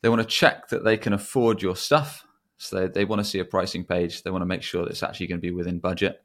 They 0.00 0.08
want 0.08 0.22
to 0.22 0.26
check 0.26 0.68
that 0.70 0.82
they 0.82 0.96
can 0.96 1.12
afford 1.12 1.60
your 1.60 1.76
stuff. 1.76 2.26
So 2.56 2.80
they, 2.80 2.86
they 2.86 3.04
want 3.04 3.20
to 3.20 3.24
see 3.24 3.38
a 3.38 3.44
pricing 3.44 3.84
page. 3.84 4.22
They 4.22 4.30
want 4.30 4.40
to 4.40 4.46
make 4.46 4.62
sure 4.62 4.84
that 4.84 4.90
it's 4.90 5.02
actually 5.02 5.26
going 5.26 5.38
to 5.38 5.46
be 5.46 5.50
within 5.50 5.78
budget. 5.78 6.24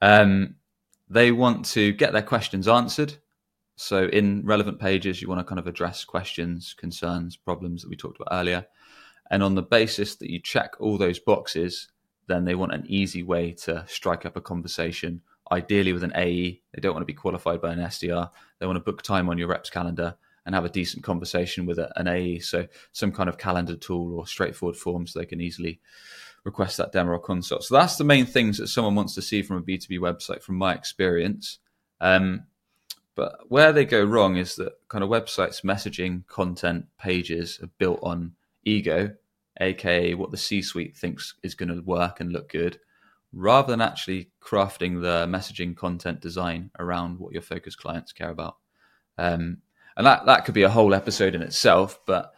Um, 0.00 0.54
they 1.10 1.32
want 1.32 1.66
to 1.66 1.92
get 1.92 2.14
their 2.14 2.22
questions 2.22 2.66
answered. 2.66 3.18
So 3.76 4.06
in 4.06 4.42
relevant 4.46 4.80
pages, 4.80 5.20
you 5.20 5.28
want 5.28 5.40
to 5.40 5.44
kind 5.44 5.58
of 5.58 5.66
address 5.66 6.02
questions, 6.04 6.74
concerns, 6.78 7.36
problems 7.36 7.82
that 7.82 7.90
we 7.90 7.96
talked 7.96 8.18
about 8.18 8.34
earlier. 8.34 8.64
And 9.30 9.42
on 9.42 9.54
the 9.54 9.62
basis 9.62 10.14
that 10.16 10.30
you 10.30 10.40
check 10.40 10.80
all 10.80 10.96
those 10.96 11.18
boxes, 11.18 11.88
then 12.26 12.46
they 12.46 12.54
want 12.54 12.72
an 12.72 12.84
easy 12.86 13.22
way 13.22 13.52
to 13.64 13.84
strike 13.86 14.24
up 14.24 14.36
a 14.36 14.40
conversation 14.40 15.20
ideally 15.50 15.92
with 15.92 16.02
an 16.02 16.12
AE. 16.16 16.60
They 16.72 16.80
don't 16.80 16.94
want 16.94 17.02
to 17.02 17.12
be 17.12 17.14
qualified 17.14 17.60
by 17.60 17.72
an 17.72 17.78
SDR. 17.78 18.30
They 18.58 18.66
want 18.66 18.76
to 18.76 18.84
book 18.84 19.02
time 19.02 19.28
on 19.28 19.38
your 19.38 19.48
reps 19.48 19.70
calendar 19.70 20.16
and 20.44 20.54
have 20.54 20.64
a 20.64 20.70
decent 20.70 21.02
conversation 21.02 21.66
with 21.66 21.78
an 21.78 22.08
AE. 22.08 22.38
So 22.40 22.66
some 22.92 23.12
kind 23.12 23.28
of 23.28 23.38
calendar 23.38 23.76
tool 23.76 24.18
or 24.18 24.26
straightforward 24.26 24.76
form 24.76 25.06
so 25.06 25.18
they 25.18 25.26
can 25.26 25.40
easily 25.40 25.80
request 26.44 26.76
that 26.76 26.92
demo 26.92 27.12
or 27.12 27.18
consult. 27.18 27.64
So 27.64 27.74
that's 27.74 27.96
the 27.96 28.04
main 28.04 28.26
things 28.26 28.58
that 28.58 28.68
someone 28.68 28.94
wants 28.94 29.14
to 29.16 29.22
see 29.22 29.42
from 29.42 29.56
a 29.56 29.62
B2B 29.62 29.98
website 29.98 30.42
from 30.42 30.56
my 30.56 30.74
experience. 30.74 31.58
Um, 32.00 32.44
but 33.16 33.40
where 33.48 33.72
they 33.72 33.84
go 33.84 34.04
wrong 34.04 34.36
is 34.36 34.54
that 34.56 34.74
kind 34.88 35.02
of 35.02 35.10
websites, 35.10 35.64
messaging, 35.64 36.26
content, 36.28 36.86
pages 36.98 37.58
are 37.62 37.70
built 37.78 37.98
on 38.02 38.32
ego, 38.64 39.14
aka 39.60 40.14
what 40.14 40.30
the 40.30 40.36
C 40.36 40.62
suite 40.62 40.96
thinks 40.96 41.34
is 41.42 41.54
going 41.54 41.74
to 41.74 41.80
work 41.80 42.20
and 42.20 42.30
look 42.30 42.50
good 42.50 42.78
rather 43.36 43.70
than 43.70 43.82
actually 43.82 44.30
crafting 44.42 45.02
the 45.02 45.26
messaging 45.26 45.76
content 45.76 46.20
design 46.20 46.70
around 46.78 47.18
what 47.18 47.32
your 47.32 47.42
focus 47.42 47.76
clients 47.76 48.10
care 48.10 48.30
about. 48.30 48.56
Um, 49.18 49.58
and 49.94 50.06
that, 50.06 50.24
that 50.24 50.46
could 50.46 50.54
be 50.54 50.62
a 50.62 50.70
whole 50.70 50.94
episode 50.94 51.34
in 51.34 51.42
itself, 51.42 52.00
but 52.06 52.32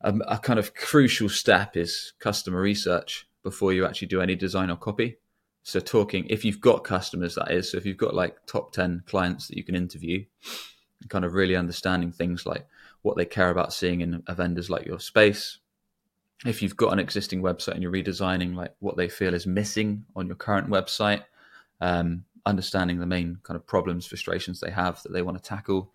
a, 0.00 0.14
a, 0.26 0.38
kind 0.38 0.58
of 0.58 0.74
crucial 0.74 1.28
step 1.28 1.76
is 1.76 2.14
customer 2.18 2.60
research 2.60 3.28
before 3.42 3.74
you 3.74 3.84
actually 3.84 4.08
do 4.08 4.22
any 4.22 4.34
design 4.34 4.70
or 4.70 4.76
copy. 4.76 5.18
So, 5.64 5.80
talking, 5.80 6.26
if 6.28 6.44
you've 6.44 6.60
got 6.60 6.82
customers, 6.82 7.34
that 7.34 7.50
is, 7.50 7.70
so 7.70 7.76
if 7.76 7.86
you've 7.86 7.96
got 7.96 8.14
like 8.14 8.46
top 8.46 8.72
10 8.72 9.04
clients 9.06 9.48
that 9.48 9.56
you 9.56 9.62
can 9.62 9.74
interview, 9.74 10.24
kind 11.08 11.24
of 11.24 11.34
really 11.34 11.56
understanding 11.56 12.10
things 12.10 12.46
like 12.46 12.66
what 13.02 13.16
they 13.16 13.24
care 13.24 13.50
about 13.50 13.72
seeing 13.72 14.00
in 14.00 14.22
a 14.26 14.34
vendors 14.34 14.70
like 14.70 14.86
your 14.86 14.98
space, 14.98 15.58
if 16.44 16.60
you've 16.60 16.76
got 16.76 16.92
an 16.92 16.98
existing 16.98 17.42
website 17.42 17.74
and 17.74 17.82
you're 17.82 17.92
redesigning 17.92 18.54
like 18.54 18.74
what 18.80 18.96
they 18.96 19.08
feel 19.08 19.34
is 19.34 19.46
missing 19.46 20.04
on 20.16 20.26
your 20.26 20.36
current 20.36 20.68
website 20.68 21.22
um, 21.80 22.24
understanding 22.46 22.98
the 22.98 23.06
main 23.06 23.38
kind 23.42 23.56
of 23.56 23.66
problems 23.66 24.06
frustrations 24.06 24.60
they 24.60 24.70
have 24.70 25.02
that 25.02 25.12
they 25.12 25.22
want 25.22 25.36
to 25.36 25.42
tackle 25.42 25.92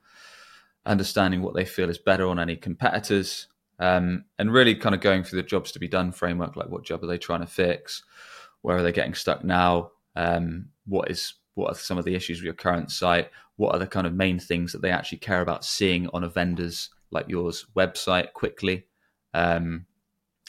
understanding 0.86 1.42
what 1.42 1.54
they 1.54 1.66
feel 1.66 1.90
is 1.90 1.98
better 1.98 2.28
on 2.28 2.40
any 2.40 2.56
competitors 2.56 3.48
um, 3.80 4.26
and 4.40 4.52
really 4.52 4.74
kind 4.74 4.96
of 4.96 5.02
going 5.02 5.24
through 5.24 5.42
the 5.42 5.48
jobs 5.48 5.72
to 5.72 5.80
be 5.80 5.88
done 5.88 6.12
framework 6.12 6.56
like 6.56 6.70
what 6.70 6.86
job 6.86 7.04
are 7.04 7.08
they 7.08 7.18
trying 7.18 7.42
to 7.42 7.48
fix 7.48 8.04
where 8.62 8.78
are 8.78 8.84
they 8.84 8.92
getting 8.92 9.14
stuck 9.14 9.44
now 9.44 9.92
um, 10.16 10.68
what 10.86 11.12
is 11.12 11.34
what 11.56 11.72
are 11.72 11.76
some 11.76 11.98
of 11.98 12.06
the 12.06 12.16
issues 12.16 12.38
with 12.38 12.46
your 12.46 12.54
current 12.54 12.92
site 12.92 13.30
what 13.58 13.74
are 13.76 13.80
the 13.80 13.88
kind 13.88 14.08
of 14.08 14.14
main 14.14 14.40
things 14.40 14.72
that 14.72 14.82
they 14.82 14.92
actually 14.92 15.18
care 15.18 15.42
about 15.42 15.66
seeing 15.66 16.08
on 16.14 16.24
a 16.24 16.30
vendor's 16.30 16.90
like 17.12 17.28
yours 17.28 17.66
website 17.76 18.32
quickly 18.34 18.86
um, 19.34 19.86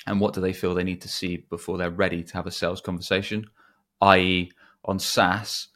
and 0.08 0.20
what 0.20 0.34
do 0.34 0.40
they 0.40 0.52
feel 0.52 0.74
they 0.74 0.84
need 0.84 1.02
to 1.02 1.08
see 1.08 1.38
before 1.48 1.78
they're 1.78 1.90
ready 1.90 2.22
to 2.22 2.34
have 2.34 2.46
a 2.46 2.50
sales 2.50 2.80
conversation, 2.80 3.46
i.e., 4.00 4.50
on 4.84 4.98
SaaS 4.98 5.68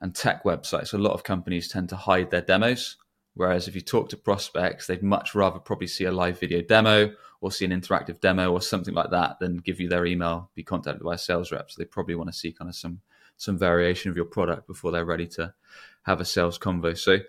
and 0.00 0.14
tech 0.14 0.44
websites, 0.44 0.92
a 0.92 0.98
lot 0.98 1.12
of 1.12 1.24
companies 1.24 1.68
tend 1.68 1.88
to 1.88 1.96
hide 1.96 2.30
their 2.30 2.42
demos. 2.42 2.96
Whereas 3.34 3.68
if 3.68 3.74
you 3.74 3.80
talk 3.80 4.08
to 4.10 4.16
prospects, 4.16 4.86
they'd 4.86 5.02
much 5.02 5.34
rather 5.34 5.58
probably 5.58 5.86
see 5.86 6.04
a 6.04 6.12
live 6.12 6.38
video 6.38 6.60
demo 6.60 7.12
or 7.40 7.50
see 7.50 7.64
an 7.64 7.70
interactive 7.70 8.20
demo 8.20 8.52
or 8.52 8.60
something 8.60 8.92
like 8.92 9.10
that 9.10 9.38
than 9.38 9.58
give 9.58 9.80
you 9.80 9.88
their 9.88 10.04
email, 10.04 10.50
be 10.54 10.62
contacted 10.62 11.02
by 11.02 11.14
a 11.14 11.18
sales 11.18 11.50
rep. 11.52 11.70
So 11.70 11.76
they 11.78 11.86
probably 11.86 12.16
want 12.16 12.30
to 12.30 12.36
see 12.36 12.52
kind 12.52 12.68
of 12.68 12.74
some 12.74 13.00
some 13.36 13.56
variation 13.56 14.10
of 14.10 14.16
your 14.16 14.26
product 14.26 14.66
before 14.66 14.92
they're 14.92 15.06
ready 15.06 15.26
to 15.26 15.54
have 16.02 16.20
a 16.20 16.24
sales 16.26 16.58
convo. 16.58 16.98
So 16.98 17.20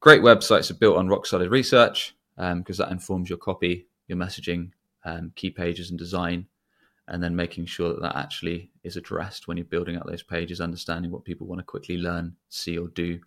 great 0.00 0.22
websites 0.22 0.70
are 0.70 0.74
built 0.74 0.96
on 0.96 1.08
rock 1.08 1.26
solid 1.26 1.50
research 1.50 2.14
because 2.36 2.80
um, 2.80 2.86
that 2.86 2.90
informs 2.90 3.28
your 3.28 3.36
copy, 3.36 3.86
your 4.08 4.16
messaging, 4.16 4.70
um, 5.04 5.32
key 5.34 5.50
pages 5.50 5.90
and 5.90 5.98
design, 5.98 6.46
and 7.08 7.22
then 7.22 7.34
making 7.34 7.66
sure 7.66 7.90
that 7.90 8.02
that 8.02 8.16
actually 8.16 8.70
is 8.84 8.96
addressed 8.96 9.48
when 9.48 9.56
you're 9.56 9.66
building 9.66 9.96
out 9.96 10.06
those 10.06 10.22
pages, 10.22 10.60
understanding 10.60 11.10
what 11.10 11.24
people 11.24 11.46
want 11.46 11.58
to 11.58 11.64
quickly 11.64 11.96
learn, 11.98 12.36
see, 12.48 12.78
or 12.78 12.88
do 12.88 13.20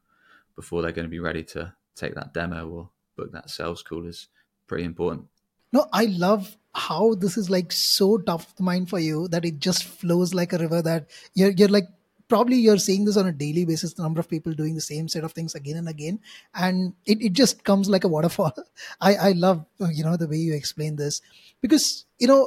before 0.56 0.82
they're 0.82 0.92
going 0.92 1.06
to 1.06 1.10
be 1.10 1.20
ready 1.20 1.44
to 1.44 1.74
take 1.96 2.16
that 2.16 2.34
demo 2.34 2.68
or 2.68 2.90
book 3.16 3.32
that 3.32 3.50
sales 3.50 3.84
call 3.84 4.06
is 4.06 4.28
pretty 4.68 4.84
important. 4.84 5.28
No, 5.72 5.88
I 5.92 6.06
love 6.06 6.58
how 6.76 7.16
this 7.16 7.38
is 7.38 7.50
like 7.50 7.72
so 7.72 8.18
tough 8.18 8.50
of 8.50 8.56
the 8.56 8.64
mind 8.64 8.90
for 8.90 9.00
you 9.00 9.28
that 9.30 9.46
it 9.46 9.60
just 9.60 9.84
flows 9.84 10.34
like 10.34 10.54
a 10.54 10.58
river 10.58 10.82
that 10.82 11.10
you're 11.36 11.52
you're 11.52 11.68
like 11.68 11.88
probably 12.34 12.58
you're 12.58 12.80
seeing 12.80 13.06
this 13.06 13.18
on 13.22 13.28
a 13.28 13.32
daily 13.32 13.64
basis 13.64 13.94
the 13.94 14.02
number 14.02 14.20
of 14.20 14.28
people 14.28 14.54
doing 14.60 14.74
the 14.74 14.82
same 14.82 15.08
set 15.08 15.24
of 15.24 15.34
things 15.34 15.54
again 15.54 15.78
and 15.78 15.88
again 15.88 16.20
and 16.56 16.94
it, 17.06 17.22
it 17.22 17.34
just 17.34 17.64
comes 17.64 17.88
like 17.88 18.04
a 18.04 18.08
waterfall. 18.14 18.54
I 19.02 19.12
i 19.28 19.32
love 19.34 19.60
you 19.98 20.04
know 20.04 20.18
the 20.18 20.28
way 20.28 20.38
you 20.38 20.56
explain 20.56 20.96
this 20.96 21.22
because 21.62 22.06
you 22.18 22.28
know 22.32 22.40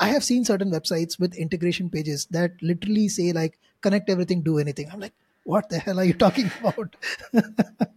i 0.00 0.08
have 0.08 0.24
seen 0.28 0.46
certain 0.50 0.70
websites 0.76 1.20
with 1.24 1.34
integration 1.44 1.90
pages 1.90 2.24
that 2.36 2.52
literally 2.62 3.06
say 3.16 3.32
like 3.32 3.58
connect 3.82 4.08
everything 4.08 4.40
do 4.40 4.58
anything. 4.58 4.88
I'm 4.90 5.00
like 5.00 5.18
what 5.52 5.68
the 5.68 5.78
hell 5.78 6.00
are 6.00 6.08
you 6.12 6.14
talking 6.24 6.50
about? 6.60 6.96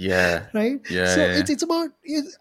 Yeah. 0.00 0.46
Right? 0.54 0.80
Yeah 0.88 1.06
so 1.12 1.22
yeah. 1.22 1.38
it's 1.38 1.50
it's 1.50 1.64
about 1.64 1.90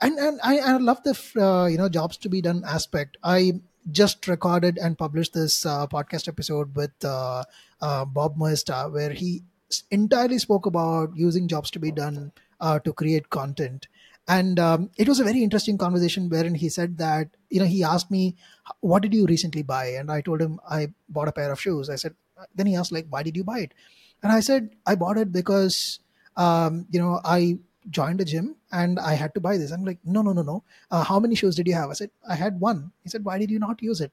and 0.02 0.20
and 0.26 0.40
i, 0.44 0.60
I 0.60 0.74
love 0.90 1.00
the 1.06 1.16
uh, 1.44 1.66
you 1.66 1.80
know 1.80 1.88
jobs 1.90 2.18
to 2.26 2.30
be 2.36 2.42
done 2.50 2.62
aspect. 2.76 3.18
I 3.24 3.62
just 3.92 4.28
recorded 4.28 4.78
and 4.78 4.98
published 4.98 5.34
this 5.34 5.66
uh, 5.66 5.88
podcast 5.88 6.28
episode 6.28 6.76
with 6.76 6.92
uh, 7.04 7.44
uh, 7.82 8.06
Bob 8.06 8.38
Moesta, 8.38 8.92
where 8.92 9.12
he 9.12 9.44
entirely 9.92 10.38
spoke 10.40 10.66
about 10.66 11.12
using 11.16 11.48
jobs 11.48 11.72
to 11.72 11.80
be 11.80 11.92
done 11.92 12.32
uh, 12.60 12.80
to 12.80 12.94
create 12.94 13.30
content. 13.30 13.88
And 14.28 14.60
um, 14.60 14.90
it 14.98 15.08
was 15.08 15.20
a 15.20 15.24
very 15.24 15.42
interesting 15.42 15.78
conversation 15.78 16.30
wherein 16.30 16.56
he 16.56 16.68
said 16.68 16.98
that, 16.98 17.30
you 17.50 17.60
know, 17.60 17.66
he 17.66 17.84
asked 17.84 18.12
me, 18.12 18.36
What 18.82 19.02
did 19.02 19.14
you 19.14 19.26
recently 19.26 19.64
buy? 19.64 19.88
And 19.88 20.12
I 20.12 20.22
told 20.22 20.42
him, 20.42 20.60
I 20.70 20.94
bought 21.08 21.30
a 21.30 21.32
pair 21.32 21.52
of 21.52 21.62
shoes. 21.62 21.90
I 21.90 21.96
said, 21.96 22.14
Then 22.54 22.66
he 22.68 22.76
asked, 22.76 22.92
like, 22.92 23.08
why 23.10 23.24
did 23.24 23.38
you 23.38 23.46
buy 23.46 23.60
it? 23.60 23.74
And 24.22 24.32
I 24.32 24.42
said, 24.42 24.72
I 24.86 24.96
bought 24.96 25.18
it 25.18 25.32
because, 25.32 26.00
um, 26.36 26.88
you 26.90 27.00
know, 27.00 27.22
I 27.24 27.60
joined 27.90 28.20
a 28.20 28.26
gym 28.26 28.56
and 28.72 29.00
I 29.00 29.14
had 29.14 29.34
to 29.36 29.40
buy 29.40 29.58
this. 29.58 29.72
I'm 29.72 29.86
like, 29.86 30.00
no, 30.04 30.22
no, 30.22 30.34
no, 30.34 30.42
no. 30.42 30.64
Uh, 30.92 31.04
how 31.04 31.20
many 31.20 31.36
shoes 31.36 31.56
did 31.56 31.68
you 31.68 31.74
have? 31.74 31.90
I 31.90 31.94
said, 31.94 32.12
I 32.28 32.36
had 32.36 32.60
one. 32.60 32.92
He 33.04 33.10
said, 33.10 33.24
why 33.24 33.38
did 33.38 33.50
you 33.50 33.60
not 33.60 33.82
use 33.82 34.02
it? 34.02 34.12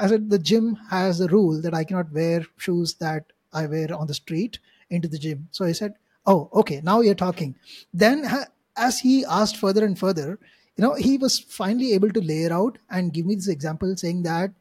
I 0.00 0.08
said, 0.08 0.30
the 0.30 0.38
gym 0.38 0.76
has 0.90 1.20
a 1.20 1.28
rule 1.28 1.60
that 1.62 1.74
I 1.74 1.84
cannot 1.84 2.12
wear 2.12 2.44
shoes 2.56 2.94
that 2.94 3.26
I 3.52 3.66
wear 3.66 3.94
on 3.94 4.06
the 4.06 4.14
street 4.14 4.58
into 4.90 5.08
the 5.08 5.18
gym. 5.18 5.48
So 5.52 5.64
I 5.64 5.72
said, 5.72 5.94
oh, 6.26 6.48
okay, 6.54 6.80
now 6.82 7.00
you're 7.00 7.14
talking. 7.14 7.56
Then 7.92 8.24
as 8.76 8.98
he 9.00 9.24
asked 9.24 9.56
further 9.56 9.84
and 9.84 9.98
further, 9.98 10.38
you 10.76 10.82
know, 10.82 10.94
he 10.94 11.18
was 11.18 11.38
finally 11.38 11.92
able 11.92 12.10
to 12.10 12.20
layer 12.20 12.52
out 12.52 12.78
and 12.90 13.12
give 13.12 13.26
me 13.26 13.34
this 13.34 13.48
example 13.48 13.94
saying 13.96 14.22
that 14.22 14.52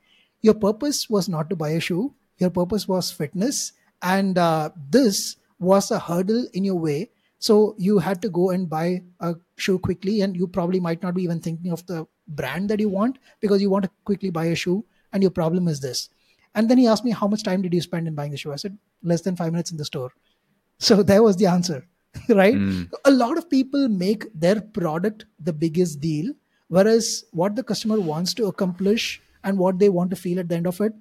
your 0.41 0.53
purpose 0.53 1.09
was 1.09 1.29
not 1.29 1.49
to 1.49 1.55
buy 1.55 1.69
a 1.69 1.79
shoe, 1.79 2.13
your 2.37 2.49
purpose 2.49 2.87
was 2.87 3.11
fitness. 3.11 3.73
And 4.01 4.37
uh, 4.37 4.69
this 4.89 5.35
was 5.59 5.91
a 5.91 5.99
hurdle 5.99 6.47
in 6.53 6.63
your 6.63 6.75
way 6.79 7.11
So 7.41 7.75
you 7.77 7.99
had 7.99 8.21
to 8.23 8.29
go 8.29 8.49
and 8.49 8.69
buy 8.69 9.03
a 9.21 9.35
shoe 9.55 9.79
quickly, 9.79 10.19
and 10.21 10.35
you 10.35 10.45
probably 10.47 10.79
might 10.81 11.01
not 11.01 11.15
be 11.15 11.23
even 11.23 11.39
thinking 11.39 11.71
of 11.71 11.85
the 11.87 12.05
brand 12.27 12.69
that 12.69 12.81
you 12.81 12.89
want 12.89 13.17
because 13.39 13.61
you 13.61 13.69
want 13.69 13.85
to 13.85 13.91
quickly 14.03 14.29
buy 14.29 14.45
a 14.51 14.55
shoe, 14.55 14.83
and 15.13 15.23
your 15.23 15.31
problem 15.31 15.67
is 15.67 15.79
this. 15.79 16.09
And 16.55 16.69
then 16.69 16.77
he 16.77 16.87
asked 16.87 17.05
me, 17.05 17.11
How 17.11 17.27
much 17.27 17.43
time 17.43 17.61
did 17.61 17.73
you 17.73 17.81
spend 17.81 18.07
in 18.07 18.15
buying 18.15 18.31
the 18.31 18.37
shoe? 18.37 18.51
I 18.51 18.57
said, 18.57 18.77
Less 19.03 19.21
than 19.21 19.35
five 19.35 19.51
minutes 19.51 19.71
in 19.71 19.77
the 19.77 19.85
store. 19.85 20.11
So 20.81 21.03
there 21.03 21.21
was 21.21 21.35
the 21.35 21.45
answer, 21.45 21.85
right? 22.29 22.55
Mm. 22.55 22.89
A 23.03 23.11
lot 23.11 23.37
of 23.37 23.49
people 23.49 23.89
make 23.89 24.27
their 24.33 24.61
product 24.61 25.25
the 25.37 25.51
biggest 25.51 25.99
deal, 25.99 26.31
whereas 26.69 27.25
what 27.31 27.57
the 27.57 27.63
customer 27.63 27.99
wants 27.99 28.33
to 28.35 28.45
accomplish 28.45 29.21
and 29.43 29.57
what 29.57 29.77
they 29.77 29.89
want 29.89 30.09
to 30.11 30.15
feel 30.15 30.39
at 30.39 30.47
the 30.47 30.55
end 30.55 30.67
of 30.67 30.79
it, 30.79 30.93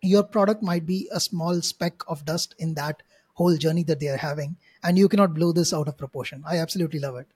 your 0.00 0.22
product 0.22 0.62
might 0.62 0.86
be 0.86 1.10
a 1.12 1.20
small 1.20 1.60
speck 1.60 2.02
of 2.08 2.24
dust 2.24 2.54
in 2.58 2.72
that 2.72 3.02
whole 3.34 3.54
journey 3.58 3.82
that 3.84 4.00
they 4.00 4.08
are 4.08 4.16
having. 4.16 4.56
And 4.82 4.96
you 4.96 5.10
cannot 5.10 5.34
blow 5.34 5.52
this 5.52 5.74
out 5.74 5.88
of 5.88 5.98
proportion. 5.98 6.42
I 6.46 6.56
absolutely 6.56 7.00
love 7.00 7.16
it. 7.16 7.26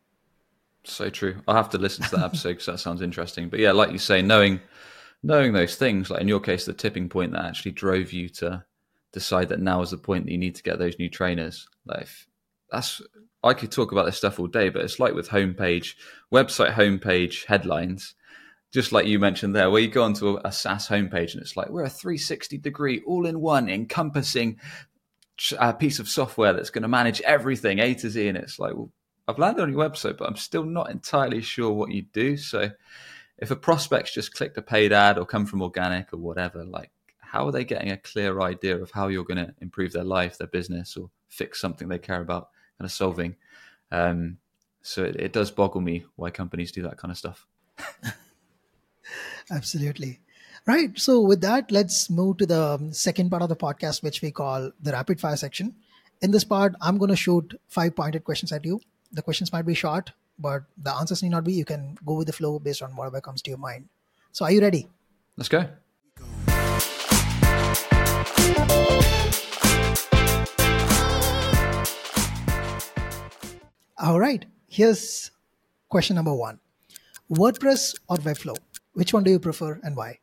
So 0.84 1.10
true. 1.10 1.36
I'll 1.46 1.56
have 1.56 1.70
to 1.70 1.78
listen 1.78 2.04
to 2.04 2.16
that 2.16 2.24
episode 2.24 2.50
because 2.50 2.66
that 2.66 2.78
sounds 2.78 3.02
interesting. 3.02 3.48
But 3.48 3.60
yeah, 3.60 3.72
like 3.72 3.92
you 3.92 3.98
say, 3.98 4.22
knowing 4.22 4.60
knowing 5.22 5.52
those 5.52 5.76
things, 5.76 6.10
like 6.10 6.20
in 6.20 6.28
your 6.28 6.40
case, 6.40 6.64
the 6.64 6.72
tipping 6.72 7.08
point 7.08 7.32
that 7.32 7.44
actually 7.44 7.72
drove 7.72 8.12
you 8.12 8.28
to 8.28 8.64
decide 9.12 9.48
that 9.48 9.60
now 9.60 9.82
is 9.82 9.90
the 9.90 9.98
point 9.98 10.24
that 10.24 10.32
you 10.32 10.38
need 10.38 10.54
to 10.54 10.62
get 10.62 10.78
those 10.78 10.98
new 10.98 11.08
trainers. 11.08 11.66
Like 11.86 12.02
if, 12.02 12.26
that's 12.70 13.00
I 13.42 13.54
could 13.54 13.70
talk 13.70 13.92
about 13.92 14.06
this 14.06 14.16
stuff 14.16 14.40
all 14.40 14.48
day, 14.48 14.68
but 14.68 14.82
it's 14.82 14.98
like 14.98 15.14
with 15.14 15.28
homepage, 15.28 15.94
website 16.32 16.74
homepage 16.74 17.46
headlines, 17.46 18.14
just 18.72 18.92
like 18.92 19.06
you 19.06 19.18
mentioned 19.18 19.54
there, 19.54 19.70
where 19.70 19.80
you 19.80 19.88
go 19.88 20.02
onto 20.02 20.36
a, 20.36 20.40
a 20.44 20.52
SaaS 20.52 20.88
homepage 20.88 21.32
and 21.32 21.42
it's 21.42 21.56
like 21.56 21.70
we're 21.70 21.84
a 21.84 21.90
360 21.90 22.58
degree 22.58 23.02
all 23.06 23.24
in 23.26 23.40
one 23.40 23.68
encompassing 23.68 24.58
a 25.52 25.62
uh, 25.62 25.72
piece 25.72 25.98
of 25.98 26.08
software 26.08 26.52
that's 26.52 26.70
going 26.70 26.82
to 26.82 26.88
manage 26.88 27.20
everything 27.20 27.78
A 27.78 27.94
to 27.94 28.08
Z, 28.10 28.26
and 28.26 28.38
it's 28.38 28.58
like, 28.58 28.74
well, 28.74 28.90
I've 29.28 29.38
landed 29.38 29.62
on 29.62 29.72
your 29.72 29.88
website, 29.88 30.16
but 30.16 30.28
I'm 30.28 30.36
still 30.36 30.64
not 30.64 30.90
entirely 30.90 31.42
sure 31.42 31.72
what 31.72 31.90
you 31.90 32.02
do. 32.12 32.36
So 32.36 32.70
if 33.38 33.50
a 33.50 33.56
prospect's 33.56 34.12
just 34.12 34.34
clicked 34.34 34.56
a 34.58 34.62
paid 34.62 34.92
ad 34.92 35.18
or 35.18 35.26
come 35.26 35.46
from 35.46 35.62
organic 35.62 36.12
or 36.12 36.18
whatever, 36.18 36.64
like 36.64 36.90
how 37.20 37.46
are 37.46 37.52
they 37.52 37.64
getting 37.64 37.90
a 37.90 37.96
clear 37.96 38.40
idea 38.40 38.80
of 38.80 38.90
how 38.90 39.08
you're 39.08 39.24
going 39.24 39.44
to 39.44 39.54
improve 39.60 39.92
their 39.92 40.04
life, 40.04 40.38
their 40.38 40.46
business, 40.46 40.96
or 40.96 41.10
fix 41.28 41.60
something 41.60 41.88
they 41.88 41.98
care 41.98 42.20
about 42.20 42.48
kind 42.78 42.86
of 42.86 42.92
solving? 42.92 43.36
Um, 43.90 44.38
so 44.82 45.04
it, 45.04 45.16
it 45.16 45.32
does 45.32 45.50
boggle 45.50 45.80
me 45.80 46.04
why 46.16 46.30
companies 46.30 46.72
do 46.72 46.82
that 46.82 46.96
kind 46.96 47.10
of 47.10 47.18
stuff. 47.18 47.46
Absolutely. 49.50 50.20
Right. 50.66 50.98
So 50.98 51.20
with 51.20 51.42
that, 51.42 51.70
let's 51.70 52.10
move 52.10 52.38
to 52.38 52.46
the 52.46 52.88
second 52.92 53.30
part 53.30 53.42
of 53.42 53.48
the 53.48 53.56
podcast, 53.56 54.02
which 54.02 54.22
we 54.22 54.30
call 54.30 54.72
the 54.80 54.92
rapid 54.92 55.20
fire 55.20 55.36
section. 55.36 55.76
In 56.22 56.30
this 56.30 56.44
part, 56.44 56.74
I'm 56.80 56.98
going 56.98 57.10
to 57.10 57.16
shoot 57.16 57.54
five 57.68 57.94
pointed 57.94 58.24
questions 58.24 58.50
at 58.50 58.64
you. 58.64 58.80
The 59.12 59.22
questions 59.22 59.52
might 59.52 59.66
be 59.66 59.74
short, 59.74 60.10
but 60.38 60.62
the 60.76 60.94
answers 60.94 61.22
need 61.22 61.30
not 61.30 61.44
be. 61.44 61.52
You 61.52 61.64
can 61.64 61.96
go 62.04 62.14
with 62.14 62.26
the 62.26 62.32
flow 62.32 62.58
based 62.58 62.82
on 62.82 62.94
whatever 62.96 63.20
comes 63.20 63.42
to 63.42 63.50
your 63.50 63.58
mind. 63.58 63.88
So, 64.32 64.44
are 64.44 64.52
you 64.52 64.60
ready? 64.60 64.88
Let's 65.36 65.48
go. 65.48 65.66
All 73.98 74.20
right. 74.20 74.44
Here's 74.68 75.30
question 75.88 76.16
number 76.16 76.34
one 76.34 76.60
WordPress 77.30 77.96
or 78.08 78.16
Webflow? 78.18 78.56
Which 78.92 79.12
one 79.12 79.24
do 79.24 79.30
you 79.30 79.38
prefer 79.38 79.80
and 79.82 79.96
why? 79.96 80.18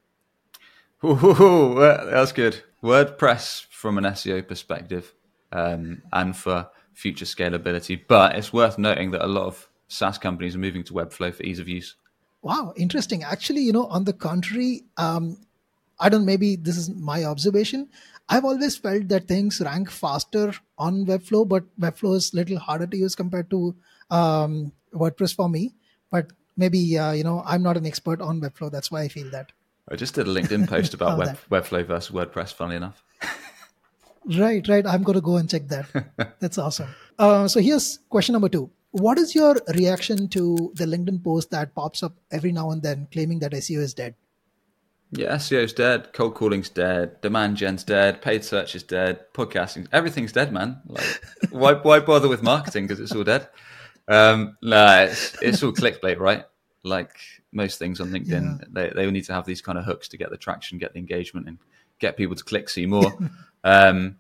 Ooh, 1.04 1.76
that's 1.80 2.32
good. 2.32 2.62
WordPress 2.82 3.66
from 3.72 3.98
an 3.98 4.06
SEO 4.06 4.48
perspective 4.48 5.14
um, 5.52 6.02
and 6.14 6.36
for 6.36 6.70
future 6.94 7.26
scalability. 7.26 8.00
But 8.08 8.36
it's 8.36 8.54
worth 8.54 8.78
noting 8.78 9.12
that 9.12 9.26
a 9.26 9.28
lot 9.28 9.48
of 9.48 9.70
SaaS 9.88 10.18
companies 10.18 10.56
are 10.56 10.60
moving 10.60 10.84
to 10.86 10.94
Webflow 10.94 11.34
for 11.34 11.44
ease 11.44 11.60
of 11.60 11.68
use. 11.68 11.96
Wow, 12.42 12.74
interesting. 12.76 13.24
Actually, 13.24 13.62
you 13.62 13.72
know, 13.72 13.86
on 13.88 14.04
the 14.04 14.14
contrary, 14.14 14.84
um, 14.98 15.38
I 16.00 16.10
don't. 16.10 16.26
Maybe 16.26 16.56
this 16.56 16.78
is 16.78 16.90
my 16.90 17.24
observation. 17.24 17.90
I've 18.28 18.46
always 18.46 18.76
felt 18.76 19.08
that 19.10 19.28
things 19.28 19.62
rank 19.62 19.90
faster 19.90 20.54
on 20.78 21.06
Webflow, 21.06 21.48
but 21.48 21.64
Webflow 21.80 22.16
is 22.16 22.34
a 22.34 22.38
little 22.38 22.60
harder 22.60 22.88
to 22.88 22.98
use 22.98 23.16
compared 23.16 23.50
to 23.52 23.76
um, 24.10 24.74
WordPress 24.94 25.36
for 25.36 25.48
me. 25.50 25.74
But 26.12 26.32
maybe 26.58 26.98
uh, 26.98 27.12
you 27.12 27.24
know, 27.24 27.44
I'm 27.46 27.64
not 27.64 27.78
an 27.78 27.86
expert 27.86 28.22
on 28.22 28.42
Webflow. 28.42 28.72
That's 28.72 28.92
why 28.92 29.02
I 29.02 29.08
feel 29.08 29.30
that. 29.32 29.52
I 29.90 29.96
just 29.96 30.16
did 30.16 30.28
a 30.28 30.34
LinkedIn 30.34 30.68
post 30.68 30.94
about 31.00 31.18
Web, 31.18 31.38
Webflow 31.50 31.86
versus 31.86 32.14
WordPress. 32.14 32.54
Funny 32.54 32.76
enough. 32.76 33.04
right, 34.26 34.68
right. 34.68 34.86
I'm 34.86 35.04
going 35.04 35.16
to 35.16 35.22
go 35.22 35.38
and 35.38 35.50
check 35.50 35.68
that. 35.70 36.36
That's 36.40 36.58
awesome. 36.58 36.90
Uh, 37.18 37.48
so 37.48 37.60
here's 37.60 38.00
question 38.10 38.34
number 38.34 38.50
two 38.50 38.70
what 38.94 39.18
is 39.18 39.34
your 39.34 39.56
reaction 39.74 40.28
to 40.30 40.72
the 40.76 40.86
LinkedIn 40.86 41.24
post 41.24 41.50
that 41.50 41.74
pops 41.74 42.04
up 42.04 42.16
every 42.32 42.52
now 42.52 42.70
and 42.70 42.84
then 42.84 43.08
claiming 43.12 43.40
that 43.40 43.52
SEO 43.52 43.80
is 43.80 43.94
dead? 43.94 44.14
Yeah, 45.12 45.36
SEO's 45.36 45.74
dead, 45.74 46.14
cold 46.14 46.36
calling's 46.36 46.70
dead, 46.70 47.20
demand 47.22 47.58
gen's 47.58 47.84
dead, 47.84 48.22
paid 48.22 48.44
search 48.44 48.76
is 48.76 48.84
dead, 48.84 49.26
podcasting, 49.34 49.88
everything's 49.92 50.32
dead, 50.32 50.54
man. 50.54 50.82
Like, 50.88 51.24
why, 51.50 51.74
why 51.74 52.00
bother 52.00 52.28
with 52.28 52.44
marketing 52.44 52.86
because 52.86 53.00
it's 53.00 53.12
all 53.12 53.24
dead? 53.24 53.48
Um, 54.08 54.58
nah, 54.62 55.02
it's, 55.02 55.42
it's 55.42 55.64
all 55.64 55.72
clickbait, 55.72 56.20
right? 56.20 56.46
Like 56.84 57.16
most 57.52 57.80
things 57.80 58.00
on 58.00 58.10
LinkedIn, 58.10 58.60
yeah. 58.60 58.66
they, 58.72 58.90
they 58.90 59.10
need 59.10 59.26
to 59.26 59.34
have 59.34 59.46
these 59.46 59.62
kind 59.62 59.78
of 59.78 59.86
hooks 59.86 60.08
to 60.10 60.18
get 60.18 60.30
the 60.30 60.38
traction, 60.38 60.78
get 60.78 60.94
the 60.94 61.00
engagement, 61.00 61.48
and 61.48 61.58
get 62.00 62.16
people 62.18 62.36
to 62.36 62.44
click 62.44 62.70
see 62.70 62.86
more. 62.86 63.12
um, 63.64 64.18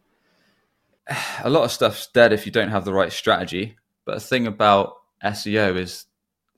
a 1.43 1.49
lot 1.49 1.63
of 1.63 1.71
stuff's 1.71 2.07
dead 2.07 2.33
if 2.33 2.45
you 2.47 2.51
don't 2.51 2.69
have 2.69 2.85
the 2.85 2.93
right 2.93 3.11
strategy. 3.11 3.77
But 4.05 4.15
the 4.15 4.21
thing 4.21 4.47
about 4.47 4.97
SEO 5.23 5.77
is 5.77 6.05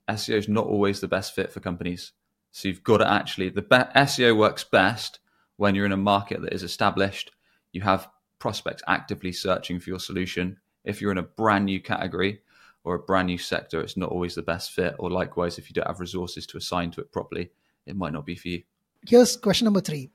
SEO 0.08 0.36
is 0.36 0.48
not 0.48 0.66
always 0.66 1.00
the 1.00 1.08
best 1.08 1.34
fit 1.34 1.52
for 1.52 1.60
companies. 1.60 2.12
So 2.52 2.68
you've 2.68 2.84
got 2.84 2.98
to 2.98 3.10
actually 3.10 3.50
the 3.50 3.62
be- 3.62 3.76
SEO 3.76 4.36
works 4.36 4.64
best 4.64 5.18
when 5.56 5.74
you're 5.74 5.86
in 5.86 5.92
a 5.92 5.96
market 5.96 6.42
that 6.42 6.52
is 6.52 6.62
established. 6.62 7.32
You 7.72 7.82
have 7.82 8.08
prospects 8.38 8.82
actively 8.86 9.32
searching 9.32 9.80
for 9.80 9.90
your 9.90 9.98
solution. 9.98 10.58
If 10.84 11.00
you're 11.00 11.12
in 11.12 11.18
a 11.18 11.22
brand 11.22 11.66
new 11.66 11.80
category 11.80 12.40
or 12.84 12.94
a 12.94 12.98
brand 13.00 13.26
new 13.26 13.38
sector, 13.38 13.80
it's 13.80 13.96
not 13.96 14.10
always 14.10 14.34
the 14.34 14.42
best 14.42 14.70
fit. 14.72 14.94
Or 14.98 15.10
likewise, 15.10 15.58
if 15.58 15.68
you 15.68 15.74
don't 15.74 15.86
have 15.86 16.00
resources 16.00 16.46
to 16.46 16.56
assign 16.56 16.92
to 16.92 17.00
it 17.00 17.12
properly, 17.12 17.50
it 17.84 17.96
might 17.96 18.12
not 18.12 18.26
be 18.26 18.36
for 18.36 18.48
you. 18.48 18.62
Here's 19.06 19.36
question 19.36 19.64
number 19.64 19.80
three. 19.80 20.10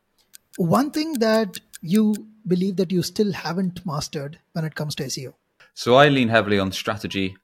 One 0.57 0.91
thing 0.91 1.13
that 1.19 1.59
you 1.81 2.27
believe 2.47 2.77
that 2.77 2.91
you 2.91 3.03
still 3.03 3.31
haven't 3.31 3.85
mastered 3.85 4.39
when 4.53 4.65
it 4.65 4.75
comes 4.75 4.95
to 4.95 5.03
SEO. 5.03 5.33
So 5.73 5.95
I 5.95 6.09
lean 6.09 6.29
heavily 6.29 6.59
on 6.59 6.71
strategy 6.71 7.35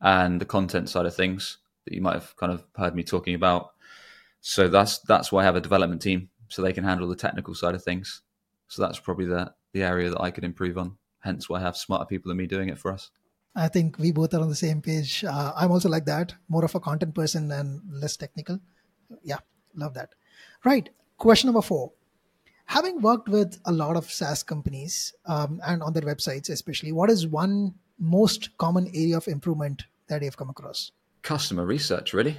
and 0.00 0.40
the 0.40 0.44
content 0.44 0.88
side 0.88 1.06
of 1.06 1.14
things 1.14 1.58
that 1.84 1.94
you 1.94 2.02
might 2.02 2.14
have 2.14 2.36
kind 2.36 2.52
of 2.52 2.64
heard 2.76 2.94
me 2.94 3.02
talking 3.02 3.34
about. 3.34 3.70
So 4.40 4.68
that's 4.68 4.98
that's 4.98 5.32
why 5.32 5.42
I 5.42 5.44
have 5.44 5.56
a 5.56 5.60
development 5.60 6.02
team 6.02 6.30
so 6.48 6.62
they 6.62 6.72
can 6.72 6.84
handle 6.84 7.08
the 7.08 7.16
technical 7.16 7.54
side 7.54 7.74
of 7.74 7.82
things. 7.82 8.22
So 8.68 8.82
that's 8.82 8.98
probably 8.98 9.26
the 9.26 9.52
the 9.72 9.82
area 9.82 10.10
that 10.10 10.20
I 10.20 10.30
could 10.30 10.44
improve 10.44 10.78
on. 10.78 10.96
Hence 11.20 11.48
why 11.48 11.58
I 11.58 11.62
have 11.62 11.76
smarter 11.76 12.06
people 12.06 12.28
than 12.28 12.38
me 12.38 12.46
doing 12.46 12.68
it 12.68 12.78
for 12.78 12.92
us. 12.92 13.10
I 13.54 13.68
think 13.68 13.98
we 13.98 14.12
both 14.12 14.34
are 14.34 14.40
on 14.40 14.48
the 14.48 14.54
same 14.54 14.80
page. 14.80 15.24
Uh, 15.24 15.52
I'm 15.56 15.72
also 15.72 15.88
like 15.88 16.04
that, 16.04 16.34
more 16.48 16.64
of 16.64 16.74
a 16.74 16.80
content 16.80 17.14
person 17.14 17.50
and 17.50 17.82
less 17.90 18.16
technical. 18.16 18.60
Yeah, 19.24 19.38
love 19.74 19.94
that. 19.94 20.10
Right. 20.64 20.90
Question 21.16 21.48
number 21.48 21.62
four 21.62 21.92
having 22.68 23.00
worked 23.00 23.28
with 23.28 23.58
a 23.64 23.72
lot 23.72 23.96
of 23.96 24.10
SaaS 24.10 24.42
companies 24.42 25.14
um, 25.26 25.60
and 25.66 25.82
on 25.82 25.94
their 25.94 26.02
websites, 26.02 26.50
especially, 26.50 26.92
what 26.92 27.10
is 27.10 27.26
one 27.26 27.74
most 27.98 28.56
common 28.58 28.88
area 28.94 29.16
of 29.16 29.26
improvement 29.26 29.84
that 30.08 30.22
you've 30.22 30.36
come 30.36 30.50
across? 30.50 30.92
Customer 31.22 31.64
research, 31.64 32.12
really. 32.12 32.38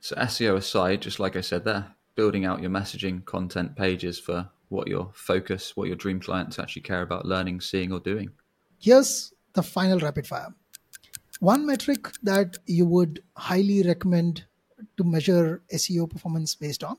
So, 0.00 0.14
SEO 0.16 0.56
aside, 0.56 1.02
just 1.02 1.18
like 1.18 1.34
I 1.34 1.40
said 1.40 1.64
there, 1.64 1.86
building 2.14 2.44
out 2.44 2.60
your 2.60 2.70
messaging 2.70 3.24
content 3.24 3.74
pages 3.74 4.18
for 4.18 4.48
what 4.68 4.86
your 4.86 5.10
focus, 5.14 5.76
what 5.76 5.88
your 5.88 5.96
dream 5.96 6.20
clients 6.20 6.58
actually 6.58 6.82
care 6.82 7.02
about 7.02 7.24
learning, 7.24 7.60
seeing, 7.60 7.90
or 7.90 8.00
doing. 8.00 8.30
Here's 8.78 9.32
the 9.54 9.62
final 9.62 9.98
rapid 9.98 10.26
fire. 10.26 10.54
One 11.40 11.66
metric 11.66 12.10
that 12.22 12.58
you 12.66 12.84
would 12.84 13.22
highly 13.34 13.82
recommend 13.82 14.44
to 14.98 15.04
measure 15.04 15.62
SEO 15.72 16.08
performance 16.08 16.54
based 16.54 16.84
on 16.84 16.98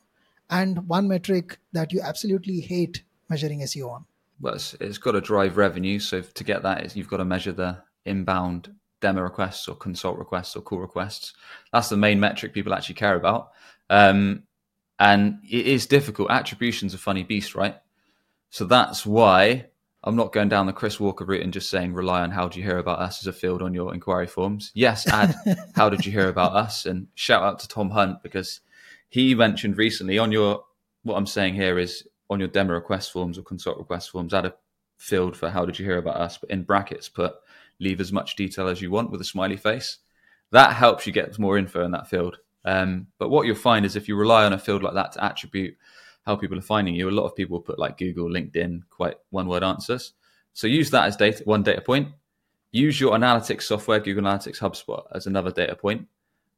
and 0.51 0.87
one 0.87 1.07
metric 1.07 1.57
that 1.71 1.91
you 1.91 2.01
absolutely 2.01 2.59
hate 2.59 3.03
measuring 3.29 3.61
SEO 3.61 3.89
on? 3.89 4.05
Well, 4.39 4.55
it's, 4.55 4.75
it's 4.79 4.97
got 4.97 5.11
to 5.13 5.21
drive 5.21 5.57
revenue. 5.57 5.99
So 5.99 6.21
to 6.21 6.43
get 6.43 6.63
that, 6.63 6.95
you've 6.95 7.07
got 7.07 7.17
to 7.17 7.25
measure 7.25 7.53
the 7.53 7.77
inbound 8.05 8.75
demo 8.99 9.21
requests 9.21 9.67
or 9.67 9.75
consult 9.75 10.17
requests 10.17 10.55
or 10.55 10.61
call 10.61 10.79
requests. 10.79 11.33
That's 11.71 11.89
the 11.89 11.97
main 11.97 12.19
metric 12.19 12.53
people 12.53 12.73
actually 12.73 12.95
care 12.95 13.15
about. 13.15 13.51
Um, 13.89 14.43
and 14.99 15.39
it 15.49 15.65
is 15.65 15.87
difficult. 15.87 16.29
Attribution's 16.29 16.93
a 16.93 16.99
funny 16.99 17.23
beast, 17.23 17.55
right? 17.55 17.77
So 18.51 18.65
that's 18.65 19.05
why 19.05 19.67
I'm 20.03 20.15
not 20.15 20.33
going 20.33 20.49
down 20.49 20.65
the 20.65 20.73
Chris 20.73 20.99
Walker 20.99 21.25
route 21.25 21.41
and 21.41 21.53
just 21.53 21.69
saying 21.69 21.93
rely 21.93 22.21
on 22.21 22.31
how 22.31 22.47
did 22.47 22.57
you 22.57 22.63
hear 22.63 22.77
about 22.77 22.99
us 22.99 23.21
as 23.21 23.27
a 23.27 23.33
field 23.33 23.61
on 23.61 23.73
your 23.73 23.93
inquiry 23.93 24.27
forms. 24.27 24.71
Yes, 24.73 25.07
add 25.07 25.35
how 25.75 25.89
did 25.89 26.05
you 26.05 26.11
hear 26.11 26.27
about 26.27 26.53
us 26.53 26.85
and 26.85 27.07
shout 27.15 27.43
out 27.43 27.59
to 27.59 27.67
Tom 27.67 27.91
Hunt 27.91 28.21
because 28.21 28.59
he 29.11 29.35
mentioned 29.35 29.77
recently 29.77 30.17
on 30.17 30.31
your 30.31 30.63
what 31.03 31.15
I'm 31.15 31.27
saying 31.27 31.55
here 31.55 31.77
is 31.77 32.07
on 32.29 32.39
your 32.39 32.47
demo 32.47 32.73
request 32.73 33.11
forms 33.11 33.37
or 33.37 33.43
consult 33.43 33.77
request 33.77 34.09
forms, 34.09 34.33
add 34.33 34.45
a 34.45 34.53
field 34.97 35.35
for 35.35 35.49
how 35.49 35.65
did 35.65 35.77
you 35.77 35.85
hear 35.85 35.97
about 35.97 36.15
us, 36.15 36.37
but 36.37 36.49
in 36.49 36.63
brackets 36.63 37.09
put 37.09 37.33
leave 37.79 37.99
as 37.99 38.13
much 38.13 38.37
detail 38.37 38.69
as 38.69 38.81
you 38.81 38.89
want 38.89 39.11
with 39.11 39.19
a 39.19 39.25
smiley 39.25 39.57
face. 39.57 39.97
That 40.51 40.73
helps 40.73 41.05
you 41.05 41.11
get 41.11 41.37
more 41.37 41.57
info 41.57 41.83
in 41.83 41.91
that 41.91 42.07
field. 42.07 42.37
Um, 42.63 43.07
but 43.19 43.29
what 43.29 43.45
you'll 43.45 43.55
find 43.55 43.85
is 43.85 43.95
if 43.95 44.07
you 44.07 44.15
rely 44.15 44.45
on 44.45 44.53
a 44.53 44.59
field 44.59 44.81
like 44.81 44.93
that 44.93 45.11
to 45.13 45.23
attribute 45.23 45.75
how 46.25 46.37
people 46.37 46.57
are 46.57 46.61
finding 46.61 46.95
you, 46.95 47.09
a 47.09 47.11
lot 47.11 47.25
of 47.25 47.35
people 47.35 47.59
put 47.59 47.79
like 47.79 47.97
Google, 47.97 48.29
LinkedIn, 48.29 48.83
quite 48.89 49.15
one 49.31 49.47
word 49.47 49.63
answers. 49.63 50.13
So 50.53 50.67
use 50.67 50.89
that 50.91 51.05
as 51.05 51.17
data, 51.17 51.43
one 51.43 51.63
data 51.63 51.81
point. 51.81 52.09
Use 52.71 53.01
your 53.01 53.11
analytics 53.13 53.63
software, 53.63 53.99
Google 53.99 54.23
Analytics, 54.23 54.59
HubSpot 54.59 55.03
as 55.13 55.27
another 55.27 55.51
data 55.51 55.75
point. 55.75 56.07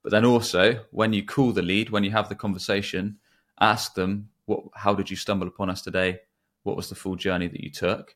But 0.03 0.11
then 0.11 0.25
also, 0.25 0.85
when 0.91 1.13
you 1.13 1.25
call 1.25 1.53
the 1.53 1.61
lead, 1.61 1.89
when 1.89 2.03
you 2.03 2.11
have 2.11 2.29
the 2.29 2.35
conversation, 2.35 3.17
ask 3.59 3.95
them, 3.95 4.29
"What? 4.45 4.65
How 4.75 4.93
did 4.93 5.09
you 5.09 5.15
stumble 5.15 5.47
upon 5.47 5.69
us 5.69 5.81
today? 5.81 6.19
What 6.63 6.75
was 6.75 6.89
the 6.89 6.95
full 6.95 7.15
journey 7.15 7.47
that 7.47 7.63
you 7.63 7.71
took?" 7.71 8.15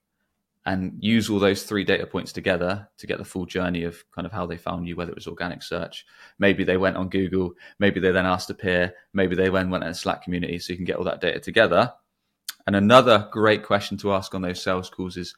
And 0.66 1.02
use 1.02 1.30
all 1.30 1.40
those 1.40 1.64
three 1.64 1.86
data 1.86 2.06
points 2.06 2.34
together 2.34 2.90
to 2.98 3.08
get 3.08 3.20
the 3.20 3.24
full 3.24 3.46
journey 3.46 3.84
of 3.86 4.04
kind 4.12 4.26
of 4.26 4.34
how 4.34 4.46
they 4.46 4.58
found 4.58 4.86
you, 4.86 4.98
whether 4.98 5.12
it 5.12 5.16
was 5.16 5.28
organic 5.28 5.64
search, 5.64 6.06
maybe 6.40 6.66
they 6.66 6.76
went 6.76 6.98
on 6.98 7.08
Google, 7.08 7.54
maybe 7.80 8.02
they 8.02 8.12
then 8.12 8.26
asked 8.26 8.50
a 8.50 8.54
peer, 8.54 8.94
maybe 9.14 9.34
they 9.34 9.48
then 9.48 9.70
went 9.70 9.86
in 9.86 9.92
a 9.92 9.94
Slack 9.94 10.24
community, 10.24 10.60
so 10.60 10.74
you 10.74 10.78
can 10.78 10.84
get 10.84 10.98
all 10.98 11.06
that 11.06 11.22
data 11.22 11.40
together. 11.40 11.94
And 12.66 12.76
another 12.76 13.30
great 13.32 13.64
question 13.64 13.98
to 14.00 14.12
ask 14.12 14.36
on 14.36 14.42
those 14.42 14.62
sales 14.62 14.90
calls 14.90 15.16
is, 15.16 15.34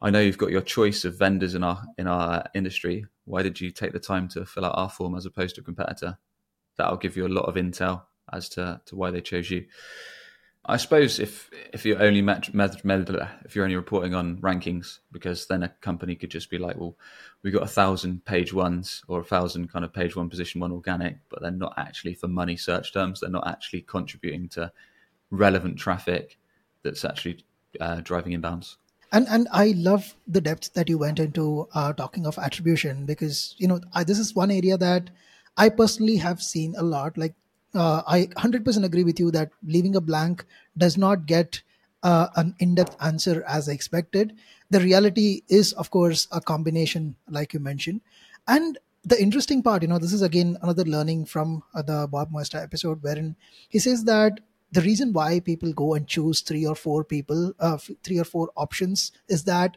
I 0.00 0.10
know 0.10 0.20
you've 0.20 0.38
got 0.38 0.50
your 0.50 0.62
choice 0.62 1.04
of 1.04 1.18
vendors 1.18 1.54
in 1.54 1.64
our 1.64 1.82
in 1.96 2.06
our 2.06 2.44
industry. 2.54 3.06
Why 3.24 3.42
did 3.42 3.60
you 3.60 3.70
take 3.70 3.92
the 3.92 3.98
time 3.98 4.28
to 4.28 4.46
fill 4.46 4.64
out 4.64 4.78
our 4.78 4.88
form 4.88 5.16
as 5.16 5.26
opposed 5.26 5.56
to 5.56 5.60
a 5.60 5.64
competitor? 5.64 6.18
That'll 6.76 6.96
give 6.96 7.16
you 7.16 7.26
a 7.26 7.28
lot 7.28 7.46
of 7.46 7.56
intel 7.56 8.02
as 8.32 8.48
to, 8.50 8.80
to 8.86 8.96
why 8.96 9.10
they 9.10 9.20
chose 9.20 9.50
you. 9.50 9.66
I 10.64 10.76
suppose 10.76 11.18
if 11.18 11.50
if 11.72 11.84
you're 11.84 12.02
only 12.02 12.22
met, 12.22 12.54
met, 12.54 12.84
met, 12.84 13.08
if 13.44 13.56
you're 13.56 13.64
only 13.64 13.76
reporting 13.76 14.14
on 14.14 14.38
rankings, 14.38 14.98
because 15.10 15.46
then 15.46 15.64
a 15.64 15.68
company 15.68 16.14
could 16.14 16.30
just 16.30 16.50
be 16.50 16.58
like, 16.58 16.76
well, 16.76 16.96
we've 17.42 17.54
got 17.54 17.62
a 17.62 17.68
thousand 17.68 18.24
page 18.24 18.52
ones 18.52 19.02
or 19.08 19.20
a 19.20 19.24
thousand 19.24 19.72
kind 19.72 19.84
of 19.84 19.92
page 19.92 20.14
one 20.14 20.28
position 20.28 20.60
one 20.60 20.70
organic, 20.70 21.16
but 21.28 21.42
they're 21.42 21.50
not 21.50 21.74
actually 21.76 22.14
for 22.14 22.28
money 22.28 22.56
search 22.56 22.92
terms. 22.92 23.20
They're 23.20 23.30
not 23.30 23.48
actually 23.48 23.80
contributing 23.80 24.48
to 24.50 24.70
relevant 25.30 25.78
traffic 25.78 26.38
that's 26.82 27.04
actually 27.04 27.44
uh, 27.80 28.00
driving 28.02 28.40
inbounds 28.40 28.76
and 29.12 29.26
and 29.28 29.48
i 29.52 29.72
love 29.76 30.14
the 30.26 30.40
depth 30.40 30.72
that 30.74 30.88
you 30.88 30.98
went 30.98 31.18
into 31.18 31.66
uh, 31.74 31.92
talking 31.92 32.26
of 32.26 32.38
attribution 32.38 33.06
because 33.06 33.54
you 33.58 33.66
know 33.68 33.80
I, 33.94 34.04
this 34.04 34.18
is 34.18 34.34
one 34.34 34.50
area 34.50 34.76
that 34.78 35.10
i 35.56 35.68
personally 35.68 36.16
have 36.16 36.40
seen 36.42 36.74
a 36.76 36.82
lot. 36.82 37.16
Like 37.18 37.34
uh, 37.74 38.02
i 38.06 38.28
100% 38.36 38.84
agree 38.84 39.04
with 39.04 39.18
you 39.20 39.30
that 39.32 39.50
leaving 39.64 39.96
a 39.96 40.00
blank 40.00 40.44
does 40.76 40.96
not 40.96 41.26
get 41.26 41.62
uh, 42.02 42.28
an 42.36 42.54
in-depth 42.60 42.96
answer 43.00 43.42
as 43.48 43.66
expected. 43.66 44.36
The 44.70 44.80
reality 44.80 45.42
is 45.48 45.72
of 45.72 45.90
course 45.90 46.28
a 46.30 46.40
combination 46.40 47.16
like 47.28 47.52
you 47.52 47.60
mentioned. 47.60 48.00
And 48.46 48.78
the 49.04 49.20
interesting 49.20 49.62
part 49.62 49.82
you 49.82 49.88
know 49.88 49.98
this 49.98 50.12
is 50.12 50.22
again 50.22 50.56
another 50.62 50.84
learning 50.84 51.24
from 51.24 51.62
uh, 51.74 51.82
the 51.82 52.06
bob 52.10 52.30
moesta 52.30 52.62
episode 52.62 53.02
wherein 53.02 53.36
he 53.68 53.78
says 53.78 54.04
that 54.04 54.40
the 54.72 54.82
reason 54.82 55.12
why 55.12 55.40
people 55.40 55.72
go 55.72 55.94
and 55.94 56.06
choose 56.06 56.40
three 56.40 56.66
or 56.66 56.74
four 56.74 57.04
people, 57.04 57.52
uh, 57.58 57.78
three 58.02 58.18
or 58.18 58.24
four 58.24 58.50
options, 58.56 59.12
is 59.28 59.44
that 59.44 59.76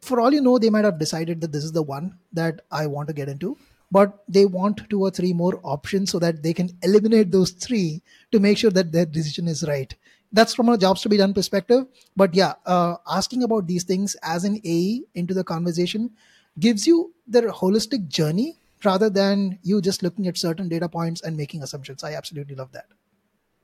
for 0.00 0.20
all 0.20 0.32
you 0.32 0.40
know, 0.40 0.58
they 0.58 0.70
might 0.70 0.84
have 0.84 0.98
decided 0.98 1.40
that 1.40 1.52
this 1.52 1.64
is 1.64 1.72
the 1.72 1.82
one 1.82 2.18
that 2.32 2.62
I 2.70 2.86
want 2.86 3.08
to 3.08 3.14
get 3.14 3.28
into, 3.28 3.56
but 3.90 4.22
they 4.28 4.46
want 4.46 4.88
two 4.88 5.02
or 5.02 5.10
three 5.10 5.32
more 5.32 5.60
options 5.62 6.10
so 6.10 6.18
that 6.20 6.42
they 6.42 6.54
can 6.54 6.70
eliminate 6.82 7.30
those 7.30 7.50
three 7.50 8.02
to 8.32 8.40
make 8.40 8.56
sure 8.58 8.70
that 8.70 8.92
their 8.92 9.04
decision 9.04 9.48
is 9.48 9.64
right. 9.66 9.94
That's 10.32 10.54
from 10.54 10.68
a 10.68 10.78
jobs 10.78 11.02
to 11.02 11.08
be 11.08 11.16
done 11.16 11.34
perspective. 11.34 11.86
But 12.16 12.34
yeah, 12.34 12.54
uh, 12.64 12.96
asking 13.08 13.42
about 13.42 13.66
these 13.66 13.82
things 13.82 14.16
as 14.22 14.44
an 14.44 14.60
AE 14.64 15.02
into 15.14 15.34
the 15.34 15.44
conversation 15.44 16.10
gives 16.58 16.86
you 16.86 17.12
the 17.26 17.42
holistic 17.42 18.08
journey 18.08 18.56
rather 18.84 19.10
than 19.10 19.58
you 19.62 19.80
just 19.80 20.02
looking 20.02 20.28
at 20.28 20.38
certain 20.38 20.68
data 20.68 20.88
points 20.88 21.20
and 21.22 21.36
making 21.36 21.62
assumptions. 21.62 22.04
I 22.04 22.14
absolutely 22.14 22.54
love 22.54 22.72
that. 22.72 22.86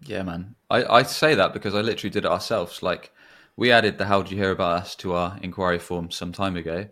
Yeah, 0.01 0.23
man. 0.23 0.55
I, 0.71 0.85
I 0.85 1.03
say 1.03 1.35
that 1.35 1.53
because 1.53 1.75
I 1.75 1.81
literally 1.81 2.11
did 2.11 2.25
it 2.25 2.31
ourselves. 2.31 2.83
Like, 2.83 3.13
we 3.57 3.71
added 3.73 3.99
the 3.99 4.07
"How 4.07 4.23
did 4.23 4.31
you 4.31 4.39
hear 4.39 4.51
about 4.51 4.83
us?" 4.83 4.97
to 4.97 5.15
our 5.15 5.39
inquiry 5.43 5.79
form 5.79 6.11
some 6.11 6.33
time 6.33 6.57
ago, 6.57 6.87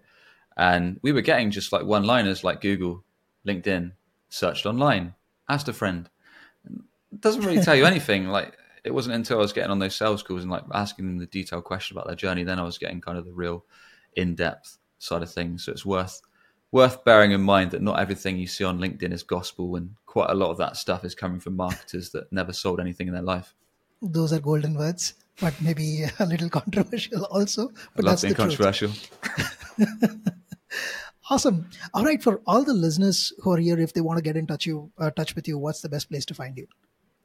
and 0.56 0.98
we 1.02 1.12
were 1.12 1.20
getting 1.20 1.50
just 1.50 1.72
like 1.72 1.84
one-liners 1.84 2.44
like 2.44 2.60
Google, 2.60 3.04
LinkedIn, 3.46 3.92
searched 4.30 4.66
online, 4.66 5.14
asked 5.48 5.68
a 5.68 5.72
friend. 5.72 6.08
It 7.12 7.20
doesn't 7.20 7.44
really 7.44 7.62
tell 7.62 7.76
you 7.76 7.86
anything. 7.94 8.28
Like, 8.28 8.56
it 8.84 8.92
wasn't 8.94 9.16
until 9.16 9.38
I 9.38 9.42
was 9.42 9.52
getting 9.52 9.70
on 9.70 9.78
those 9.78 9.96
sales 9.96 10.22
calls 10.22 10.42
and 10.42 10.50
like 10.50 10.64
asking 10.72 11.06
them 11.06 11.18
the 11.18 11.26
detailed 11.26 11.64
question 11.64 11.96
about 11.96 12.06
their 12.06 12.16
journey, 12.16 12.44
then 12.44 12.58
I 12.58 12.64
was 12.64 12.78
getting 12.78 13.00
kind 13.00 13.18
of 13.18 13.24
the 13.26 13.32
real 13.32 13.64
in-depth 14.16 14.78
side 14.98 15.22
of 15.22 15.32
things. 15.32 15.64
So 15.64 15.72
it's 15.72 15.86
worth 15.86 16.20
worth 16.74 17.04
bearing 17.04 17.30
in 17.30 17.40
mind 17.40 17.70
that 17.70 17.80
not 17.80 18.00
everything 18.00 18.36
you 18.36 18.48
see 18.48 18.64
on 18.64 18.80
LinkedIn 18.80 19.12
is 19.12 19.22
gospel, 19.22 19.76
and 19.76 19.94
quite 20.06 20.28
a 20.28 20.34
lot 20.34 20.50
of 20.50 20.58
that 20.58 20.76
stuff 20.76 21.04
is 21.04 21.14
coming 21.14 21.38
from 21.38 21.54
marketers 21.54 22.10
that 22.10 22.30
never 22.32 22.52
sold 22.52 22.80
anything 22.80 23.06
in 23.06 23.14
their 23.14 23.22
life. 23.22 23.54
Those 24.02 24.32
are 24.32 24.40
golden 24.40 24.74
words, 24.74 25.14
but 25.40 25.54
maybe 25.62 26.02
a 26.18 26.26
little 26.26 26.50
controversial 26.50 27.26
also. 27.26 27.70
But 27.94 28.04
that's 28.04 28.22
being 28.22 28.34
controversial. 28.34 28.90
awesome. 31.30 31.70
All 31.94 32.04
right, 32.04 32.20
for 32.20 32.40
all 32.44 32.64
the 32.64 32.74
listeners 32.74 33.32
who 33.38 33.52
are 33.52 33.58
here, 33.58 33.78
if 33.78 33.92
they 33.92 34.00
want 34.00 34.18
to 34.18 34.22
get 34.22 34.36
in 34.36 34.48
touch 34.48 34.66
you 34.66 34.90
uh, 34.98 35.10
touch 35.10 35.36
with 35.36 35.46
you, 35.46 35.56
what's 35.56 35.80
the 35.80 35.88
best 35.88 36.10
place 36.10 36.24
to 36.26 36.34
find 36.34 36.58
you? 36.58 36.66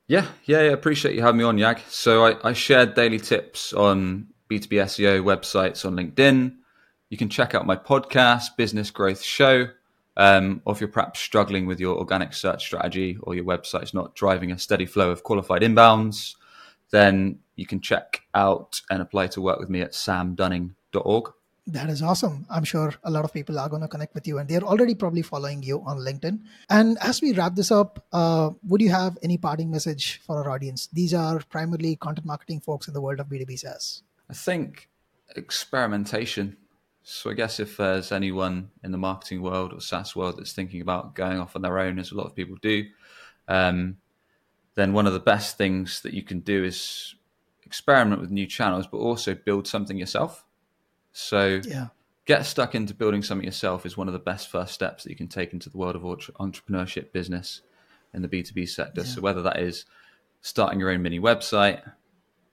Yeah, 0.08 0.28
yeah, 0.46 0.62
yeah. 0.62 0.72
Appreciate 0.74 1.16
you 1.16 1.24
having 1.24 1.40
me 1.40 1.44
on, 1.44 1.58
Yag. 1.58 1.80
So 1.90 2.24
I, 2.24 2.50
I 2.50 2.54
shared 2.54 2.94
daily 2.94 3.20
tips 3.20 3.74
on 3.74 4.28
B2B 4.48 4.74
SEO 4.84 5.24
websites 5.24 5.86
on 5.86 5.96
LinkedIn 5.96 6.59
you 7.10 7.18
can 7.18 7.30
check 7.30 7.56
out 7.56 7.66
my 7.66 7.76
podcast, 7.76 8.56
Business 8.56 8.92
Growth 8.92 9.24
Show. 9.24 9.68
Um, 10.16 10.62
or 10.66 10.74
if 10.74 10.82
you're 10.82 10.90
perhaps 10.90 11.20
struggling 11.20 11.66
with 11.66 11.80
your 11.80 11.98
organic 11.98 12.34
search 12.34 12.64
strategy 12.64 13.18
or 13.24 13.36
your 13.36 13.46
website's 13.46 13.94
not 13.94 14.16
driving 14.16 14.52
a 14.52 14.60
steady 14.60 14.86
flow 14.86 15.12
of 15.12 15.24
qualified 15.24 15.62
inbounds, 15.62 16.36
then 16.92 17.40
you 17.56 17.66
can 17.66 17.80
check 17.80 18.22
out 18.34 18.82
and 18.90 19.02
apply 19.02 19.28
to 19.28 19.42
work 19.42 19.60
with 19.60 19.70
me 19.70 19.82
at 19.82 19.94
samdunning.org. 19.94 21.32
That 21.68 21.90
is 21.90 22.02
awesome. 22.02 22.48
I'm 22.50 22.64
sure 22.64 22.94
a 23.04 23.12
lot 23.12 23.26
of 23.26 23.34
people 23.34 23.60
are 23.60 23.70
going 23.70 23.84
to 23.84 23.88
connect 23.88 24.16
with 24.16 24.28
you 24.28 24.40
and 24.40 24.50
they're 24.50 24.64
already 24.64 24.96
probably 24.96 25.22
following 25.22 25.62
you 25.62 25.84
on 25.86 26.00
LinkedIn. 26.00 26.42
And 26.70 26.98
as 27.00 27.22
we 27.22 27.32
wrap 27.34 27.56
this 27.56 27.72
up, 27.72 28.04
uh, 28.12 28.50
would 28.64 28.82
you 28.82 28.90
have 28.90 29.18
any 29.22 29.38
parting 29.38 29.70
message 29.70 30.20
for 30.26 30.44
our 30.44 30.50
audience? 30.50 30.90
These 30.92 31.14
are 31.14 31.42
primarily 31.50 31.96
content 31.96 32.26
marketing 32.26 32.62
folks 32.62 32.88
in 32.88 32.94
the 32.94 33.02
world 33.02 33.20
of 33.20 33.28
B2B 33.28 33.60
SaaS. 33.60 34.02
I 34.30 34.34
think 34.34 34.90
experimentation 35.36 36.58
so 37.12 37.32
I 37.32 37.34
guess 37.34 37.60
if 37.60 37.78
there's 37.78 38.12
anyone 38.12 38.70
in 38.84 38.92
the 38.92 38.98
marketing 39.00 39.42
world 39.42 39.74
or 39.74 39.82
SaaS 39.82 40.16
world 40.16 40.38
that's 40.38 40.54
thinking 40.54 40.80
about 40.80 41.16
going 41.16 41.40
off 41.40 41.56
on 41.56 41.64
their 41.64 41.80
own, 41.80 41.98
as 41.98 42.12
a 42.12 42.16
lot 42.16 42.28
of 42.28 42.36
people 42.36 42.56
do, 42.62 42.86
um, 43.48 43.98
then 44.76 44.94
one 44.94 45.08
of 45.08 45.14
the 45.14 45.20
best 45.20 45.58
things 45.58 46.02
that 46.02 46.14
you 46.14 46.22
can 46.22 46.42
do 46.42 46.64
is 46.64 47.16
experiment 47.66 48.22
with 48.22 48.30
new 48.30 48.46
channels, 48.46 48.86
but 48.86 48.98
also 48.98 49.34
build 49.34 49.66
something 49.68 49.98
yourself. 49.98 50.46
So 51.12 51.62
yeah. 51.64 51.88
get 52.26 52.46
stuck 52.46 52.76
into 52.76 52.94
building 52.94 53.24
something 53.24 53.46
yourself 53.46 53.88
is 53.88 53.98
one 53.98 54.08
of 54.08 54.14
the 54.14 54.20
best 54.20 54.48
first 54.48 54.76
steps 54.76 55.04
that 55.04 55.10
you 55.10 55.16
can 55.16 55.28
take 55.28 55.52
into 55.52 55.72
the 55.72 55.78
world 55.80 55.96
of 55.96 56.04
entrepreneurship 56.04 57.12
business 57.12 57.62
in 58.14 58.22
the 58.22 58.28
B2B 58.28 58.70
sector. 58.70 59.02
Yeah. 59.02 59.08
So 59.08 59.22
whether 59.22 59.42
that 59.42 59.60
is 59.60 59.86
starting 60.42 60.80
your 60.80 60.92
own 60.92 61.02
mini 61.02 61.20
website, 61.20 61.82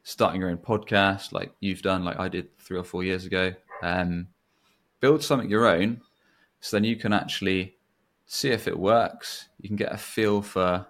starting 0.02 0.40
your 0.40 0.48
own 0.48 0.56
podcast, 0.56 1.32
like 1.32 1.52
you've 1.60 1.82
done, 1.82 2.06
like 2.06 2.18
I 2.18 2.28
did 2.28 2.58
three 2.58 2.78
or 2.78 2.84
four 2.84 3.04
years 3.04 3.26
ago, 3.26 3.52
um, 3.82 4.28
build 5.00 5.22
something 5.22 5.50
your 5.50 5.66
own 5.66 6.00
so 6.60 6.76
then 6.76 6.84
you 6.84 6.96
can 6.96 7.12
actually 7.12 7.76
see 8.26 8.50
if 8.50 8.66
it 8.66 8.78
works. 8.78 9.48
You 9.60 9.68
can 9.68 9.76
get 9.76 9.92
a 9.92 9.96
feel 9.96 10.42
for 10.42 10.86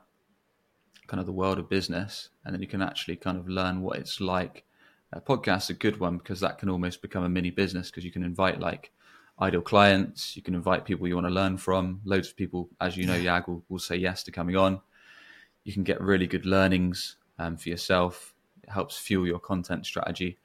kind 1.07 1.21
of 1.21 1.27
the 1.27 1.33
world 1.33 1.59
of 1.59 1.69
business 1.69 2.31
and 2.45 2.55
then 2.55 2.63
you 2.63 2.69
can 2.69 2.83
actually 2.83 3.17
kind 3.17 3.39
of 3.39 3.49
learn 3.49 3.83
what 3.83 3.99
it's 3.99 4.21
like. 4.21 4.65
A 5.13 5.21
podcast's 5.21 5.71
a 5.71 5.75
good 5.75 6.01
one 6.01 6.19
because 6.19 6.41
that 6.41 6.59
can 6.59 6.69
almost 6.69 7.03
become 7.03 7.25
a 7.25 7.29
mini 7.29 7.51
business 7.51 7.91
because 7.91 8.05
you 8.05 8.11
can 8.11 8.25
invite 8.25 8.59
like 8.61 8.91
ideal 9.41 9.61
clients 9.61 10.35
you 10.35 10.43
can 10.43 10.55
invite 10.55 10.87
people 10.87 11.07
you 11.07 11.15
want 11.15 11.27
to 11.27 11.33
learn 11.33 11.59
from. 11.59 12.01
Loads 12.05 12.29
of 12.29 12.37
people 12.37 12.69
as 12.81 12.97
you 12.97 13.07
know 13.07 13.19
yag 13.19 13.47
will, 13.47 13.63
will 13.69 13.79
say 13.79 13.97
yes 13.97 14.23
to 14.25 14.33
coming 14.33 14.57
on. 14.57 14.81
You 15.65 15.73
can 15.73 15.85
get 15.85 16.01
really 16.01 16.27
good 16.27 16.47
learnings 16.47 17.17
um, 17.39 17.57
for 17.57 17.69
yourself. 17.69 18.35
It 18.63 18.71
helps 18.71 18.97
fuel 18.97 19.27
your 19.27 19.39
content 19.39 19.85
strategy 19.85 20.39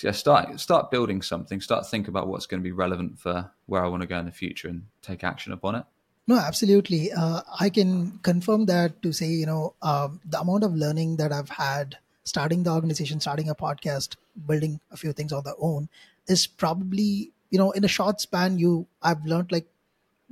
so 0.00 0.08
yeah, 0.08 0.12
start 0.12 0.58
start 0.58 0.90
building 0.90 1.20
something. 1.20 1.60
Start 1.60 1.86
think 1.86 2.08
about 2.08 2.26
what's 2.26 2.46
going 2.46 2.62
to 2.62 2.64
be 2.64 2.72
relevant 2.72 3.18
for 3.18 3.50
where 3.66 3.84
I 3.84 3.88
want 3.88 4.00
to 4.00 4.06
go 4.06 4.18
in 4.18 4.24
the 4.24 4.32
future, 4.32 4.66
and 4.66 4.84
take 5.02 5.22
action 5.22 5.52
upon 5.52 5.74
it. 5.74 5.84
No, 6.26 6.38
absolutely. 6.38 7.12
Uh, 7.12 7.42
I 7.60 7.68
can 7.68 8.18
confirm 8.22 8.64
that 8.64 9.02
to 9.02 9.12
say, 9.12 9.26
you 9.26 9.44
know, 9.44 9.74
um, 9.82 10.18
the 10.24 10.40
amount 10.40 10.64
of 10.64 10.74
learning 10.74 11.16
that 11.16 11.32
I've 11.32 11.50
had 11.50 11.98
starting 12.24 12.62
the 12.62 12.70
organization, 12.70 13.20
starting 13.20 13.50
a 13.50 13.54
podcast, 13.54 14.16
building 14.46 14.80
a 14.90 14.96
few 14.96 15.12
things 15.12 15.34
on 15.34 15.44
their 15.44 15.60
own 15.60 15.90
is 16.28 16.46
probably, 16.46 17.32
you 17.50 17.58
know, 17.58 17.70
in 17.72 17.84
a 17.84 17.88
short 17.88 18.22
span, 18.22 18.58
you 18.58 18.86
I've 19.02 19.26
learned 19.26 19.52
like 19.52 19.66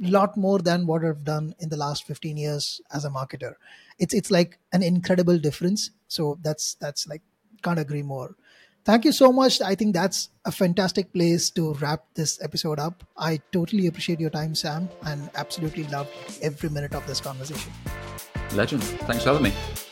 a 0.03 0.09
lot 0.09 0.35
more 0.39 0.61
than 0.61 0.87
what 0.87 1.05
I've 1.05 1.25
done 1.25 1.55
in 1.59 1.69
the 1.69 1.77
last 1.77 2.05
15 2.05 2.39
years 2.39 2.81
as 2.91 3.05
a 3.05 3.11
marketer. 3.11 3.57
It's 3.99 4.14
it's 4.14 4.31
like 4.31 4.59
an 4.73 4.83
incredible 4.83 5.39
difference. 5.39 5.91
So 6.07 6.39
that's 6.41 6.75
that's 6.77 7.07
like 7.07 7.21
can't 7.62 7.79
agree 7.79 8.03
more 8.03 8.35
thank 8.89 9.05
you 9.05 9.12
so 9.12 9.30
much. 9.30 9.61
I 9.61 9.74
think 9.74 9.93
that's 9.95 10.30
a 10.47 10.51
fantastic 10.51 11.12
place 11.12 11.51
to 11.51 11.74
wrap 11.74 12.05
this 12.14 12.43
episode 12.43 12.78
up. 12.78 13.05
I 13.18 13.39
totally 13.53 13.86
appreciate 13.86 14.18
your 14.18 14.30
time, 14.30 14.55
Sam, 14.55 14.89
and 15.05 15.28
absolutely 15.34 15.84
loved 15.84 16.11
every 16.41 16.70
minute 16.70 16.95
of 16.95 17.07
this 17.07 17.20
conversation. 17.20 17.70
Legend. 18.55 18.82
Thanks 19.05 19.24
for 19.24 19.34
having 19.34 19.53
me. 19.53 19.88